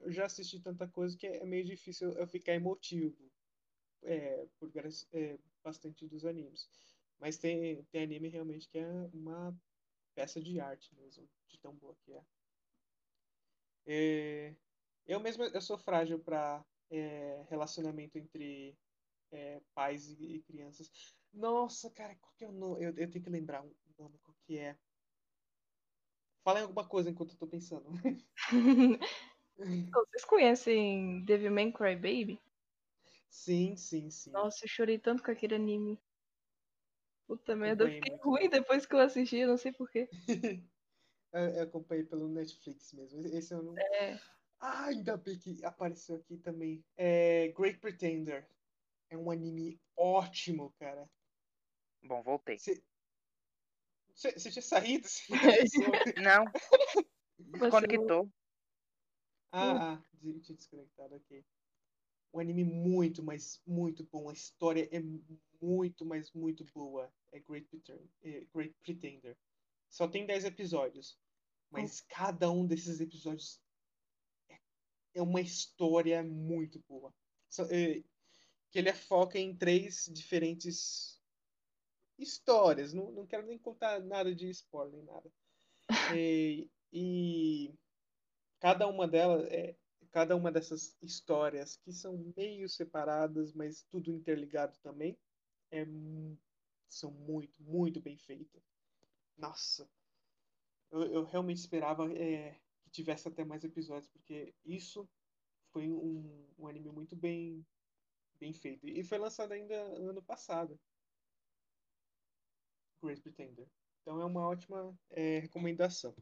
Eu 0.00 0.10
já 0.10 0.26
assisti 0.26 0.60
tanta 0.60 0.88
coisa 0.88 1.16
que 1.16 1.24
é 1.28 1.44
meio 1.46 1.64
difícil 1.64 2.12
eu 2.14 2.26
ficar 2.26 2.54
emotivo 2.54 3.30
é, 4.02 4.46
por 4.58 4.72
é, 5.12 5.38
bastante 5.62 6.08
dos 6.08 6.24
animes. 6.24 6.68
Mas 7.20 7.38
tem, 7.38 7.84
tem 7.84 8.02
anime 8.02 8.28
realmente 8.28 8.68
que 8.68 8.78
é 8.78 8.88
uma 9.14 9.56
peça 10.12 10.40
de 10.42 10.58
arte 10.58 10.92
mesmo, 10.96 11.28
de 11.46 11.56
tão 11.58 11.72
boa 11.72 11.96
que 12.04 12.12
é. 12.12 12.24
É, 13.86 14.56
eu 15.06 15.20
mesmo 15.20 15.44
eu 15.44 15.60
sou 15.60 15.78
frágil 15.78 16.18
para 16.18 16.64
relacionamento 17.48 18.18
entre 18.18 18.76
é, 19.30 19.60
pais 19.72 20.08
e, 20.08 20.36
e 20.36 20.42
crianças. 20.42 20.90
Nossa, 21.32 21.88
cara, 21.92 22.16
qual 22.16 22.34
que 22.36 22.44
é 22.44 22.48
o 22.48 22.52
nome? 22.52 22.84
Eu, 22.84 22.88
eu 22.96 23.10
tenho 23.10 23.24
que 23.24 23.30
lembrar 23.30 23.64
o 23.64 23.72
nome, 23.96 24.18
qual 24.18 24.36
que 24.44 24.58
é. 24.58 24.76
Fala 26.46 26.60
em 26.60 26.62
alguma 26.62 26.86
coisa 26.88 27.10
enquanto 27.10 27.32
eu 27.32 27.38
tô 27.38 27.48
pensando. 27.48 27.90
Vocês 29.92 30.24
conhecem 30.24 31.24
Devilman 31.24 31.72
Crybaby? 31.72 32.38
Sim, 33.30 33.76
sim, 33.76 34.10
sim. 34.10 34.30
Nossa, 34.30 34.64
eu 34.64 34.68
chorei 34.68 34.98
tanto 35.00 35.24
com 35.24 35.32
aquele 35.32 35.56
anime. 35.56 35.98
Puta 37.26 37.56
merda, 37.56 37.84
eu 37.84 37.88
fiquei 37.90 38.12
muito. 38.12 38.24
ruim 38.30 38.48
depois 38.48 38.86
que 38.86 38.94
eu 38.94 39.00
assisti, 39.00 39.38
eu 39.38 39.48
não 39.48 39.56
sei 39.56 39.72
porquê. 39.72 40.08
Eu, 41.32 41.40
eu 41.56 41.62
acompanhei 41.64 42.04
pelo 42.04 42.28
Netflix 42.28 42.92
mesmo. 42.94 43.20
Esse 43.26 43.52
eu 43.52 43.62
não. 43.62 43.74
É, 43.76 44.18
Ah, 44.60 44.86
ainda 44.86 45.16
bem 45.16 45.38
que 45.38 45.64
apareceu 45.64 46.16
aqui 46.16 46.38
também. 46.38 46.84
É 46.96 47.48
Great 47.48 47.78
Pretender. 47.78 48.48
É 49.10 49.18
um 49.18 49.30
anime 49.30 49.80
ótimo, 49.96 50.72
cara. 50.78 51.10
Bom, 52.02 52.22
voltei. 52.22 52.58
Você 52.58 52.82
você- 54.16 54.50
tinha 54.50 54.62
saído? 54.62 55.06
Não, 56.22 56.44
desconectou. 57.38 58.32
Ah, 59.52 59.94
ah, 59.94 60.04
tinha 60.20 60.56
desconectado, 60.56 61.14
ok. 61.16 61.44
Um 62.32 62.40
anime 62.40 62.64
muito, 62.64 63.22
mas 63.22 63.62
muito 63.66 64.04
bom. 64.04 64.28
A 64.28 64.32
história 64.32 64.88
é 64.92 65.00
muito, 65.60 66.04
mas 66.04 66.32
muito 66.32 66.64
boa. 66.74 67.12
É 67.32 67.38
Great 67.40 67.66
Pretender. 67.68 68.08
É 68.22 68.44
Great 68.52 68.74
Pretender. 68.82 69.38
Só 69.88 70.08
tem 70.08 70.26
10 70.26 70.44
episódios. 70.44 71.18
Mas 71.70 72.00
cada 72.00 72.50
um 72.50 72.66
desses 72.66 73.00
episódios 73.00 73.60
é- 74.48 74.60
é 75.14 75.22
uma 75.22 75.40
história 75.40 76.22
muito 76.22 76.82
boa. 76.88 77.14
Só- 77.50 77.64
é, 77.64 78.02
que 78.70 78.78
ele 78.78 78.92
foca 78.92 79.38
em 79.38 79.56
três 79.56 80.04
diferentes 80.12 81.15
histórias. 82.18 82.92
Não, 82.92 83.10
não 83.12 83.26
quero 83.26 83.46
nem 83.46 83.58
contar 83.58 84.00
nada 84.00 84.34
de 84.34 84.48
spoiler, 84.50 84.92
nem 84.94 85.04
nada. 85.04 85.30
É, 86.14 86.66
e 86.92 87.74
cada 88.60 88.86
uma 88.86 89.06
delas 89.06 89.44
é 89.50 89.76
cada 90.16 90.34
uma 90.34 90.50
dessas 90.50 90.96
histórias 91.02 91.76
que 91.76 91.92
são 91.92 92.32
meio 92.34 92.66
separadas, 92.70 93.52
mas 93.52 93.82
tudo 93.90 94.10
interligado 94.10 94.78
também, 94.82 95.14
é, 95.70 95.86
são 96.88 97.10
muito, 97.10 97.62
muito 97.62 98.00
bem 98.00 98.16
feitas. 98.16 98.62
Nossa, 99.36 99.86
eu, 100.90 101.02
eu 101.12 101.24
realmente 101.24 101.58
esperava 101.58 102.10
é, 102.14 102.58
que 102.80 102.90
tivesse 102.90 103.28
até 103.28 103.44
mais 103.44 103.62
episódios, 103.62 104.08
porque 104.08 104.54
isso 104.64 105.06
foi 105.70 105.90
um, 105.90 106.46
um 106.58 106.66
anime 106.66 106.90
muito 106.90 107.14
bem, 107.14 107.62
bem 108.40 108.54
feito. 108.54 108.88
E 108.88 109.04
foi 109.04 109.18
lançado 109.18 109.52
ainda 109.52 109.74
ano 109.74 110.22
passado, 110.22 110.80
Great 113.02 113.20
Pretender. 113.22 113.66
Então 114.02 114.20
é 114.20 114.24
uma 114.24 114.46
ótima 114.48 114.96
é, 115.10 115.38
recomendação. 115.40 116.14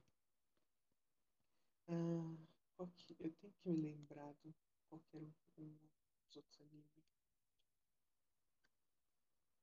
Ah, 1.89 2.35
eu 2.79 2.89
tenho 3.19 3.53
que 3.63 3.69
me 3.69 3.77
lembrar 3.77 4.33
do 4.43 4.55
qual 4.89 5.01
que 5.11 5.17
era 5.17 5.27
um, 5.59 5.79
dos 6.27 6.37
outros 6.37 6.61
animes. 6.61 6.95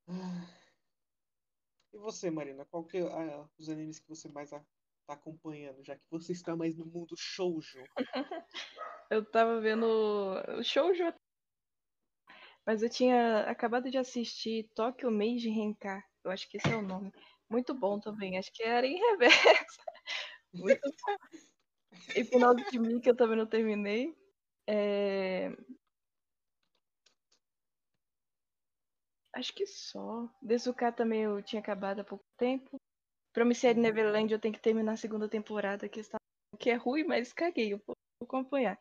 Ah, 0.08 0.62
e 1.94 1.98
você, 1.98 2.30
Marina, 2.30 2.66
qual 2.66 2.86
que 2.86 2.98
é 2.98 3.02
ah, 3.02 3.50
os 3.58 3.70
animes 3.70 4.00
que 4.00 4.08
você 4.08 4.30
mais 4.30 4.52
está 4.52 4.64
acompanhando, 5.08 5.84
já 5.84 5.96
que 5.96 6.04
você 6.10 6.32
está 6.32 6.56
mais 6.56 6.78
no 6.78 6.86
mundo 6.86 7.16
shoujo? 7.18 7.84
Eu 9.12 9.30
tava 9.30 9.60
vendo 9.60 9.86
o 9.86 10.64
shoujo, 10.64 11.04
mas 12.66 12.82
eu 12.82 12.90
tinha 12.90 13.42
acabado 13.42 13.90
de 13.92 13.98
assistir 13.98 14.70
Tokyo 14.74 15.12
Made 15.12 15.50
Renka. 15.50 16.02
Eu 16.24 16.32
acho 16.32 16.50
que 16.50 16.58
esse 16.58 16.70
é 16.70 16.76
o 16.76 16.82
nome. 16.82 17.12
Muito 17.50 17.74
bom 17.74 18.00
também. 18.00 18.38
Acho 18.38 18.52
que 18.54 18.64
era 18.64 18.86
em 18.86 18.98
reversa. 18.98 19.82
Muito 20.54 20.82
bom. 20.82 21.16
Hipnose 22.16 22.70
de 22.72 22.80
mim 22.80 23.00
que 23.00 23.10
eu 23.10 23.16
também 23.16 23.38
não 23.38 23.46
terminei. 23.46 24.16
É, 24.68 25.52
Acho 29.34 29.54
que 29.54 29.66
só. 29.66 30.30
Desuka 30.42 30.92
também 30.92 31.22
eu 31.24 31.42
tinha 31.42 31.62
acabado 31.62 32.00
há 32.02 32.04
pouco 32.04 32.26
tempo. 32.38 32.78
Promissory 33.34 33.80
Neverland 33.80 34.32
eu 34.34 34.40
tenho 34.40 34.54
que 34.54 34.62
terminar 34.62 34.94
a 34.94 34.98
segunda 34.98 35.30
temporada, 35.30 35.88
que, 35.88 36.02
está... 36.02 36.18
que 36.60 36.70
é 36.70 36.76
ruim, 36.76 37.06
mas 37.06 37.32
caguei, 37.32 37.74
eu 37.74 37.82
vou 37.86 37.96
acompanhar. 38.22 38.78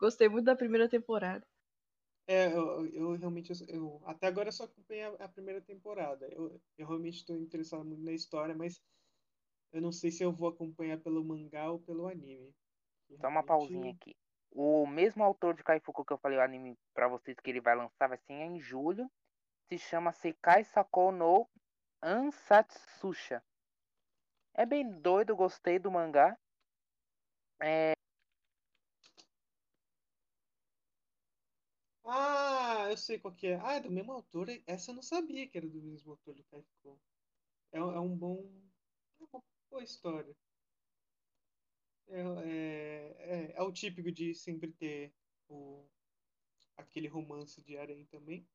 Gostei 0.00 0.28
muito 0.28 0.46
da 0.46 0.56
primeira 0.56 0.88
temporada. 0.88 1.44
É, 2.30 2.46
eu, 2.46 2.86
eu 2.86 3.12
realmente, 3.16 3.52
eu, 3.68 4.00
até 4.06 4.28
agora 4.28 4.48
eu 4.48 4.52
só 4.52 4.62
acompanhei 4.62 5.02
a, 5.02 5.24
a 5.24 5.28
primeira 5.28 5.60
temporada. 5.60 6.28
Eu, 6.28 6.60
eu 6.78 6.86
realmente 6.86 7.16
estou 7.16 7.36
interessado 7.36 7.84
muito 7.84 8.04
na 8.04 8.12
história, 8.12 8.54
mas 8.54 8.80
eu 9.72 9.82
não 9.82 9.90
sei 9.90 10.12
se 10.12 10.22
eu 10.22 10.30
vou 10.30 10.48
acompanhar 10.48 11.00
pelo 11.00 11.24
mangá 11.24 11.68
ou 11.72 11.80
pelo 11.80 12.06
anime. 12.06 12.54
Que 13.08 13.16
Só 13.16 13.26
uma 13.26 13.40
realmente- 13.40 13.46
pausinha 13.48 13.92
aqui. 13.92 14.16
O 14.52 14.86
mesmo 14.86 15.24
autor 15.24 15.54
de 15.54 15.64
Kaifuku 15.64 16.04
que 16.04 16.12
eu 16.12 16.18
falei 16.18 16.38
o 16.38 16.40
anime 16.42 16.76
pra 16.94 17.08
vocês 17.08 17.36
que 17.40 17.50
ele 17.50 17.60
vai 17.60 17.74
lançar 17.74 18.08
vai 18.08 18.18
ser 18.18 18.32
em 18.32 18.60
julho. 18.60 19.10
Se 19.68 19.76
chama 19.76 20.12
Sekai 20.12 20.62
Sakou 20.62 21.10
no 21.10 21.48
Ansatsusha. 22.00 23.42
É 24.54 24.64
bem 24.64 24.88
doido, 25.00 25.34
gostei 25.34 25.80
do 25.80 25.90
mangá. 25.90 26.38
Ah, 32.10 32.88
eu 32.90 32.96
sei 32.98 33.18
qual 33.18 33.34
que 33.34 33.46
é. 33.46 33.54
Ah, 33.60 33.74
é 33.74 33.80
do 33.80 33.90
mesmo 33.90 34.12
autor? 34.12 34.48
Essa 34.66 34.90
eu 34.90 34.94
não 34.96 35.02
sabia 35.02 35.48
que 35.48 35.56
era 35.58 35.66
do 35.68 35.80
mesmo 35.82 36.10
autor 36.12 36.34
do 36.34 36.44
Kaifukou. 36.44 37.00
É, 37.72 37.82
um- 37.84 37.92
é 37.92 38.00
um 38.00 38.16
bom. 38.16 38.50
É 39.20 39.24
uma 39.32 39.42
boa 39.70 39.84
história. 39.84 40.36
É, 42.08 42.20
é, 42.20 43.16
é, 43.18 43.52
é 43.56 43.62
o 43.62 43.72
típico 43.72 44.10
de 44.12 44.34
sempre 44.34 44.72
ter 44.72 45.14
o, 45.48 45.88
aquele 46.76 47.08
romance 47.08 47.62
de 47.62 47.76
harém 47.78 48.06
também. 48.06 48.48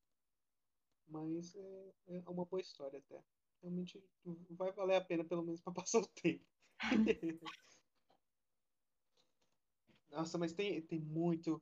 Mas 1.07 1.55
é, 1.55 1.93
é 2.07 2.29
uma 2.29 2.45
boa 2.45 2.61
história 2.61 2.99
até. 2.99 3.23
realmente 3.61 4.03
vai 4.51 4.71
valer 4.71 4.95
a 4.95 5.01
pena, 5.01 5.23
pelo 5.23 5.43
menos, 5.43 5.61
pra 5.61 5.73
passar 5.73 5.99
o 5.99 6.07
tempo. 6.07 6.45
Nossa, 10.09 10.37
mas 10.37 10.53
tem, 10.53 10.81
tem 10.81 10.99
muito. 10.99 11.61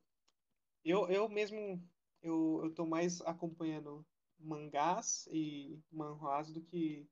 Eu, 0.84 1.08
eu 1.10 1.30
mesmo, 1.30 1.82
eu, 2.22 2.62
eu 2.64 2.74
tô 2.74 2.86
mais 2.86 3.22
acompanhando 3.22 4.06
mangás 4.38 5.28
e 5.32 5.80
manhwas 5.92 6.52
do 6.52 6.62
que 6.62 7.08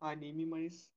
anime, 0.00 0.44
mas 0.44 0.90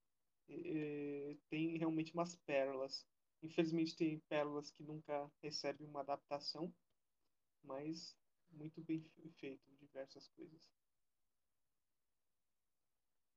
é, 0.49 1.37
tem 1.49 1.77
realmente 1.77 2.13
umas 2.13 2.35
pérolas. 2.35 3.05
Infelizmente 3.41 3.95
tem 3.95 4.19
pérolas 4.27 4.69
que 4.69 4.83
nunca 4.83 5.31
recebem 5.41 5.87
uma 5.87 6.01
adaptação, 6.01 6.73
mas 7.63 8.15
muito 8.51 8.81
bem 8.81 9.03
feito, 9.39 9.63
diversas 9.79 10.27
coisas. 10.29 10.71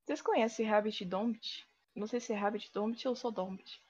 Vocês 0.04 0.20
conhecem 0.20 0.66
Rabbit 0.66 1.04
Dombit? 1.04 1.66
Não 1.94 2.06
sei 2.06 2.20
se 2.20 2.32
é 2.32 2.36
Rabbit 2.36 2.70
Dombit 2.72 3.06
ou 3.08 3.16
só 3.16 3.30
Dombit. 3.30 3.80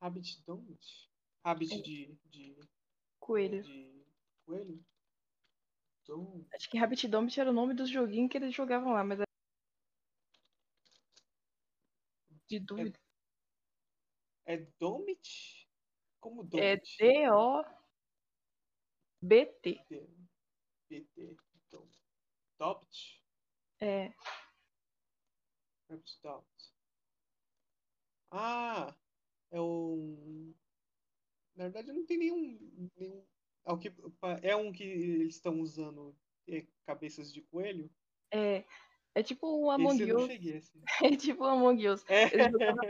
Rabbit 0.00 0.42
Dombit? 0.46 1.10
Rabbit 1.44 1.82
de, 1.82 2.16
de, 2.26 2.56
Coelho. 3.28 3.62
de 3.62 4.06
coelho? 4.46 4.82
Dom- 6.06 6.46
Acho 6.54 6.70
que 6.70 6.78
Rabbit 6.78 7.06
Dombit 7.08 7.38
era 7.38 7.50
o 7.50 7.52
nome 7.52 7.74
dos 7.74 7.90
joguinhos 7.90 8.30
que 8.30 8.38
eles 8.38 8.54
jogavam 8.54 8.94
lá, 8.94 9.04
mas. 9.04 9.18
era- 9.20 9.28
De 12.48 12.58
dúvida. 12.58 12.98
É 14.46 14.56
Domit? 14.80 15.68
Como 16.18 16.40
É 16.40 16.76
Domit? 16.76 16.96
D-O-B-T. 19.20 19.84
BT. 20.88 21.36
Então, 21.66 21.86
Dopt? 22.58 23.22
É. 23.78 24.14
Rabbit 25.90 26.18
Dopt. 26.22 26.72
Ah, 28.30 28.94
é 29.50 29.60
um. 29.60 30.54
Na 31.58 31.64
verdade, 31.64 31.92
não 31.92 32.06
tem 32.06 32.16
nenhum. 32.16 32.56
nenhum... 32.96 33.24
É, 33.66 33.72
o 33.72 33.76
que... 33.76 33.92
é 34.42 34.54
um 34.54 34.70
que 34.70 34.84
eles 34.84 35.34
estão 35.34 35.60
usando 35.60 36.16
é, 36.48 36.64
cabeças 36.86 37.32
de 37.32 37.42
coelho? 37.42 37.90
É. 38.32 38.64
É 39.12 39.22
tipo 39.24 39.66
um 39.66 39.68
Among 39.68 40.12
Us. 40.12 40.26
cheguei 40.26 40.56
assim. 40.58 40.80
É 41.12 41.16
tipo 41.16 41.44
um 41.44 41.48
Among 41.48 41.88
Us. 41.88 42.04
É. 42.08 42.28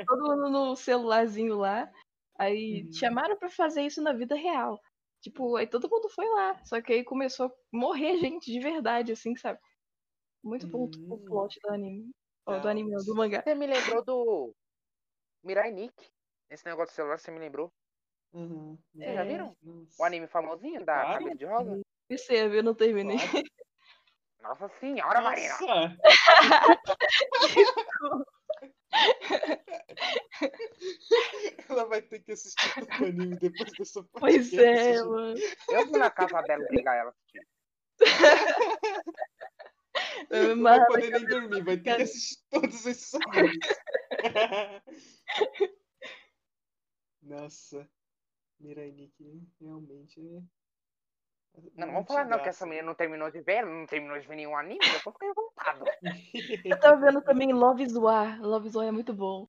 Todo 0.06 0.22
mundo 0.22 0.50
no 0.50 0.76
celularzinho 0.76 1.56
lá. 1.56 1.90
Aí 2.38 2.84
Uhum. 2.84 2.92
chamaram 2.92 3.38
pra 3.38 3.48
fazer 3.48 3.82
isso 3.86 4.02
na 4.02 4.12
vida 4.12 4.34
real. 4.34 4.78
Tipo, 5.22 5.56
aí 5.56 5.66
todo 5.66 5.88
mundo 5.90 6.10
foi 6.10 6.28
lá. 6.28 6.62
Só 6.66 6.82
que 6.82 6.92
aí 6.92 7.02
começou 7.02 7.46
a 7.46 7.52
morrer 7.72 8.18
gente 8.18 8.52
de 8.52 8.60
verdade, 8.60 9.12
assim, 9.12 9.34
sabe? 9.34 9.58
Muito 10.44 10.68
bom 10.68 10.90
o 11.08 11.14
Hum. 11.14 11.24
plot 11.24 11.58
do 11.62 11.70
anime. 11.70 12.10
Do 12.46 12.68
anime, 12.68 12.90
do 13.04 13.14
mangá. 13.14 13.42
Você 13.42 13.54
me 13.54 13.66
lembrou 13.66 14.04
do 14.04 14.54
Mirai 15.42 15.72
Nikki. 15.72 16.10
Esse 16.50 16.66
negócio 16.66 16.90
de 16.90 16.96
celular, 16.96 17.18
você 17.18 17.30
me 17.30 17.38
lembrou? 17.38 17.72
Uhum. 18.32 18.78
Vocês 18.94 19.14
já 19.14 19.24
É. 19.24 19.28
viram? 19.28 19.56
Nossa. 19.62 20.02
O 20.02 20.04
anime 20.04 20.26
famosinho 20.26 20.84
da 20.84 20.94
Claro. 21.00 21.12
cabelo 21.18 21.38
de 21.38 21.44
rosa? 21.46 21.80
Comecei 22.08 22.40
a 22.42 22.48
ver, 22.48 22.62
não 22.62 22.74
terminei. 22.74 23.18
Claro. 23.18 23.44
Nossa 24.40 24.68
senhora, 24.80 25.20
Marina! 25.20 25.58
Nossa! 25.60 25.96
Ela 31.68 31.84
vai 31.86 32.02
ter 32.02 32.20
que 32.20 32.32
assistir 32.32 32.74
todo 32.74 32.88
o 33.02 33.04
anime 33.06 33.36
depois 33.36 33.70
dessa 33.72 34.02
Pois 34.12 34.50
podcast, 34.50 34.58
é, 34.98 35.02
mano. 35.04 35.38
Eu 35.70 35.86
fui 35.88 35.98
na 35.98 36.10
casa 36.10 36.40
dela 36.42 36.64
pegar 36.68 36.94
ela. 36.94 37.14
Eu 40.30 40.54
Não 40.56 40.62
vai 40.62 40.84
poder 40.86 41.10
nem 41.10 41.24
dormir, 41.26 41.62
vai 41.64 41.76
ter 41.76 41.96
que 41.96 42.02
assistir 42.02 42.36
todos 42.50 42.86
esses 42.86 43.14
animes. 43.14 43.58
Nossa. 47.22 47.88
Mirai 48.61 48.90
Nikki 48.90 49.42
realmente 49.61 50.20
é. 50.20 50.42
Não, 51.74 51.86
não 51.86 51.94
vamos 51.94 52.09
falar 52.09 52.26
não, 52.26 52.42
que 52.42 52.48
essa 52.48 52.66
menina 52.66 52.86
não 52.86 52.94
terminou 52.94 53.30
de 53.30 53.40
ver, 53.40 53.56
ela 53.56 53.70
não 53.70 53.86
terminou 53.86 54.18
de 54.18 54.26
ver 54.26 54.36
nenhum 54.36 54.56
anime, 54.56 54.78
eu 54.94 55.02
tô 55.02 55.16
revoltado. 55.20 55.84
Eu 56.64 56.78
tava 56.78 57.00
vendo 57.00 57.22
também 57.22 57.52
Love 57.52 57.82
is 57.82 57.96
War. 57.96 58.40
Love 58.40 58.68
is 58.68 58.74
War 58.74 58.86
é 58.86 58.92
muito 58.92 59.12
bom. 59.12 59.48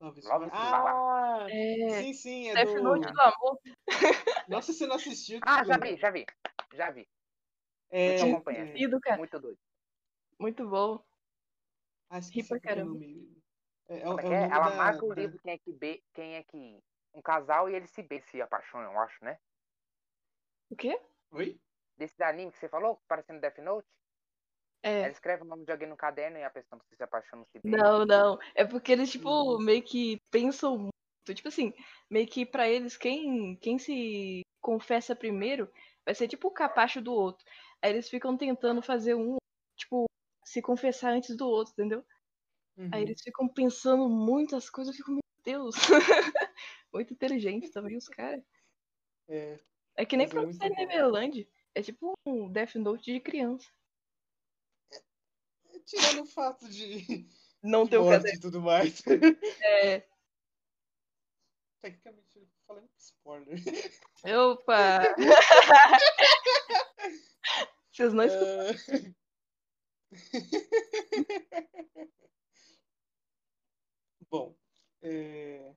Love 0.00 0.18
is 0.18 0.26
Love 0.26 0.46
War. 0.46 0.50
Ah! 0.52 1.46
É. 1.48 2.02
Sim, 2.02 2.12
sim, 2.12 2.50
é 2.50 2.54
Death 2.54 2.74
do. 2.74 2.82
Note 2.82 3.12
do 3.12 3.20
amor. 3.20 3.60
Nossa, 4.48 4.72
você 4.72 4.86
não 4.86 4.96
assistiu? 4.96 5.38
Ah, 5.42 5.64
já 5.64 5.74
Tudo. 5.74 5.86
vi, 5.86 5.96
já 5.96 6.10
vi. 6.10 6.26
Já 6.74 6.90
vi. 6.90 7.08
É, 7.90 8.08
Muito 8.18 8.34
acompanhado. 8.34 8.70
é... 8.70 9.16
Muito 9.16 9.40
doido. 9.40 9.58
Muito 10.38 10.68
bom. 10.68 11.02
Ah, 12.10 12.20
pra 12.20 12.20
qual 12.20 12.44
que 12.44 12.52
é 12.52 12.56
o 12.56 12.60
caramba. 12.60 12.92
nome. 12.92 13.36
É, 13.88 13.94
é, 13.94 13.98
é 13.98 14.02
é 14.02 14.32
é? 14.32 14.42
Ela 14.44 14.70
da- 14.70 14.76
marca 14.76 15.04
o 15.04 15.12
livro 15.12 15.38
quem 15.38 15.52
é 15.52 15.58
que 15.58 15.72
be... 15.72 16.04
quem 16.12 16.34
é 16.34 16.42
que. 16.42 16.82
Um 17.16 17.22
casal 17.22 17.68
e 17.68 17.74
eles 17.74 17.90
se 17.90 18.02
beijam, 18.02 18.28
se 18.28 18.40
apaixonam, 18.42 18.92
eu 18.92 19.00
acho, 19.00 19.24
né? 19.24 19.40
O 20.70 20.76
quê? 20.76 20.94
Oi? 21.30 21.58
Desse 21.98 22.22
anime 22.22 22.52
que 22.52 22.58
você 22.58 22.68
falou, 22.70 23.02
parecendo 23.08 23.40
Death 23.40 23.58
Note, 23.58 23.86
É. 24.82 25.00
ela 25.02 25.12
escreve 25.12 25.42
o 25.42 25.46
nome 25.46 25.64
de 25.64 25.72
alguém 25.72 25.88
no 25.88 25.96
caderno 25.96 26.38
e 26.38 26.44
a 26.44 26.50
pessoa 26.50 26.80
se 26.94 27.02
apaixona 27.02 27.44
se 27.46 27.58
beija. 27.58 27.82
Não, 27.82 28.04
não. 28.06 28.38
É 28.54 28.64
porque 28.64 28.92
eles, 28.92 29.10
tipo, 29.10 29.28
Uhum. 29.28 29.58
meio 29.58 29.82
que 29.82 30.18
pensam 30.30 30.78
muito. 30.78 30.92
Tipo 31.34 31.48
assim, 31.48 31.72
meio 32.10 32.28
que 32.28 32.46
pra 32.46 32.68
eles, 32.68 32.96
quem, 32.96 33.56
quem 33.56 33.78
se 33.78 34.42
confessa 34.60 35.16
primeiro 35.16 35.70
vai 36.04 36.14
ser 36.14 36.28
tipo 36.28 36.48
o 36.48 36.52
capacho 36.52 37.00
do 37.02 37.12
outro. 37.12 37.44
Aí 37.82 37.90
eles 37.90 38.08
ficam 38.08 38.36
tentando 38.36 38.80
fazer 38.82 39.14
um, 39.16 39.36
tipo, 39.76 40.06
se 40.44 40.62
confessar 40.62 41.12
antes 41.12 41.36
do 41.36 41.48
outro, 41.48 41.72
entendeu? 41.72 42.04
Uhum. 42.76 42.92
Aí 42.92 43.02
eles 43.02 43.22
ficam 43.22 43.48
pensando 43.48 44.08
muitas 44.10 44.70
coisas, 44.70 44.94
eu 44.94 44.98
fico, 44.98 45.12
meu 45.12 45.20
Deus. 45.46 45.76
muito 46.92 47.12
inteligente 47.14 47.70
também 47.70 47.96
os 47.96 48.08
caras. 48.08 48.42
É, 49.28 49.58
É 49.96 50.04
que 50.04 50.16
nem 50.16 50.26
é 50.26 50.28
Promised 50.28 50.68
bom. 50.68 50.74
Neverland. 50.74 51.48
É 51.74 51.82
tipo 51.82 52.12
um 52.26 52.50
Death 52.50 52.74
Note 52.76 53.12
de 53.12 53.20
criança. 53.20 53.70
tirando 55.84 56.22
o 56.22 56.26
fato 56.26 56.68
de, 56.68 57.28
Não 57.62 57.84
de 57.84 57.90
tem 57.90 57.98
o 57.98 58.08
caderno. 58.08 58.38
e 58.38 58.40
tudo 58.40 58.60
mais. 58.60 59.02
É. 59.62 60.02
Tecnicamente, 61.80 62.26
eu 62.36 62.46
tô 62.46 62.52
falando 62.66 62.88
spoiler. 62.98 63.58
Opa! 64.24 65.00
Vocês 67.92 68.12
não 68.12 68.24
escutam. 68.24 68.94
É. 68.94 69.14
Bom, 74.30 74.56
é, 75.06 75.76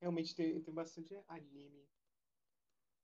realmente 0.00 0.34
tem, 0.34 0.60
tem 0.60 0.74
bastante 0.74 1.14
anime. 1.28 1.88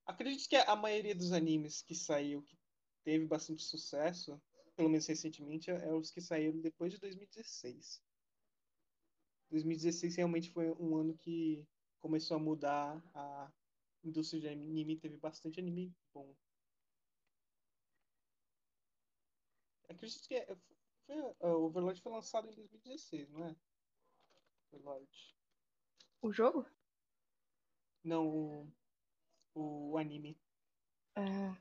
Acredito 0.04 0.48
que 0.48 0.56
a 0.56 0.76
maioria 0.76 1.14
dos 1.14 1.32
animes 1.32 1.82
que 1.82 1.94
saiu, 1.94 2.42
que 2.42 2.58
teve 3.04 3.26
bastante 3.26 3.62
sucesso, 3.62 4.40
pelo 4.76 4.88
menos 4.88 5.06
recentemente, 5.06 5.70
é 5.70 5.92
os 5.92 6.10
que 6.10 6.20
saíram 6.20 6.60
depois 6.60 6.92
de 6.92 6.98
2016. 6.98 8.02
2016 9.50 10.16
realmente 10.16 10.50
foi 10.50 10.70
um 10.72 10.96
ano 10.96 11.16
que 11.16 11.66
começou 12.00 12.36
a 12.36 12.40
mudar 12.40 13.02
a 13.14 13.52
indústria 14.04 14.40
de 14.40 14.48
anime, 14.48 14.98
teve 14.98 15.16
bastante 15.16 15.58
anime 15.58 15.94
bom. 16.12 16.34
Acredito 19.88 20.28
que 20.28 20.34
é, 20.34 20.56
foi, 21.06 21.18
uh, 21.18 21.64
Overlord 21.64 22.00
foi 22.00 22.12
lançado 22.12 22.48
em 22.48 22.54
2016, 22.54 23.30
não 23.30 23.46
é? 23.46 23.56
O 26.22 26.32
jogo? 26.32 26.64
Não, 28.02 28.26
o, 29.54 29.92
o 29.92 29.98
anime. 29.98 30.38
Ah, 31.16 31.56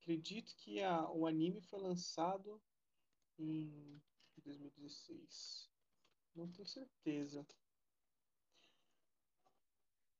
Acredito 0.00 0.54
que 0.56 0.82
a, 0.82 1.10
o 1.10 1.26
anime 1.26 1.60
foi 1.60 1.78
lançado 1.80 2.62
em 3.38 4.00
2016. 4.38 5.70
Não 6.34 6.50
tenho 6.50 6.66
certeza. 6.66 7.46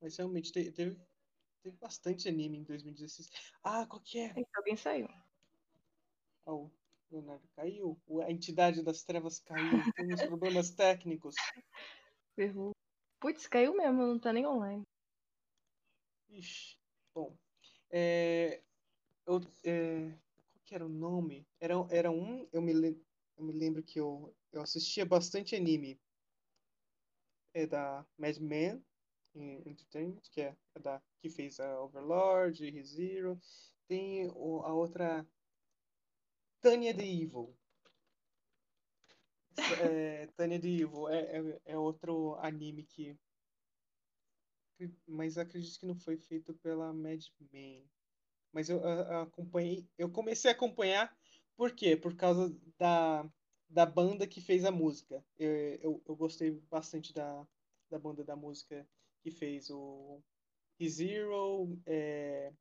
Mas 0.01 0.17
realmente 0.17 0.53
te- 0.53 0.73
teve, 0.73 0.99
teve 1.63 1.77
bastante 1.79 2.29
anime 2.29 2.59
em 2.59 2.65
2016. 2.65 3.31
Ah, 3.63 3.87
qual 3.87 4.03
que 4.03 4.19
é? 4.21 4.35
alguém 4.57 4.77
saiu. 4.77 5.09
Ah, 6.47 6.53
o 7.11 7.17
Leonardo 7.17 7.49
caiu. 7.55 7.99
A 8.25 8.31
entidade 8.31 8.83
das 8.83 9.03
trevas 9.03 9.41
caiu. 9.41 9.71
Temos 9.95 10.23
problemas 10.23 10.71
técnicos. 10.71 11.35
Ferrou. 12.35 12.73
Putz, 13.21 13.47
caiu 13.47 13.75
mesmo, 13.75 14.07
não 14.07 14.19
tá 14.19 14.33
nem 14.33 14.47
online. 14.47 14.83
Ixi. 16.29 16.77
Bom. 17.15 17.37
É, 17.91 18.63
eu, 19.27 19.41
é, 19.65 20.11
qual 20.11 20.65
que 20.65 20.75
era 20.75 20.85
o 20.85 20.89
nome? 20.89 21.47
Era, 21.61 21.75
era 21.91 22.11
um. 22.11 22.49
Eu 22.53 22.61
me, 22.61 22.73
eu 23.37 23.45
me 23.45 23.53
lembro 23.53 23.83
que 23.83 23.99
eu, 23.99 24.35
eu 24.53 24.63
assistia 24.63 25.07
bastante 25.07 25.57
anime. 25.57 25.99
É 27.55 27.67
da 27.67 28.07
Mad 28.19 28.37
Men 28.39 28.85
Entertainment, 29.35 30.23
que 30.31 30.41
é 30.43 30.57
a 30.75 30.79
da, 30.79 31.03
que 31.21 31.29
fez 31.29 31.61
a 31.61 31.81
Overlord, 31.83 32.71
ReZero. 32.71 33.41
Tem 33.89 34.29
o- 34.35 34.63
a 34.63 34.75
outra. 34.75 35.27
Tanya 36.67 36.93
the 36.93 37.07
Evil. 37.07 37.55
é, 39.81 40.27
Tanya 40.37 40.61
the 40.61 40.67
Evil 40.67 41.09
é, 41.09 41.39
é, 41.39 41.61
é 41.65 41.79
outro 41.79 42.35
anime 42.41 42.83
que. 42.83 43.17
Mas 45.07 45.39
acredito 45.39 45.79
que 45.79 45.87
não 45.87 45.95
foi 45.95 46.17
feito 46.17 46.53
pela 46.55 46.93
Mad 46.93 47.25
Men. 47.53 47.89
Mas 48.53 48.69
eu, 48.69 48.81
eu 48.81 49.21
acompanhei. 49.21 49.89
Eu 49.97 50.11
comecei 50.11 50.51
a 50.51 50.55
acompanhar 50.55 51.17
por 51.57 51.71
quê? 51.71 51.97
Por 51.97 52.17
causa 52.17 52.53
da, 52.77 53.25
da 53.69 53.87
banda 53.87 54.27
que 54.27 54.41
fez 54.41 54.65
a 54.65 54.73
música. 54.73 55.25
Eu, 55.39 55.53
eu, 55.53 56.03
eu 56.05 56.17
gostei 56.17 56.51
bastante 56.69 57.15
da, 57.15 57.47
da 57.89 57.99
banda 57.99 58.25
da 58.25 58.35
música 58.35 58.85
que 59.23 59.31
fez 59.31 59.71
o 59.71 60.21
Zero, 60.83 61.79
é, 61.87 62.53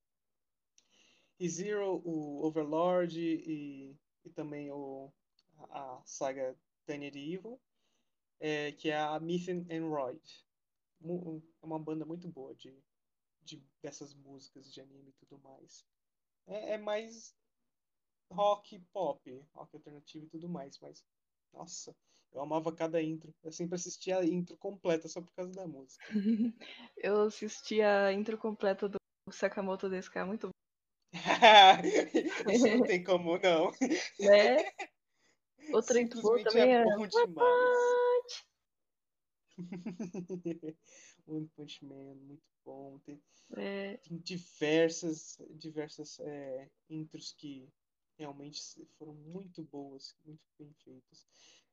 Zero, 1.43 2.01
o 2.05 2.45
Overlord 2.45 3.19
e, 3.19 3.95
e 4.23 4.29
também 4.31 4.71
o, 4.71 5.11
a 5.69 6.01
saga 6.05 6.55
Tanya 6.85 7.07
Evil, 7.07 7.59
é, 8.39 8.71
que 8.71 8.89
é 8.89 8.97
a 8.97 9.19
Mythen 9.19 9.65
and 9.69 9.87
Royd. 9.89 10.45
É 11.01 11.65
uma 11.65 11.79
banda 11.79 12.05
muito 12.05 12.27
boa 12.27 12.55
de, 12.55 12.73
de 13.43 13.61
dessas 13.81 14.13
músicas 14.13 14.71
de 14.71 14.81
anime 14.81 15.09
e 15.09 15.25
tudo 15.25 15.39
mais. 15.43 15.85
É, 16.47 16.73
é 16.73 16.77
mais 16.77 17.35
rock 18.31 18.79
pop, 18.91 19.45
rock 19.53 19.75
alternativo 19.75 20.25
e 20.25 20.29
tudo 20.29 20.49
mais, 20.49 20.79
mas 20.79 21.05
nossa, 21.53 21.95
eu 22.33 22.41
amava 22.41 22.75
cada 22.75 23.01
intro. 23.01 23.33
Eu 23.43 23.51
sempre 23.51 23.75
assistia 23.75 24.19
a 24.19 24.25
intro 24.25 24.57
completa 24.57 25.07
só 25.07 25.21
por 25.21 25.33
causa 25.33 25.53
da 25.53 25.67
música. 25.67 26.03
eu 26.97 27.23
assisti 27.23 27.81
a 27.81 28.11
intro 28.11 28.37
completa 28.37 28.89
do 28.89 28.97
Sakamoto 29.31 29.89
DSK, 29.89 30.25
muito 30.25 30.47
bom. 30.47 30.64
Isso 32.53 32.67
não 32.67 32.83
tem 32.83 33.03
como 33.03 33.37
não. 33.37 33.71
Né? 34.19 34.65
Outra 35.73 35.99
intro 35.99 36.21
boa 36.21 36.43
também 36.43 36.75
é, 36.75 36.83
bom 36.83 37.07
demais. 37.07 38.45
One 41.27 41.49
Punch 41.55 41.83
Man, 41.83 42.15
muito 42.15 42.43
bom. 42.63 42.99
Tem, 42.99 43.21
é... 43.57 43.97
tem 43.97 44.17
diversas, 44.17 45.37
diversas 45.51 46.19
é, 46.19 46.69
intros 46.89 47.33
que 47.33 47.67
realmente 48.17 48.61
foram 48.97 49.13
muito 49.13 49.63
boas, 49.63 50.15
muito 50.23 50.43
bem 50.59 50.71
feitas. 50.83 51.25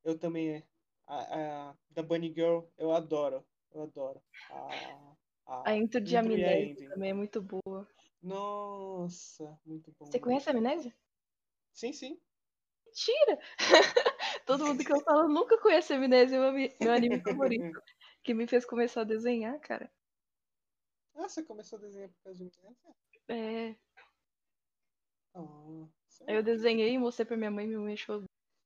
Eu 0.02 0.18
também, 0.18 0.64
a, 1.06 1.68
a 1.70 1.76
da 1.90 2.02
Bunny 2.02 2.32
Girl, 2.32 2.60
eu 2.78 2.92
adoro, 2.92 3.44
eu 3.72 3.82
adoro. 3.82 4.22
A, 4.50 5.14
a, 5.46 5.70
a 5.70 5.76
intro 5.76 6.00
de 6.00 6.16
Amnésia 6.16 6.88
também 6.90 7.10
é 7.10 7.14
muito 7.14 7.42
boa. 7.42 7.86
Nossa, 8.22 9.58
muito 9.66 9.92
bom. 9.98 10.06
Você 10.06 10.20
conhece 10.20 10.48
a 10.48 10.52
Amnésia? 10.52 10.94
Sim, 11.72 11.92
sim. 11.92 12.20
Mentira! 12.86 13.38
Todo 14.46 14.66
mundo 14.66 14.84
que 14.84 14.92
eu 14.92 15.00
falo 15.00 15.28
nunca 15.28 15.58
conhece 15.58 15.92
a 15.92 15.96
Amnésia, 15.96 16.38
meu, 16.38 16.52
meu 16.80 16.92
anime 16.92 17.20
favorito. 17.20 17.82
que 18.22 18.32
me 18.34 18.46
fez 18.46 18.64
começar 18.64 19.00
a 19.00 19.04
desenhar, 19.04 19.58
cara. 19.60 19.90
Ah, 21.16 21.28
você 21.28 21.42
começou 21.42 21.78
a 21.78 21.82
desenhar 21.82 22.08
por 22.10 22.22
causa 22.24 22.44
de 22.44 22.52
Amnésia? 22.60 22.94
É. 23.28 23.76
Oh, 25.34 25.88
aí 26.26 26.36
eu 26.36 26.42
desenhei, 26.42 26.98
mostrei 26.98 27.24
pra 27.24 27.36
minha 27.36 27.50
mãe, 27.50 27.66
minha 27.66 27.80
mãe 27.80 27.94
achou. 27.94 28.22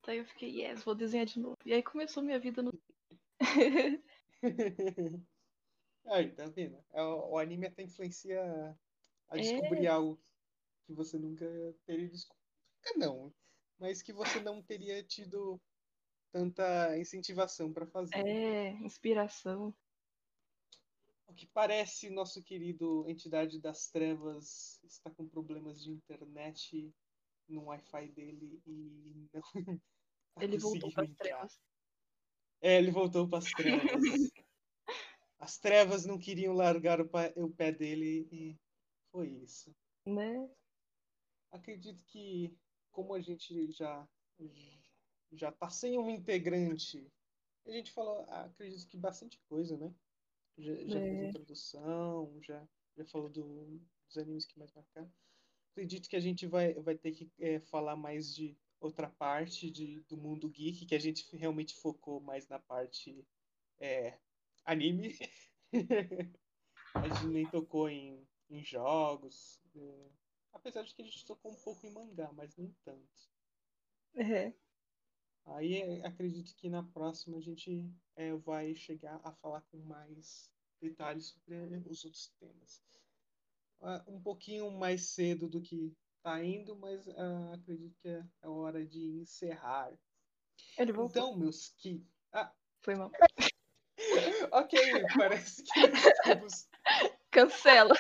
Aí 0.07 0.19
eu 0.19 0.25
fiquei, 0.25 0.63
yes, 0.63 0.83
vou 0.83 0.95
desenhar 0.95 1.27
de 1.27 1.39
novo. 1.39 1.57
E 1.65 1.73
aí 1.73 1.83
começou 1.83 2.23
minha 2.23 2.39
vida 2.39 2.63
no. 2.63 2.73
aí, 6.07 6.31
tá 6.33 6.47
vendo? 6.49 6.79
É, 6.93 7.03
o, 7.03 7.31
o 7.31 7.39
anime 7.39 7.67
até 7.67 7.83
influencia 7.83 8.77
a 9.29 9.37
descobrir 9.37 9.87
é. 9.87 9.89
algo 9.89 10.21
que 10.87 10.93
você 10.93 11.19
nunca 11.19 11.47
teria 11.85 12.09
descoberto. 12.09 12.37
Não, 12.97 13.35
mas 13.79 14.03
que 14.03 14.13
você 14.13 14.41
não 14.41 14.63
teria 14.63 15.03
tido 15.03 15.61
tanta 16.33 16.97
incentivação 16.99 17.73
para 17.73 17.87
fazer. 17.87 18.17
É, 18.17 18.71
inspiração. 18.83 19.75
O 21.27 21.35
que 21.35 21.47
parece, 21.47 22.09
nosso 22.09 22.43
querido 22.43 23.05
Entidade 23.09 23.61
das 23.61 23.89
Trevas 23.89 24.81
está 24.85 25.11
com 25.11 25.29
problemas 25.29 25.83
de 25.83 25.91
internet 25.91 26.95
no 27.49 27.65
Wi-Fi 27.65 28.09
dele 28.09 28.61
e 28.67 29.29
não. 29.33 29.43
Tá 30.37 30.45
ele 30.45 30.59
voltou 30.59 30.93
para 30.93 31.05
as 31.05 31.15
trevas. 31.15 31.61
É, 32.61 32.77
ele 32.77 32.91
voltou 32.91 33.27
para 33.27 33.39
as 33.39 33.51
trevas. 33.53 34.03
as 35.39 35.59
trevas 35.59 36.05
não 36.05 36.19
queriam 36.19 36.53
largar 36.53 37.01
o, 37.01 37.09
pé, 37.09 37.33
o 37.37 37.49
pé 37.49 37.73
dele 37.73 38.29
e 38.31 38.59
foi 39.17 39.29
isso. 39.29 39.75
Né? 40.05 40.47
Acredito 41.51 42.05
que, 42.05 42.55
como 42.93 43.15
a 43.15 43.21
gente 43.21 43.73
já 43.73 44.07
já 45.33 45.51
tá 45.51 45.71
sem 45.71 45.99
um 45.99 46.11
integrante, 46.11 47.11
a 47.67 47.71
gente 47.71 47.91
falou, 47.93 48.21
acredito 48.29 48.87
que 48.87 48.99
bastante 48.99 49.41
coisa, 49.49 49.77
né? 49.79 49.93
Já, 50.59 50.75
já 50.75 51.01
é. 51.01 51.03
fez 51.03 51.29
introdução, 51.31 52.39
já, 52.43 52.69
já 52.95 53.05
falou 53.07 53.31
do, 53.31 53.81
dos 54.07 54.19
animes 54.19 54.45
que 54.45 54.59
mais 54.59 54.71
marcaram. 54.75 55.11
Acredito 55.73 56.11
que 56.11 56.17
a 56.17 56.21
gente 56.21 56.47
vai, 56.47 56.75
vai 56.75 56.97
ter 56.97 57.13
que 57.13 57.33
é, 57.39 57.59
falar 57.59 57.97
mais 57.97 58.35
de 58.35 58.55
outra 58.79 59.09
parte 59.09 59.71
de, 59.71 60.01
do 60.03 60.19
mundo 60.19 60.51
geek, 60.51 60.85
que 60.85 60.95
a 60.95 61.01
gente 61.01 61.35
realmente 61.35 61.75
focou 61.75 62.21
mais 62.21 62.47
na 62.49 62.59
parte 62.59 63.27
é, 63.79 64.19
anime. 64.67 65.17
a 66.95 67.09
gente 67.09 67.27
nem 67.29 67.47
tocou 67.49 67.89
em, 67.89 68.26
em 68.51 68.63
jogos. 68.63 69.61
É, 69.75 70.11
apesar 70.53 70.83
de 70.83 70.95
que 70.95 71.03
a 71.03 71.05
gente 71.05 71.25
tocou 71.25 71.53
um 71.53 71.57
pouco 71.57 71.87
em 71.87 71.93
mangá, 71.93 72.31
mas 72.33 72.57
nem 72.57 72.75
tanto. 72.85 73.31
É. 74.15 74.53
Aí 75.47 75.77
é, 75.77 76.07
acredito 76.07 76.55
que 76.57 76.69
na 76.69 76.83
próxima 76.83 77.39
a 77.39 77.41
gente 77.41 77.89
é, 78.17 78.35
vai 78.35 78.75
chegar 78.75 79.21
a 79.23 79.33
falar 79.33 79.63
com 79.71 79.79
mais 79.79 80.51
detalhes 80.81 81.29
sobre 81.29 81.57
os 81.89 82.05
outros 82.05 82.33
temas. 82.39 82.83
Uh, 83.81 84.15
um 84.15 84.21
pouquinho 84.23 84.71
mais 84.71 85.11
cedo 85.11 85.49
do 85.49 85.61
que 85.61 85.95
está 86.17 86.43
indo, 86.43 86.75
mas 86.77 87.07
uh, 87.07 87.53
acredito 87.53 87.95
que 88.01 88.09
é, 88.09 88.25
é 88.43 88.49
hora 88.49 88.85
de 88.85 89.21
encerrar. 89.21 89.93
Ele 90.79 90.93
voltou. 90.93 91.23
Então, 91.23 91.39
meus 91.39 91.69
que. 91.79 92.05
Ah. 92.33 92.53
Foi 92.83 92.95
mal. 92.95 93.11
ok, 94.53 94.79
parece 95.17 95.63
que 95.63 95.81
nós. 96.35 96.69
Cancela. 97.31 97.95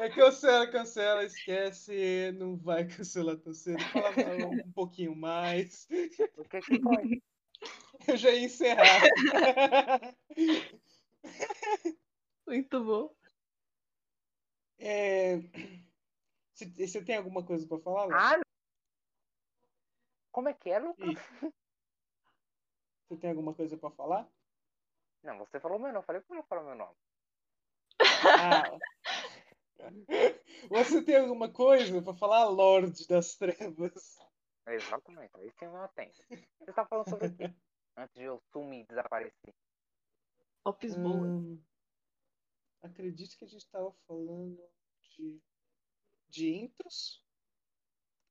É, 0.00 0.08
cancela, 0.10 0.66
cancela, 0.70 1.24
esquece, 1.24 2.32
não 2.38 2.56
vai 2.56 2.86
cancelar 2.86 3.36
tão 3.38 3.52
cedo. 3.52 3.82
Fala, 3.84 4.12
fala 4.12 4.46
um 4.46 4.72
pouquinho 4.72 5.14
mais. 5.14 5.88
O 6.36 6.44
que 6.44 6.60
que 6.60 6.80
foi? 6.80 7.22
Eu 8.08 8.16
já 8.16 8.30
ia 8.30 8.44
encerrar. 8.44 9.02
Muito 12.46 12.84
bom. 12.84 13.14
É... 14.78 15.38
Você 16.52 17.02
tem 17.02 17.16
alguma 17.16 17.44
coisa 17.44 17.66
para 17.66 17.80
falar? 17.80 18.08
Ah, 18.12 18.40
como 20.30 20.48
é 20.48 20.52
que 20.52 20.68
é, 20.68 20.78
Lucas? 20.78 21.14
Você 23.08 23.16
tem 23.20 23.30
alguma 23.30 23.54
coisa 23.54 23.76
para 23.76 23.90
falar? 23.90 24.28
Não, 25.22 25.38
você 25.38 25.60
falou 25.60 25.78
meu 25.78 25.92
nome. 25.92 26.04
Falei 26.04 26.20
que 26.20 26.32
eu 26.32 26.36
não 26.36 26.42
falou 26.42 26.64
meu 26.64 26.74
nome. 26.74 26.96
Ah. 28.00 28.76
Você 30.68 31.02
tem 31.02 31.16
alguma 31.16 31.50
coisa 31.50 32.00
para 32.02 32.14
falar, 32.14 32.48
Lorde 32.48 33.06
das 33.06 33.36
Trevas? 33.36 34.18
Exatamente, 34.66 35.30
aí 35.36 35.50
sim 35.58 35.66
eu 35.66 35.88
tenho. 35.94 36.12
Você 36.58 36.72
tá 36.72 36.86
falando 36.86 37.08
sobre 37.10 37.26
o 37.28 37.36
quê? 37.36 37.54
Antes 37.96 38.14
de 38.14 38.22
eu 38.22 38.42
sumir 38.52 38.80
e 38.82 38.86
desaparecer. 38.86 39.54
Ops 40.64 40.96
boa. 40.96 41.26
Hum, 41.26 41.62
acredito 42.82 43.36
que 43.36 43.44
a 43.44 43.48
gente 43.48 43.64
estava 43.64 43.92
falando 44.06 44.58
de, 45.02 45.40
de 46.28 46.54
intros. 46.54 47.22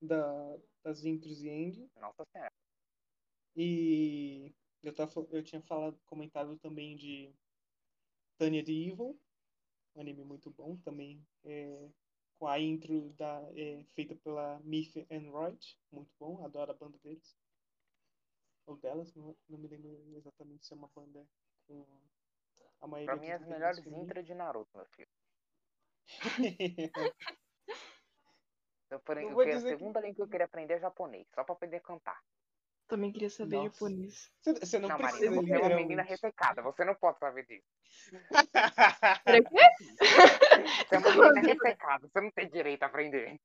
Da, 0.02 0.58
das 0.84 1.06
intros 1.06 1.42
e 1.42 1.50
ending. 1.50 1.90
Nossa 1.96 2.26
senhora. 2.26 2.52
E 3.56 4.54
eu, 4.82 4.94
tava, 4.94 5.28
eu 5.32 5.44
tinha 5.44 5.62
falado, 5.62 5.98
comentado 6.06 6.58
também 6.58 6.98
de 6.98 7.34
Tanya 8.38 8.66
the 8.66 8.72
Evil 8.72 9.18
um 9.96 10.02
anime 10.02 10.24
muito 10.24 10.50
bom 10.52 10.78
também, 10.78 11.26
é, 11.44 11.90
com 12.40 12.48
a 12.48 12.60
intro 12.60 13.10
da, 13.14 13.42
é, 13.56 13.84
feita 13.94 14.16
pela 14.16 14.60
Myth 14.62 14.98
and 15.12 15.30
Royd, 15.32 15.80
muito 15.92 16.14
bom, 16.20 16.44
adoro 16.44 16.72
a 16.72 16.76
banda 16.76 16.98
deles. 17.00 17.38
Ou 18.66 18.78
delas, 18.78 19.14
não, 19.14 19.36
não 19.50 19.58
me 19.58 19.68
lembro 19.68 19.90
exatamente 20.16 20.66
se 20.66 20.74
é 20.74 20.76
uma 20.76 20.90
banda 20.96 21.28
com 21.68 21.86
a 22.82 22.88
maioria 22.88 23.14
Pra 23.14 23.22
mim, 23.22 23.32
as 23.32 23.46
melhores 23.46 23.86
intros 23.86 24.26
de 24.26 24.34
Naruto, 24.34 24.76
meu 24.76 24.86
filho. 24.88 25.10
eu 28.90 29.00
a 29.58 29.60
segunda 29.60 30.00
que... 30.00 30.08
língua 30.08 30.16
que 30.16 30.22
eu 30.22 30.28
queria 30.28 30.46
aprender 30.46 30.76
é 30.76 30.80
japonês, 30.80 31.28
só 31.34 31.44
pra 31.44 31.56
poder 31.56 31.82
cantar. 31.82 32.22
Também 32.94 33.12
queria 33.12 33.30
saber 33.32 33.56
Nossa. 33.56 33.74
japonês. 33.74 34.32
Você, 34.44 34.78
não, 34.78 34.90
não 34.90 34.98
precisa 34.98 35.32
Marina, 35.32 35.42
você 35.42 35.56
é 35.56 35.68
uma 35.68 35.76
menina 35.76 36.04
ressecada, 36.04 36.62
você 36.62 36.86
não 36.86 36.94
pode 36.94 37.18
saber 37.18 37.44
disso. 37.48 37.66
Peraí, 39.26 39.42
Você 39.98 40.96
é 40.96 41.00
uma 41.00 41.10
menina 41.10 41.42
ressecada, 41.42 42.08
você 42.08 42.22
não 42.22 42.30
tem 42.30 42.48
direito 42.52 42.84
a 42.84 42.86
aprender. 42.86 43.42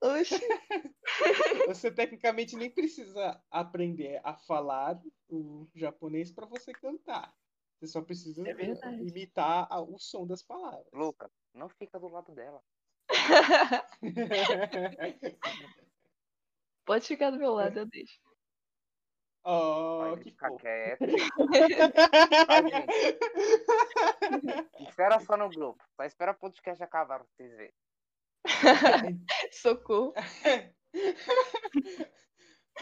Oxi. 0.00 0.34
Você 1.68 1.92
tecnicamente 1.92 2.56
nem 2.56 2.68
precisa 2.68 3.40
aprender 3.48 4.20
a 4.24 4.34
falar 4.34 5.00
o 5.28 5.68
japonês 5.76 6.32
para 6.32 6.46
você 6.46 6.72
cantar. 6.72 7.32
Você 7.78 7.86
só 7.86 8.02
precisa 8.02 8.42
É 8.48 8.52
imitar 9.00 9.68
a- 9.70 9.80
o 9.80 9.96
som 9.96 10.26
das 10.26 10.42
palavras. 10.42 10.88
Lucas, 10.92 11.30
não 11.54 11.68
fica 11.68 12.00
do 12.00 12.08
lado 12.08 12.34
dela. 12.34 12.60
Pode 16.84 17.06
ficar 17.06 17.30
do 17.30 17.38
meu 17.38 17.52
lado, 17.52 17.78
eu 17.78 17.86
deixo. 17.86 18.20
Oh, 19.44 19.98
Pode 20.10 20.24
que 20.24 20.30
ficar 20.30 20.48
fofo. 20.48 20.60
quieto. 20.60 21.04
Espera 24.88 25.20
só 25.20 25.36
no 25.36 25.48
grupo. 25.48 25.82
Só 25.96 26.04
espera 26.04 26.32
o 26.32 26.36
podcast 26.36 26.82
acabar 26.82 27.20
pra 27.20 27.28
vocês 27.28 27.50
verem. 27.52 27.72
Socorro. 29.52 30.12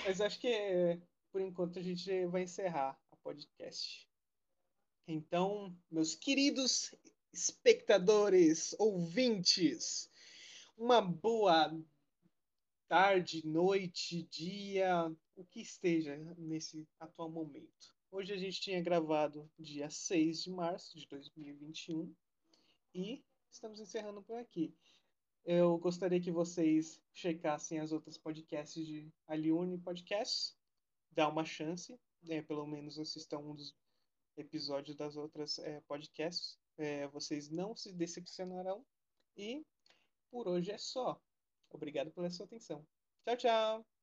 Mas 0.04 0.20
acho 0.20 0.40
que 0.40 1.00
por 1.32 1.40
enquanto 1.40 1.78
a 1.78 1.82
gente 1.82 2.26
vai 2.26 2.42
encerrar 2.42 2.98
a 3.10 3.16
podcast. 3.16 4.06
Então, 5.06 5.74
meus 5.90 6.14
queridos 6.14 6.94
espectadores, 7.32 8.74
ouvintes, 8.78 10.10
uma 10.76 11.00
boa 11.00 11.72
tarde, 12.90 13.46
noite, 13.46 14.24
dia, 14.24 15.16
o 15.36 15.44
que 15.44 15.60
esteja 15.60 16.16
nesse 16.36 16.88
atual 16.98 17.30
momento. 17.30 17.94
Hoje 18.10 18.32
a 18.32 18.36
gente 18.36 18.60
tinha 18.60 18.82
gravado 18.82 19.48
dia 19.56 19.88
6 19.88 20.42
de 20.42 20.50
março 20.50 20.98
de 20.98 21.06
2021 21.06 22.12
e 22.92 23.24
estamos 23.48 23.78
encerrando 23.78 24.24
por 24.24 24.36
aqui. 24.36 24.74
Eu 25.44 25.78
gostaria 25.78 26.20
que 26.20 26.32
vocês 26.32 27.00
checassem 27.14 27.78
as 27.78 27.92
outras 27.92 28.18
podcasts 28.18 28.84
de 28.84 29.08
Aliune 29.28 29.78
Podcasts, 29.78 30.58
dá 31.12 31.28
uma 31.28 31.44
chance, 31.44 31.96
né, 32.24 32.42
pelo 32.42 32.66
menos 32.66 32.98
assistam 32.98 33.38
um 33.38 33.54
dos 33.54 33.72
episódios 34.36 34.96
das 34.96 35.14
outras 35.16 35.60
eh, 35.60 35.80
podcasts, 35.86 36.58
Eh, 36.76 37.06
vocês 37.08 37.50
não 37.50 37.76
se 37.76 37.92
decepcionarão. 37.92 38.84
E 39.36 39.64
por 40.30 40.48
hoje 40.48 40.72
é 40.72 40.78
só. 40.78 41.20
Obrigado 41.70 42.10
pela 42.12 42.30
sua 42.30 42.46
atenção. 42.46 42.86
Tchau, 43.24 43.36
tchau! 43.36 43.99